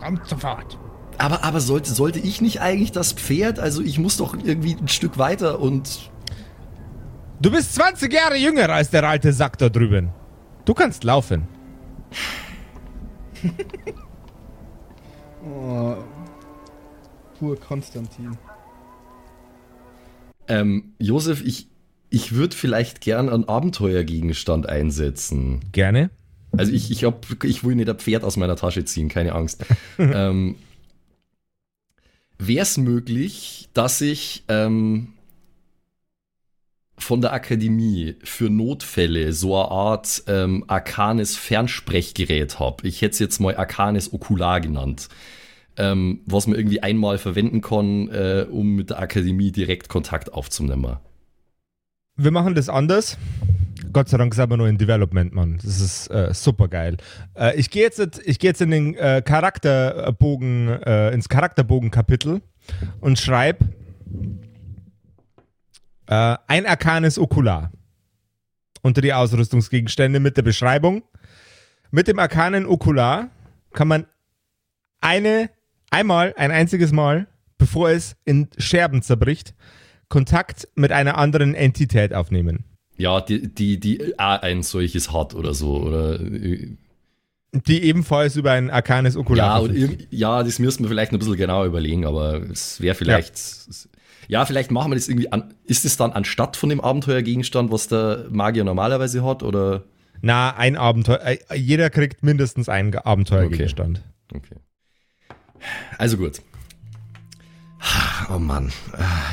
Kommt 0.00 0.26
sofort. 0.26 0.78
Aber, 1.18 1.42
aber 1.44 1.60
sollte, 1.60 1.92
sollte 1.92 2.18
ich 2.18 2.40
nicht 2.40 2.60
eigentlich 2.60 2.92
das 2.92 3.12
Pferd, 3.12 3.58
also 3.58 3.82
ich 3.82 3.98
muss 3.98 4.16
doch 4.16 4.34
irgendwie 4.34 4.74
ein 4.74 4.88
Stück 4.88 5.18
weiter 5.18 5.60
und 5.60 6.10
Du 7.40 7.50
bist 7.50 7.74
20 7.74 8.12
Jahre 8.12 8.36
jünger 8.36 8.68
als 8.68 8.90
der 8.90 9.02
alte 9.02 9.32
Sack 9.32 9.58
da 9.58 9.68
drüben. 9.68 10.10
Du 10.64 10.74
kannst 10.74 11.02
laufen. 11.02 11.48
Oh, 15.44 15.96
pur 17.38 17.58
Konstantin. 17.58 18.36
Ähm, 20.48 20.94
Josef, 20.98 21.42
ich, 21.44 21.68
ich 22.10 22.32
würde 22.32 22.54
vielleicht 22.54 23.00
gern 23.00 23.28
einen 23.28 23.48
Abenteuergegenstand 23.48 24.68
einsetzen. 24.68 25.60
Gerne. 25.72 26.10
Also 26.56 26.72
ich, 26.72 26.90
ich, 26.90 27.04
hab, 27.04 27.26
ich 27.44 27.64
will 27.64 27.74
nicht 27.74 27.88
ein 27.88 27.98
Pferd 27.98 28.24
aus 28.24 28.36
meiner 28.36 28.56
Tasche 28.56 28.84
ziehen, 28.84 29.08
keine 29.08 29.32
Angst. 29.32 29.64
ähm, 29.98 30.56
Wäre 32.38 32.62
es 32.62 32.76
möglich, 32.76 33.68
dass 33.72 34.00
ich 34.00 34.44
ähm, 34.48 35.14
von 37.02 37.20
der 37.20 37.32
Akademie 37.32 38.16
für 38.22 38.50
Notfälle 38.50 39.32
so 39.32 39.56
eine 39.56 39.70
Art 39.70 40.22
ähm, 40.26 40.64
arkanes 40.68 41.36
Fernsprechgerät 41.36 42.58
habe? 42.58 42.86
Ich 42.86 43.02
hätte 43.02 43.12
es 43.12 43.18
jetzt 43.18 43.40
mal 43.40 43.56
arkanes 43.56 44.12
Okular 44.12 44.60
genannt. 44.60 45.08
Ähm, 45.76 46.20
was 46.26 46.46
man 46.46 46.56
irgendwie 46.56 46.82
einmal 46.82 47.18
verwenden 47.18 47.62
kann, 47.62 48.08
äh, 48.08 48.46
um 48.50 48.76
mit 48.76 48.90
der 48.90 48.98
Akademie 48.98 49.52
direkt 49.52 49.88
Kontakt 49.88 50.32
aufzunehmen. 50.32 50.98
Wir 52.16 52.30
machen 52.30 52.54
das 52.54 52.68
anders. 52.68 53.16
Gott 53.92 54.08
sei 54.08 54.18
Dank 54.18 54.34
sind 54.34 54.50
wir 54.50 54.56
nur 54.56 54.68
in 54.68 54.78
Development, 54.78 55.34
Mann. 55.34 55.58
Das 55.62 55.80
ist 55.80 56.08
äh, 56.08 56.32
super 56.32 56.68
geil. 56.68 56.98
Äh, 57.34 57.58
ich 57.58 57.70
gehe 57.70 57.82
jetzt, 57.82 58.00
geh 58.24 58.46
jetzt 58.46 58.60
in 58.60 58.70
den 58.70 58.94
äh, 58.94 59.22
Charakterbogen, 59.24 60.68
äh, 60.68 61.10
ins 61.10 61.28
Charakterbogen-Kapitel 61.28 62.42
und 63.00 63.18
schreibe 63.18 63.64
äh, 66.12 66.36
ein 66.46 66.66
arkanes 66.66 67.18
Okular 67.18 67.72
unter 68.82 69.00
die 69.00 69.14
Ausrüstungsgegenstände 69.14 70.20
mit 70.20 70.36
der 70.36 70.42
Beschreibung. 70.42 71.02
Mit 71.90 72.08
dem 72.08 72.18
arkanen 72.18 72.66
Okular 72.66 73.30
kann 73.72 73.88
man 73.88 74.06
eine, 75.00 75.50
einmal, 75.90 76.34
ein 76.36 76.50
einziges 76.50 76.92
Mal, 76.92 77.28
bevor 77.56 77.90
es 77.90 78.16
in 78.24 78.48
Scherben 78.58 79.02
zerbricht, 79.02 79.54
Kontakt 80.08 80.68
mit 80.74 80.92
einer 80.92 81.16
anderen 81.16 81.54
Entität 81.54 82.12
aufnehmen. 82.12 82.64
Ja, 82.98 83.22
die, 83.22 83.48
die, 83.48 83.80
die 83.80 84.18
ein 84.18 84.62
solches 84.62 85.12
hat 85.12 85.34
oder 85.34 85.54
so. 85.54 85.78
Oder, 85.78 86.20
äh, 86.20 86.76
Die 87.52 87.82
ebenfalls 87.82 88.36
über 88.36 88.52
ein 88.52 88.70
arkanes 88.70 89.16
Okular 89.16 89.56
ja, 89.56 89.58
und 89.58 90.08
ja, 90.10 90.42
das 90.42 90.58
müssen 90.58 90.84
wir 90.84 90.90
vielleicht 90.90 91.12
ein 91.12 91.18
bisschen 91.18 91.36
genauer 91.36 91.64
überlegen, 91.64 92.04
aber 92.04 92.42
es 92.50 92.80
wäre 92.82 92.94
vielleicht. 92.94 93.38
Ja. 93.38 93.72
Vielleicht 94.44 94.70
machen 94.70 94.90
wir 94.90 94.96
das 94.96 95.08
irgendwie 95.08 95.30
an. 95.32 95.54
Ist 95.64 95.84
es 95.84 95.96
dann 95.96 96.12
anstatt 96.12 96.56
von 96.56 96.68
dem 96.68 96.80
Abenteuergegenstand, 96.80 97.70
was 97.70 97.88
der 97.88 98.26
Magier 98.30 98.64
normalerweise 98.64 99.24
hat? 99.24 99.42
Oder? 99.42 99.84
Na, 100.20 100.56
ein 100.56 100.76
Abenteuer. 100.76 101.20
Äh, 101.24 101.38
jeder 101.56 101.90
kriegt 101.90 102.22
mindestens 102.22 102.68
einen 102.68 102.92
Ge- 102.92 103.02
Abenteuergegenstand. 103.04 104.02
Okay. 104.34 104.56
Also 105.98 106.16
gut. 106.16 106.40
Oh 108.32 108.38
Mann, 108.38 108.72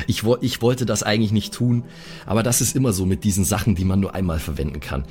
ich, 0.08 0.24
ich 0.40 0.62
wollte 0.62 0.84
das 0.84 1.04
eigentlich 1.04 1.30
nicht 1.30 1.54
tun, 1.54 1.84
aber 2.26 2.42
das 2.42 2.60
ist 2.60 2.74
immer 2.74 2.92
so 2.92 3.06
mit 3.06 3.22
diesen 3.22 3.44
Sachen, 3.44 3.76
die 3.76 3.84
man 3.84 4.00
nur 4.00 4.16
einmal 4.16 4.40
verwenden 4.40 4.80
kann. 4.80 5.04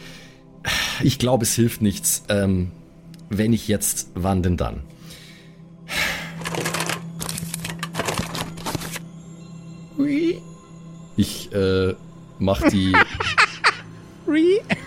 Ich 1.01 1.19
glaube, 1.19 1.43
es 1.43 1.55
hilft 1.55 1.81
nichts. 1.81 2.23
Ähm, 2.27 2.71
wenn 3.29 3.53
ich 3.53 3.69
jetzt, 3.69 4.09
wann 4.15 4.43
denn 4.43 4.57
dann? 4.57 4.81
Ich 11.19 11.51
äh, 11.51 11.95
mach 12.39 12.61
die. 12.69 12.93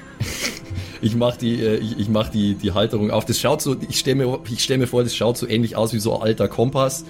Ich 1.05 1.17
mach 1.17 1.37
die, 1.37 1.61
äh, 1.61 1.79
ich, 1.79 1.99
ich 1.99 2.09
mach 2.09 2.29
die, 2.29 2.55
die 2.55 2.73
Halterung 2.73 3.11
auf. 3.11 3.25
Das 3.25 3.41
schaut 3.41 3.61
so, 3.61 3.75
ich 3.89 3.99
stelle 3.99 4.25
mir, 4.25 4.39
ich 4.49 4.63
stell 4.63 4.79
mir 4.79 4.87
vor, 4.87 5.03
das 5.03 5.17
schaut 5.17 5.37
so 5.37 5.49
ähnlich 5.49 5.75
aus 5.75 5.93
wie 5.93 5.99
so 5.99 6.15
ein 6.15 6.23
alter 6.23 6.47
Kompass. 6.47 7.05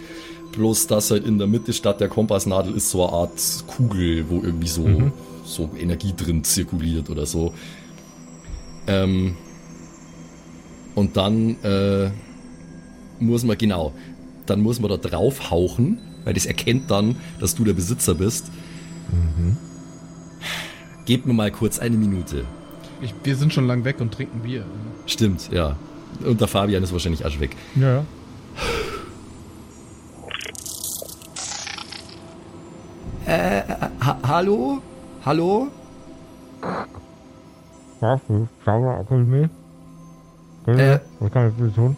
Bloß, 0.53 0.87
dass 0.87 1.11
halt 1.11 1.27
in 1.27 1.37
der 1.37 1.47
Mitte 1.47 1.75
statt 1.75 2.01
der 2.01 2.09
Kompassnadel 2.09 2.75
ist 2.75 2.89
so 2.89 3.05
eine 3.07 3.13
Art 3.13 3.65
Kugel, 3.67 4.25
wo 4.31 4.37
irgendwie 4.37 4.69
so, 4.69 5.13
so 5.45 5.69
Energie 5.79 6.15
drin 6.17 6.43
zirkuliert 6.43 7.11
oder 7.11 7.27
so. 7.27 7.53
Ähm, 8.87 9.37
und 10.95 11.19
dann 11.19 11.63
äh, 11.63 12.11
muss 13.21 13.45
man, 13.45 13.59
genau, 13.59 13.93
dann 14.47 14.63
muss 14.63 14.81
man 14.81 14.91
da 14.91 14.97
drauf 14.97 15.51
hauchen, 15.51 15.99
weil 16.25 16.33
das 16.33 16.47
erkennt 16.47 16.91
dann, 16.91 17.17
dass 17.41 17.55
du 17.55 17.65
der 17.65 17.75
Besitzer 17.75 18.15
bist. 18.15 18.47
Gebt 21.05 21.27
mir 21.27 21.33
mal 21.33 21.51
kurz 21.51 21.79
eine 21.79 21.97
Minute. 21.97 22.45
Ich, 23.01 23.15
wir 23.25 23.37
sind 23.37 23.53
schon 23.53 23.67
lang 23.67 23.85
weg 23.85 24.01
und 24.01 24.15
trinken 24.15 24.41
Bier. 24.41 24.65
Stimmt, 25.07 25.51
ja. 25.51 25.77
Und 26.25 26.41
der 26.41 26.49
Fabian 26.49 26.83
ist 26.83 26.93
wahrscheinlich 26.93 27.25
auch 27.25 27.31
schon 27.31 27.41
weg. 27.41 27.57
Ja, 27.75 27.95
ja. 27.95 28.05
Ha 34.05 34.19
Hallo? 34.27 34.83
Hallo? 35.25 35.69
Was? 38.01 38.21
Sauber 38.65 38.99
Akademie? 38.99 39.49
Äh. 40.67 40.99
Was 41.21 41.33
kann 41.33 41.49
ich 41.49 41.55
für 41.57 41.73
tun? 41.73 41.97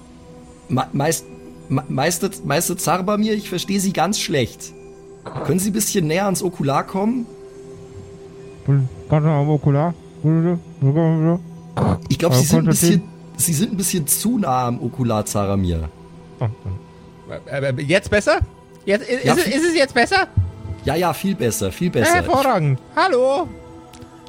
Me 0.68 0.86
Meist 0.92 1.24
Me 1.70 1.82
Meister, 1.88 2.30
Meister 2.44 2.76
Zarbamir, 2.76 3.32
ich 3.32 3.48
verstehe 3.48 3.80
Sie 3.80 3.94
ganz 3.94 4.20
schlecht. 4.20 4.74
Können 5.24 5.58
Sie 5.58 5.70
ein 5.70 5.72
bisschen 5.72 6.06
näher 6.06 6.24
ans 6.26 6.42
Okular 6.42 6.84
kommen? 6.86 7.26
Kannst 8.66 9.26
du 9.26 9.30
am 9.30 9.48
Okular? 9.48 9.94
Ich 12.08 12.18
glaube, 12.18 12.34
Äh, 12.34 12.38
Sie 12.38 12.44
sind 12.46 12.58
ein 12.60 12.66
bisschen, 12.66 13.02
Sie 13.36 13.52
sind 13.52 13.72
ein 13.72 13.76
bisschen 13.76 14.06
zu 14.06 14.38
nah 14.38 14.66
am 14.68 14.80
Okular 14.82 15.24
Zaramir. 15.26 15.88
Äh, 17.50 17.68
äh, 17.70 17.82
jetzt 17.82 18.10
besser? 18.10 18.38
Jetzt, 18.84 19.08
ist, 19.08 19.24
Ja, 19.24 19.32
ist, 19.34 19.46
es- 19.46 19.54
ist 19.56 19.64
es 19.68 19.74
jetzt 19.74 19.94
besser? 19.94 20.28
Ja, 20.84 20.94
ja, 20.94 21.12
viel 21.14 21.34
besser, 21.34 21.72
viel 21.72 21.90
besser. 21.90 22.14
Hervorragend. 22.16 22.78
Hallo. 22.94 23.48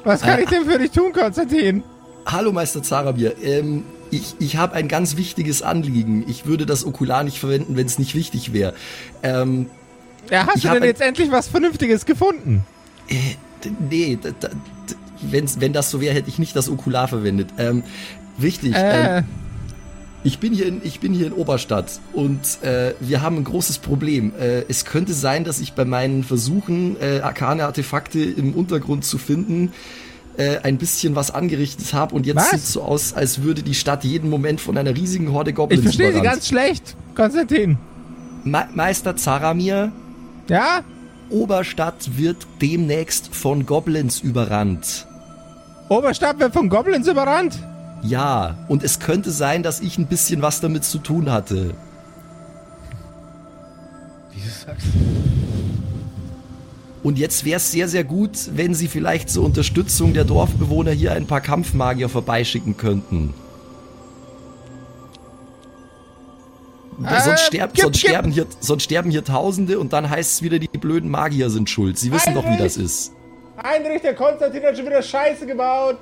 Was 0.04 0.22
kann 0.22 0.38
Äh, 0.38 0.42
ich 0.44 0.48
denn 0.48 0.64
für 0.64 0.78
dich 0.78 0.90
tun, 0.90 1.12
Konstantin? 1.12 1.82
Hallo, 2.24 2.52
Meister 2.52 2.82
Zaramir. 2.82 3.34
Ähm, 3.42 3.84
ich 4.10 4.34
ich 4.38 4.56
habe 4.56 4.74
ein 4.74 4.88
ganz 4.88 5.16
wichtiges 5.16 5.62
Anliegen. 5.62 6.24
Ich 6.28 6.46
würde 6.46 6.64
das 6.64 6.86
Okular 6.86 7.24
nicht 7.24 7.38
verwenden, 7.38 7.76
wenn 7.76 7.86
es 7.86 7.98
nicht 7.98 8.14
wichtig 8.14 8.52
wäre. 8.52 8.72
Ähm, 9.22 9.66
Ja, 10.30 10.46
hast 10.46 10.56
Ich 10.56 10.62
du 10.62 10.70
denn 10.70 10.84
jetzt 10.84 11.00
endlich 11.00 11.30
was 11.30 11.48
Vernünftiges 11.48 12.04
gefunden? 12.06 12.64
Äh, 13.08 13.14
nee, 13.90 14.16
d- 14.16 14.30
d- 14.32 14.48
d- 14.48 14.94
wenn's, 15.30 15.60
wenn 15.60 15.72
das 15.72 15.90
so 15.90 16.00
wäre, 16.00 16.14
hätte 16.14 16.28
ich 16.28 16.38
nicht 16.38 16.54
das 16.56 16.68
Okular 16.68 17.08
verwendet. 17.08 17.48
Ähm, 17.58 17.82
wichtig, 18.38 18.74
Äh, 18.74 19.18
ähm, 19.18 19.24
ich, 20.24 20.38
bin 20.40 20.52
hier 20.52 20.66
in, 20.66 20.80
ich 20.82 20.98
bin 21.00 21.12
hier 21.14 21.28
in 21.28 21.32
Oberstadt 21.32 22.00
und 22.12 22.40
äh, 22.62 22.94
wir 23.00 23.22
haben 23.22 23.36
ein 23.36 23.44
großes 23.44 23.78
Problem. 23.78 24.32
Äh, 24.38 24.64
es 24.68 24.84
könnte 24.84 25.14
sein, 25.14 25.44
dass 25.44 25.60
ich 25.60 25.74
bei 25.74 25.84
meinen 25.84 26.24
Versuchen, 26.24 26.96
äh, 27.00 27.20
arkane 27.20 27.64
Artefakte 27.64 28.20
im 28.20 28.52
Untergrund 28.54 29.04
zu 29.04 29.18
finden, 29.18 29.72
äh, 30.36 30.58
ein 30.64 30.76
bisschen 30.78 31.14
was 31.14 31.30
angerichtet 31.30 31.94
habe 31.94 32.14
und 32.14 32.26
jetzt 32.26 32.50
sieht 32.50 32.60
so 32.60 32.82
aus, 32.82 33.14
als 33.14 33.42
würde 33.42 33.62
die 33.62 33.74
Stadt 33.74 34.04
jeden 34.04 34.28
Moment 34.28 34.60
von 34.60 34.76
einer 34.76 34.94
riesigen 34.94 35.32
Horde 35.32 35.50
ich 35.50 35.56
Goblins 35.56 35.82
verstehe 35.84 36.12
sie 36.12 36.20
ganz 36.20 36.48
schlecht, 36.48 36.96
Konstantin. 37.14 37.78
Me 38.44 38.68
Meister 38.74 39.16
Zaramir, 39.16 39.92
Ja? 40.48 40.82
Oberstadt 41.28 42.16
wird 42.16 42.46
demnächst 42.62 43.34
von 43.34 43.66
Goblins 43.66 44.20
überrannt. 44.20 45.06
Oberstadt 45.88 46.38
wird 46.38 46.52
von 46.52 46.68
Goblins 46.68 47.08
überrannt? 47.08 47.58
Ja, 48.02 48.56
und 48.68 48.82
es 48.82 49.00
könnte 49.00 49.30
sein, 49.30 49.62
dass 49.62 49.80
ich 49.80 49.98
ein 49.98 50.06
bisschen 50.06 50.42
was 50.42 50.60
damit 50.60 50.84
zu 50.84 50.98
tun 50.98 51.30
hatte. 51.30 51.74
Wieso 54.32 54.50
sagst 54.50 54.86
Und 57.02 57.18
jetzt 57.18 57.44
wäre 57.44 57.56
es 57.56 57.70
sehr, 57.72 57.88
sehr 57.88 58.04
gut, 58.04 58.50
wenn 58.54 58.74
Sie 58.74 58.88
vielleicht 58.88 59.30
zur 59.30 59.44
Unterstützung 59.44 60.12
der 60.12 60.24
Dorfbewohner 60.24 60.92
hier 60.92 61.12
ein 61.12 61.26
paar 61.26 61.40
Kampfmagier 61.40 62.08
vorbeischicken 62.08 62.76
könnten. 62.76 63.34
Äh, 67.04 67.20
sonst, 67.20 67.46
sterb, 67.46 67.72
gib, 67.74 67.84
sonst, 67.84 68.00
gib. 68.00 68.10
sterben 68.10 68.30
hier, 68.32 68.46
sonst 68.60 68.84
sterben 68.84 69.10
hier 69.10 69.24
Tausende 69.24 69.78
und 69.78 69.92
dann 69.92 70.08
heißt 70.08 70.34
es 70.34 70.42
wieder, 70.42 70.58
die 70.58 70.66
blöden 70.66 71.10
Magier 71.10 71.50
sind 71.50 71.68
schuld. 71.68 71.98
Sie 71.98 72.10
wissen 72.10 72.34
doch, 72.34 72.48
wie 72.48 72.56
das 72.56 72.76
ist. 72.76 73.12
Heinrich, 73.62 74.02
der 74.02 74.14
Konstantin 74.14 74.62
hat 74.62 74.76
schon 74.76 74.86
wieder 74.86 75.02
Scheiße 75.02 75.46
gebaut. 75.46 75.98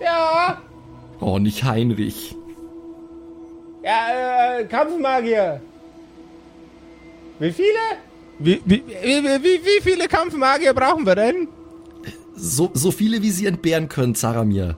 Ja. 0.00 0.62
Oh, 1.20 1.38
nicht 1.38 1.64
Heinrich. 1.64 2.36
Ja, 3.82 4.58
äh, 4.58 4.64
Kampfmagier. 4.64 5.60
Wie 7.38 7.52
viele? 7.52 7.78
Wie, 8.38 8.62
wie, 8.64 8.82
wie, 8.86 9.42
wie, 9.42 9.60
wie 9.64 9.80
viele 9.82 10.08
Kampfmagier 10.08 10.72
brauchen 10.72 11.06
wir 11.06 11.14
denn? 11.14 11.48
So, 12.34 12.70
so 12.74 12.90
viele, 12.90 13.22
wie 13.22 13.30
Sie 13.30 13.46
entbehren 13.46 13.88
können, 13.88 14.14
Zaramir. 14.14 14.76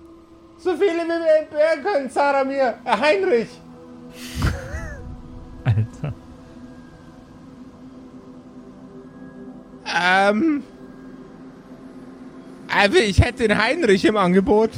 So 0.59 0.72
viele, 0.72 1.05
wie 1.05 1.09
wir 1.09 1.40
entbehren 1.40 1.82
können, 1.82 2.11
Zaramir. 2.11 2.74
Äh, 2.84 2.97
Heinrich. 2.99 3.49
Alter. 5.67 6.14
Ähm. 9.87 10.62
Also 12.69 12.99
ich 12.99 13.21
hätte 13.21 13.47
den 13.49 13.59
Heinrich 13.59 14.05
im 14.05 14.17
Angebot. 14.17 14.71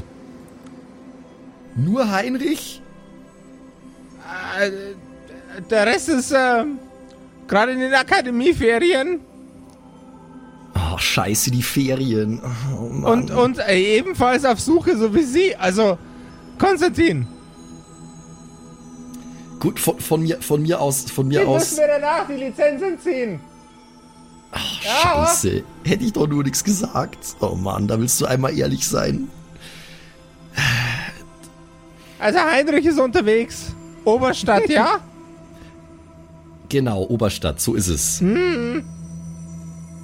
Nur 1.75 2.11
Heinrich? 2.11 2.83
Äh, 4.61 4.71
der 5.71 5.87
Rest 5.87 6.09
ist 6.09 6.33
äh, 6.33 6.65
gerade 7.47 7.73
in 7.73 7.81
den 7.81 7.95
Akademieferien 7.95 9.21
Oh, 10.75 10.99
scheiße, 10.99 11.51
die 11.51 11.63
Ferien. 11.63 12.41
Oh, 12.77 12.89
Mann. 12.89 13.05
und, 13.05 13.31
und 13.31 13.59
äh, 13.59 13.99
ebenfalls 13.99 14.45
auf 14.45 14.61
Suche, 14.61 14.97
so 14.97 15.15
wie 15.15 15.23
Sie. 15.23 15.57
Also, 15.57 15.99
Konstantin, 16.59 17.27
Gut, 19.61 19.81
von, 19.81 19.99
von, 19.99 20.23
mir, 20.23 20.41
von 20.41 20.63
mir 20.63 20.81
aus, 20.81 21.11
von 21.11 21.29
mir 21.29 21.41
wir 21.41 21.49
aus. 21.49 21.71
müssen 21.71 21.79
wir 21.79 21.89
danach 21.89 22.27
die 22.29 22.35
Lizenzen 22.35 22.99
ziehen. 23.01 23.41
Ja. 24.83 25.27
Scheiße. 25.27 25.63
Hätte 25.85 26.05
ich 26.05 26.13
doch 26.13 26.27
nur 26.27 26.43
nichts 26.45 26.65
gesagt. 26.65 27.19
Oh 27.41 27.55
Mann, 27.55 27.89
da 27.89 27.99
willst 28.01 28.21
du 28.21 28.27
einmal 28.27 28.57
ehrlich 28.57 28.87
sein. 28.87 29.29
Also 32.19 32.39
Heinrich 32.39 32.87
ist 32.87 32.99
unterwegs. 32.99 33.75
Oberstadt, 34.05 34.69
ja? 34.69 35.01
Genau, 36.71 37.03
Oberstadt, 37.05 37.63
so 37.63 37.75
ist 37.75 37.89
es. 37.89 38.23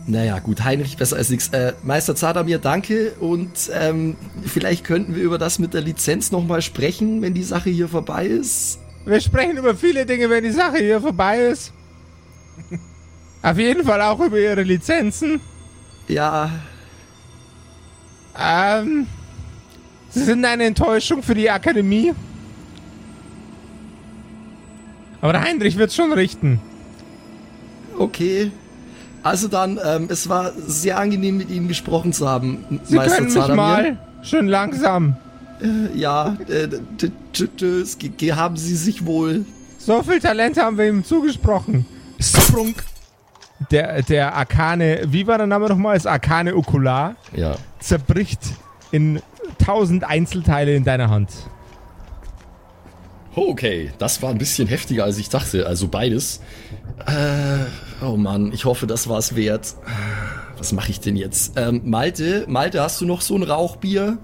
Naja, 0.07 0.39
gut, 0.39 0.65
Heinrich 0.65 0.97
besser 0.97 1.17
als 1.17 1.29
nichts. 1.29 1.49
Äh, 1.49 1.75
Meister 1.83 2.17
Zadamir, 2.17 2.59
danke. 2.59 3.13
Und 3.21 3.71
ähm, 3.75 4.17
vielleicht 4.47 4.85
könnten 4.85 5.15
wir 5.15 5.23
über 5.23 5.37
das 5.37 5.59
mit 5.59 5.75
der 5.75 5.83
Lizenz 5.83 6.31
nochmal 6.31 6.63
sprechen, 6.63 7.21
wenn 7.21 7.35
die 7.35 7.43
Sache 7.43 7.69
hier 7.69 7.89
vorbei 7.89 8.25
ist. 8.25 8.79
Wir 9.05 9.21
sprechen 9.21 9.57
über 9.59 9.75
viele 9.75 10.07
Dinge, 10.07 10.31
wenn 10.31 10.45
die 10.45 10.51
Sache 10.51 10.79
hier 10.79 11.01
vorbei 11.01 11.41
ist. 11.47 11.73
Auf 13.43 13.59
jeden 13.59 13.85
Fall 13.85 14.01
auch 14.01 14.21
über 14.21 14.39
Ihre 14.39 14.63
Lizenzen. 14.63 15.41
Ja, 16.09 16.51
Ähm, 18.39 19.07
Sie 20.11 20.23
sind 20.25 20.45
eine 20.45 20.65
Enttäuschung 20.65 21.23
für 21.23 21.35
die 21.35 21.51
Akademie. 21.51 22.13
Aber 25.21 25.41
Heinrich 25.41 25.77
wird 25.77 25.93
schon 25.93 26.13
richten. 26.13 26.61
okay. 27.99 28.51
Also 29.23 29.49
dann, 29.49 29.81
ähm, 29.83 30.09
es 30.11 30.29
war 30.29 30.53
sehr 30.67 30.99
angenehm, 30.99 31.39
mit 31.39 31.49
Ihnen 31.49 31.67
gesprochen 31.67 32.13
zu 32.13 32.29
haben, 32.29 32.81
Sie 32.85 32.99
können 32.99 33.33
mich 33.33 33.49
mal. 33.49 33.97
Schön 34.23 34.49
langsam. 34.49 35.17
Ja, 35.95 36.37
äh, 36.49 36.69
t- 36.99 37.11
t- 37.33 37.49
tschüss, 37.57 37.97
haben 38.37 38.57
Sie 38.57 38.77
sich 38.77 39.07
wohl. 39.07 39.45
So 39.79 40.03
viel 40.03 40.21
Talent 40.21 40.57
haben 40.59 40.79
wir 40.79 40.87
ihm 40.89 41.05
zugesprochen. 41.05 41.87
Sprung. 42.21 42.75
Der, 43.71 44.03
der 44.03 44.35
Arkane, 44.35 45.03
wie 45.07 45.27
war 45.27 45.39
der 45.39 45.47
Name 45.47 45.69
nochmal? 45.69 45.95
Das 45.95 46.07
Arkane 46.07 46.55
Okular 46.57 47.17
Ja. 47.35 47.57
zerbricht 47.79 48.41
in 48.91 49.21
tausend 49.65 50.05
Einzelteile 50.05 50.75
in 50.75 50.85
deiner 50.85 51.09
Hand. 51.11 51.31
Okay, 53.37 53.91
das 53.99 54.23
war 54.23 54.31
ein 54.31 54.39
bisschen 54.39 54.69
heftiger, 54.69 55.05
als 55.05 55.19
ich 55.19 55.29
dachte. 55.29 55.67
Also 55.67 55.89
beides. 55.89 56.41
Äh, 57.07 58.05
oh 58.05 58.17
Mann, 58.17 58.53
ich 58.53 58.65
hoffe, 58.65 58.87
das 58.87 59.09
war 59.09 59.19
es 59.19 59.35
wert. 59.35 59.75
Was 60.57 60.73
mache 60.73 60.91
ich 60.91 61.01
denn 61.01 61.17
jetzt? 61.17 61.55
Ähm, 61.57 61.83
Malte, 61.85 62.45
Malte, 62.49 62.81
hast 62.81 63.01
du 63.01 63.07
noch 63.07 63.21
so 63.23 63.35
ein 63.37 63.43
Rauchbier? 63.43 64.19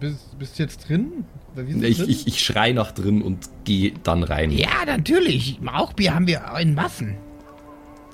Bist, 0.00 0.38
bist 0.38 0.58
du 0.58 0.62
jetzt 0.62 0.88
drin? 0.88 1.24
Ich, 1.56 1.98
drin? 1.98 2.08
ich, 2.08 2.26
ich 2.26 2.44
schrei 2.44 2.72
nach 2.72 2.92
drin 2.92 3.22
und 3.22 3.48
gehe 3.64 3.92
dann 4.02 4.22
rein. 4.22 4.50
Ja, 4.50 4.84
natürlich. 4.86 5.58
Rauchbier 5.66 6.14
haben 6.14 6.26
wir 6.26 6.42
in 6.60 6.74
Massen. 6.74 7.16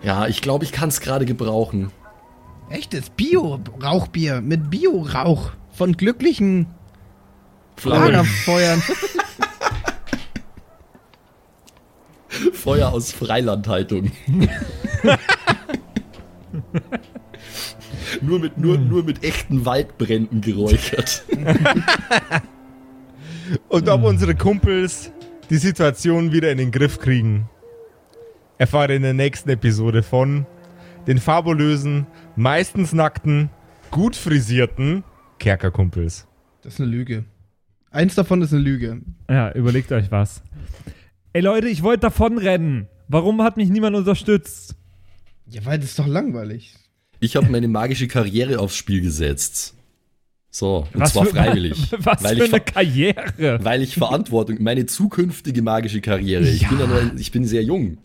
Ja, 0.03 0.27
ich 0.27 0.43
glaube, 0.43 0.65
ich 0.65 0.73
kann 0.73 0.89
es 0.89 1.01
gerade 1.01 1.25
gebrauchen. 1.25 1.91
Echtes 2.71 3.11
Bio-Rauchbier 3.11 4.41
mit 4.41 4.71
Bio-Rauch 4.71 5.51
von 5.73 5.97
glücklichen 5.97 6.67
Lagerfeuern. 7.83 8.83
Feuer 12.53 12.93
aus 12.93 13.13
Freilandhaltung. 13.13 14.13
nur, 18.21 18.39
mit, 18.39 18.59
nur, 18.59 18.79
nur 18.79 19.03
mit 19.05 19.25
echten 19.25 19.65
Waldbränden 19.65 20.41
geräuchert. 20.41 21.25
Und 23.69 23.89
ob 23.89 24.05
unsere 24.05 24.35
Kumpels 24.35 25.13
die 25.51 25.57
Situation 25.57 26.33
wieder 26.33 26.51
in 26.51 26.59
den 26.59 26.71
Griff 26.71 26.99
kriegen, 26.99 27.49
erfahre 28.59 28.95
in 28.95 29.03
der 29.03 29.15
nächsten 29.15 29.51
Episode 29.51 30.03
von 30.03 30.47
den 31.07 31.19
fabulösen, 31.19 32.07
meistens 32.37 32.93
nackten, 32.93 33.51
gut 33.91 34.17
frisierten 34.17 35.05
Kerkerkumpels. 35.39 36.27
Das 36.63 36.75
ist 36.75 36.81
eine 36.81 36.91
Lüge. 36.91 37.25
Eins 37.91 38.15
davon 38.15 38.41
ist 38.41 38.53
eine 38.53 38.63
Lüge. 38.63 39.03
Ja, 39.29 39.53
überlegt 39.53 39.93
euch 39.93 40.11
was. 40.11 40.43
Ey 41.33 41.43
Leute, 41.43 41.69
ich 41.69 41.83
wollte 41.83 42.03
davonrennen. 42.03 42.89
Warum 43.09 43.43
hat 43.43 43.57
mich 43.57 43.69
niemand 43.69 43.97
unterstützt? 43.97 44.77
Ja, 45.47 45.65
weil 45.67 45.79
das 45.79 45.91
ist 45.91 45.99
doch 45.99 46.07
langweilig. 46.07 46.75
Ich 47.23 47.37
habe 47.37 47.49
meine 47.51 47.69
magische 47.69 48.09
Karriere 48.09 48.59
aufs 48.59 48.77
Spiel 48.77 49.01
gesetzt. 49.01 49.75
So, 50.51 50.87
und 50.93 51.01
Was 51.01 51.13
zwar 51.13 51.25
für- 51.27 51.31
freiwillig. 51.37 51.91
Was 51.99 52.23
weil, 52.25 52.37
für 52.37 52.45
ich 52.45 52.53
eine 52.53 52.61
Karriere. 52.63 53.65
weil 53.65 53.81
ich 53.83 53.95
Verantwortung, 53.95 54.63
meine 54.63 54.85
zukünftige 54.87 55.63
magische 55.63 56.01
Karriere, 56.03 56.43
ich, 56.47 56.69
bin 56.69 56.79
ja 56.79 56.87
nur, 56.87 57.01
ein- 57.01 57.17
ich 57.17 57.31
bin 57.33 57.45
sehr 57.47 57.63
jung, 57.63 57.97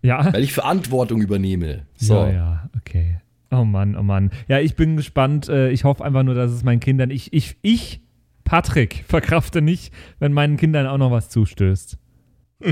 Ja. 0.00 0.32
weil 0.32 0.42
ich 0.44 0.52
Verantwortung 0.54 1.20
übernehme. 1.20 1.82
So, 1.96 2.14
Ja, 2.14 2.30
ja, 2.32 2.70
okay. 2.76 3.18
Oh 3.50 3.64
Mann, 3.64 3.96
oh 3.96 4.02
Mann. 4.02 4.30
Ja, 4.48 4.60
ich 4.60 4.76
bin 4.76 4.96
gespannt. 4.96 5.48
Äh, 5.48 5.70
Ich 5.70 5.84
hoffe 5.84 6.04
einfach 6.04 6.22
nur, 6.22 6.34
dass 6.34 6.50
es 6.50 6.62
meinen 6.64 6.80
Kindern. 6.80 7.10
Ich, 7.10 7.32
ich, 7.32 7.56
ich, 7.62 8.00
Patrick, 8.44 9.04
verkrafte 9.06 9.60
nicht, 9.62 9.92
wenn 10.18 10.32
meinen 10.32 10.56
Kindern 10.56 10.86
auch 10.86 10.98
noch 10.98 11.10
was 11.10 11.28
zustößt. 11.28 11.98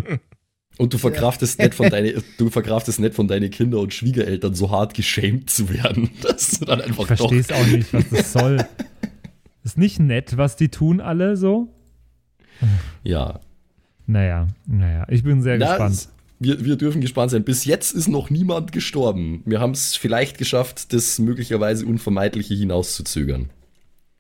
Und 0.79 0.93
du 0.95 0.99
verkraftest 0.99 1.59
nicht 1.59 1.75
von 1.75 1.91
deine, 1.91 2.15
du 2.39 2.49
verkraftest 2.51 2.99
nicht 2.99 3.15
von 3.15 3.29
deinen 3.29 3.51
Kinder 3.51 3.79
und 3.79 3.93
Schwiegereltern 3.93 4.55
so 4.55 4.71
hart 4.71 4.95
geschämt 4.95 5.51
zu 5.51 5.69
werden, 5.69 6.11
dass 6.23 6.59
du 6.59 6.65
dann 6.65 6.81
Ich 6.81 6.87
einfach 6.87 7.07
verstehe 7.07 7.41
es 7.41 7.49
doch. 7.49 7.57
auch 7.57 7.67
nicht, 7.67 7.93
was 7.93 8.09
das 8.11 8.33
soll. 8.33 8.65
Ist 9.65 9.79
nicht 9.79 10.01
nett, 10.01 10.37
was 10.37 10.57
die 10.57 10.71
tun 10.71 11.01
alle 11.01 11.37
so? 11.37 11.69
Ja. 13.05 13.41
Naja, 14.07 14.49
naja, 14.67 15.07
ich 15.09 15.23
bin 15.23 15.41
sehr 15.43 15.59
Na, 15.59 15.69
gespannt. 15.69 15.95
es- 15.95 16.09
wir, 16.41 16.65
wir 16.65 16.75
dürfen 16.75 17.01
gespannt 17.01 17.31
sein. 17.31 17.45
Bis 17.45 17.65
jetzt 17.67 17.93
ist 17.95 18.09
noch 18.09 18.29
niemand 18.29 18.73
gestorben. 18.73 19.43
Wir 19.47 19.61
haben 19.61 19.71
es 19.71 19.95
vielleicht 19.95 20.39
geschafft, 20.39 20.93
das 20.93 21.21
möglicherweise 21.21 21.87
Unvermeidliche 21.87 22.55
hinauszuzögern. 22.55 23.51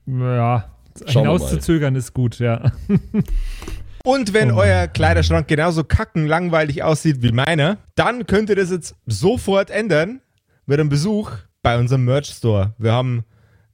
Ja, 0.07 0.71
Schauen 1.07 1.23
hinauszuzögern 1.25 1.97
ist 1.97 2.15
gut, 2.15 2.39
ja. 2.39 2.71
Und 4.05 4.33
wenn 4.33 4.51
euer 4.51 4.89
Kleiderschrank 4.89 5.47
genauso 5.47 5.85
kacken 5.85 6.27
langweilig 6.27 6.83
aussieht 6.83 7.23
wie 7.23 7.33
meiner, 7.33 7.79
dann 7.95 8.27
könnt 8.27 8.51
ihr 8.51 8.57
das 8.57 8.71
jetzt 8.71 8.97
sofort 9.07 9.71
ändern 9.71 10.21
mit 10.67 10.81
einem 10.81 10.89
Besuch 10.89 11.31
bei 11.63 11.79
unserem 11.79 12.05
Merch 12.05 12.27
Store. 12.27 12.75
Wir 12.79 12.93
haben 12.93 13.25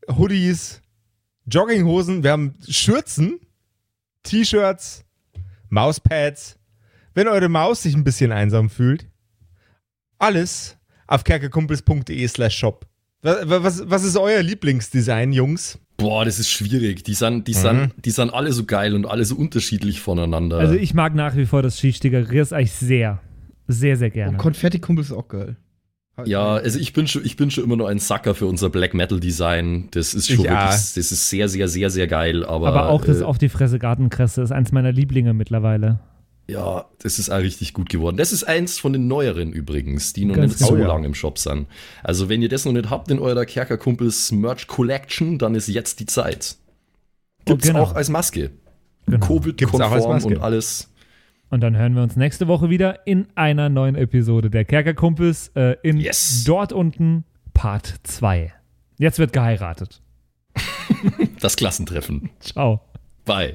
Hoodies, 0.09 0.83
Jogginghosen, 1.47 2.23
wir 2.23 2.33
haben 2.33 2.55
Schürzen, 2.69 3.41
T-Shirts, 4.23 5.05
Mauspads. 5.71 6.59
Wenn 7.15 7.29
eure 7.29 7.49
Maus 7.49 7.83
sich 7.83 7.95
ein 7.95 8.05
bisschen 8.05 8.33
einsam 8.33 8.69
fühlt, 8.69 9.07
alles 10.19 10.77
auf 11.07 11.25
kerkerkumpels.de 11.25 12.29
slash 12.29 12.59
shop. 12.59 12.88
Was, 13.23 13.49
was, 13.49 13.91
was 13.91 14.05
ist 14.05 14.17
euer 14.17 14.43
Lieblingsdesign, 14.43 15.33
Jungs? 15.33 15.79
Boah, 15.97 16.25
das 16.25 16.39
ist 16.39 16.51
schwierig. 16.51 17.03
Die 17.05 17.15
sind, 17.15 17.49
die, 17.49 17.53
Mhm. 17.53 17.57
sind, 17.57 17.93
die 18.05 18.11
sind 18.11 18.33
alle 18.33 18.53
so 18.53 18.65
geil 18.65 18.95
und 18.95 19.07
alle 19.07 19.25
so 19.25 19.35
unterschiedlich 19.35 20.01
voneinander. 20.01 20.59
Also 20.59 20.75
ich 20.75 20.95
mag 20.95 21.15
nach 21.15 21.35
wie 21.37 21.47
vor 21.47 21.63
das 21.63 21.79
Skistickerriers 21.79 22.53
eigentlich 22.53 22.73
sehr. 22.73 23.21
Sehr, 23.67 23.97
sehr 23.97 24.11
gerne. 24.11 24.33
Und 24.33 24.37
Konfetti-Kumpel 24.39 25.05
ist 25.05 25.13
auch 25.13 25.27
geil. 25.29 25.57
ja, 26.25 26.55
also 26.55 26.79
ich 26.79 26.93
bin 26.93 27.07
schon, 27.09 27.25
ich 27.25 27.37
bin 27.37 27.51
schon 27.51 27.65
immer 27.65 27.77
nur 27.77 27.89
ein 27.89 27.99
Sucker 27.99 28.35
für 28.35 28.47
unser 28.47 28.71
Black 28.71 28.95
Metal 28.95 29.19
Design. 29.21 29.89
Das 29.91 30.15
ist 30.15 30.29
schon 30.29 30.39
auch. 30.41 30.45
wirklich, 30.51 30.95
das 30.95 30.97
ist 30.97 31.29
sehr, 31.29 31.49
sehr, 31.49 31.69
sehr, 31.69 31.91
sehr 31.91 32.07
geil. 32.07 32.45
Aber, 32.45 32.69
Aber 32.69 32.89
auch 32.89 33.05
das 33.05 33.21
äh, 33.21 33.25
auf 33.25 33.39
die 33.39 33.49
Fresse 33.49 33.79
Gartenkresse 33.81 34.43
ist 34.43 34.53
eins 34.53 34.71
meiner 34.73 34.93
Lieblinge 34.93 35.35
mittlerweile. 35.35 35.99
Ja, 36.51 36.87
das 37.01 37.19
ist 37.19 37.29
auch 37.29 37.39
richtig 37.39 37.75
gut 37.75 37.91
geworden. 37.91 38.17
Das 38.17 38.33
ist 38.33 38.45
eins 38.45 38.79
von 38.79 38.95
den 38.95 39.07
neueren 39.07 39.53
übrigens, 39.53 40.15
die 40.15 40.25
noch 40.25 40.37
Ganz 40.37 40.59
nicht 40.59 40.67
so 40.67 40.75
genau. 40.75 40.89
lange 40.89 41.07
im 41.07 41.15
Shop 41.15 41.39
sind. 41.39 41.67
Also 42.03 42.31
wenn 42.31 42.41
ihr 42.41 42.49
das 42.49 42.65
noch 42.65 42.73
nicht 42.73 42.89
habt 42.89 43.11
in 43.11 43.19
eurer 43.19 43.45
Kerkerkumpels 43.45 44.33
Merch 44.33 44.67
Collection, 44.67 45.39
dann 45.39 45.55
ist 45.55 45.69
jetzt 45.69 46.01
die 46.01 46.07
Zeit. 46.07 46.57
Gibt's 47.45 47.67
genau. 47.67 47.83
auch 47.83 47.95
als 47.95 48.09
Maske. 48.09 48.51
Genau. 49.07 49.27
Covid-konform 49.27 50.25
und 50.25 50.39
alles. 50.39 50.91
Und 51.51 51.61
dann 51.63 51.77
hören 51.77 51.95
wir 51.95 52.03
uns 52.03 52.17
nächste 52.17 52.47
Woche 52.49 52.71
wieder 52.71 53.07
in 53.07 53.27
einer 53.35 53.69
neuen 53.69 53.95
Episode 53.95 54.51
der 54.51 54.65
Kerkerkumpels 54.65 55.49
äh, 55.55 55.77
in 55.83 55.99
Yes. 55.99 56.45
dort 56.47 56.73
unten 56.73 57.25
Part 57.55 57.95
2. 58.05 58.53
Jetzt 58.99 59.19
wird 59.19 59.33
geheiratet. 59.33 60.01
Das 61.41 61.55
Klassentreffen. 61.55 62.31
Ciao. 62.41 62.81
Bye. 63.25 63.55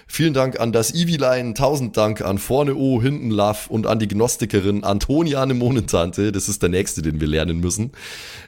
Vielen 0.13 0.33
Dank 0.33 0.59
an 0.59 0.73
das 0.73 0.93
Eviline, 0.93 1.53
tausend 1.53 1.95
Dank 1.95 2.19
an 2.19 2.37
Vorne 2.37 2.75
O, 2.75 3.01
Hinten 3.01 3.31
Love 3.31 3.69
und 3.69 3.87
an 3.87 3.97
die 3.97 4.09
Gnostikerin 4.09 4.83
Antoniane 4.83 5.53
Monentante, 5.53 6.33
das 6.33 6.49
ist 6.49 6.61
der 6.61 6.67
nächste, 6.67 7.01
den 7.01 7.21
wir 7.21 7.27
lernen 7.29 7.61
müssen. 7.61 7.93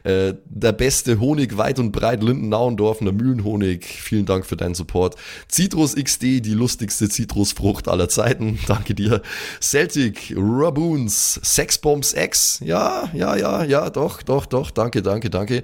Äh, 0.03 0.33
der 0.43 0.73
beste 0.73 1.21
Honig 1.21 1.57
weit 1.57 1.79
und 1.79 1.93
breit, 1.93 2.21
Linden-Nauendorfener 2.21 3.13
Mühlenhonig, 3.13 3.85
vielen 3.85 4.25
Dank 4.25 4.45
für 4.45 4.57
deinen 4.57 4.75
Support. 4.75 5.15
Citrus 5.49 5.95
XD, 5.95 6.41
die 6.41 6.53
lustigste 6.53 7.07
Zitrusfrucht 7.07 7.87
aller 7.87 8.09
Zeiten, 8.09 8.59
danke 8.67 8.93
dir. 8.93 9.21
Celtic, 9.61 10.35
Raboons, 10.35 11.39
Sexbombs 11.45 12.13
X, 12.13 12.59
ja, 12.65 13.09
ja, 13.13 13.37
ja, 13.37 13.63
ja, 13.63 13.89
doch, 13.89 14.21
doch, 14.21 14.47
doch, 14.47 14.69
danke, 14.69 15.01
danke, 15.01 15.29
danke. 15.29 15.63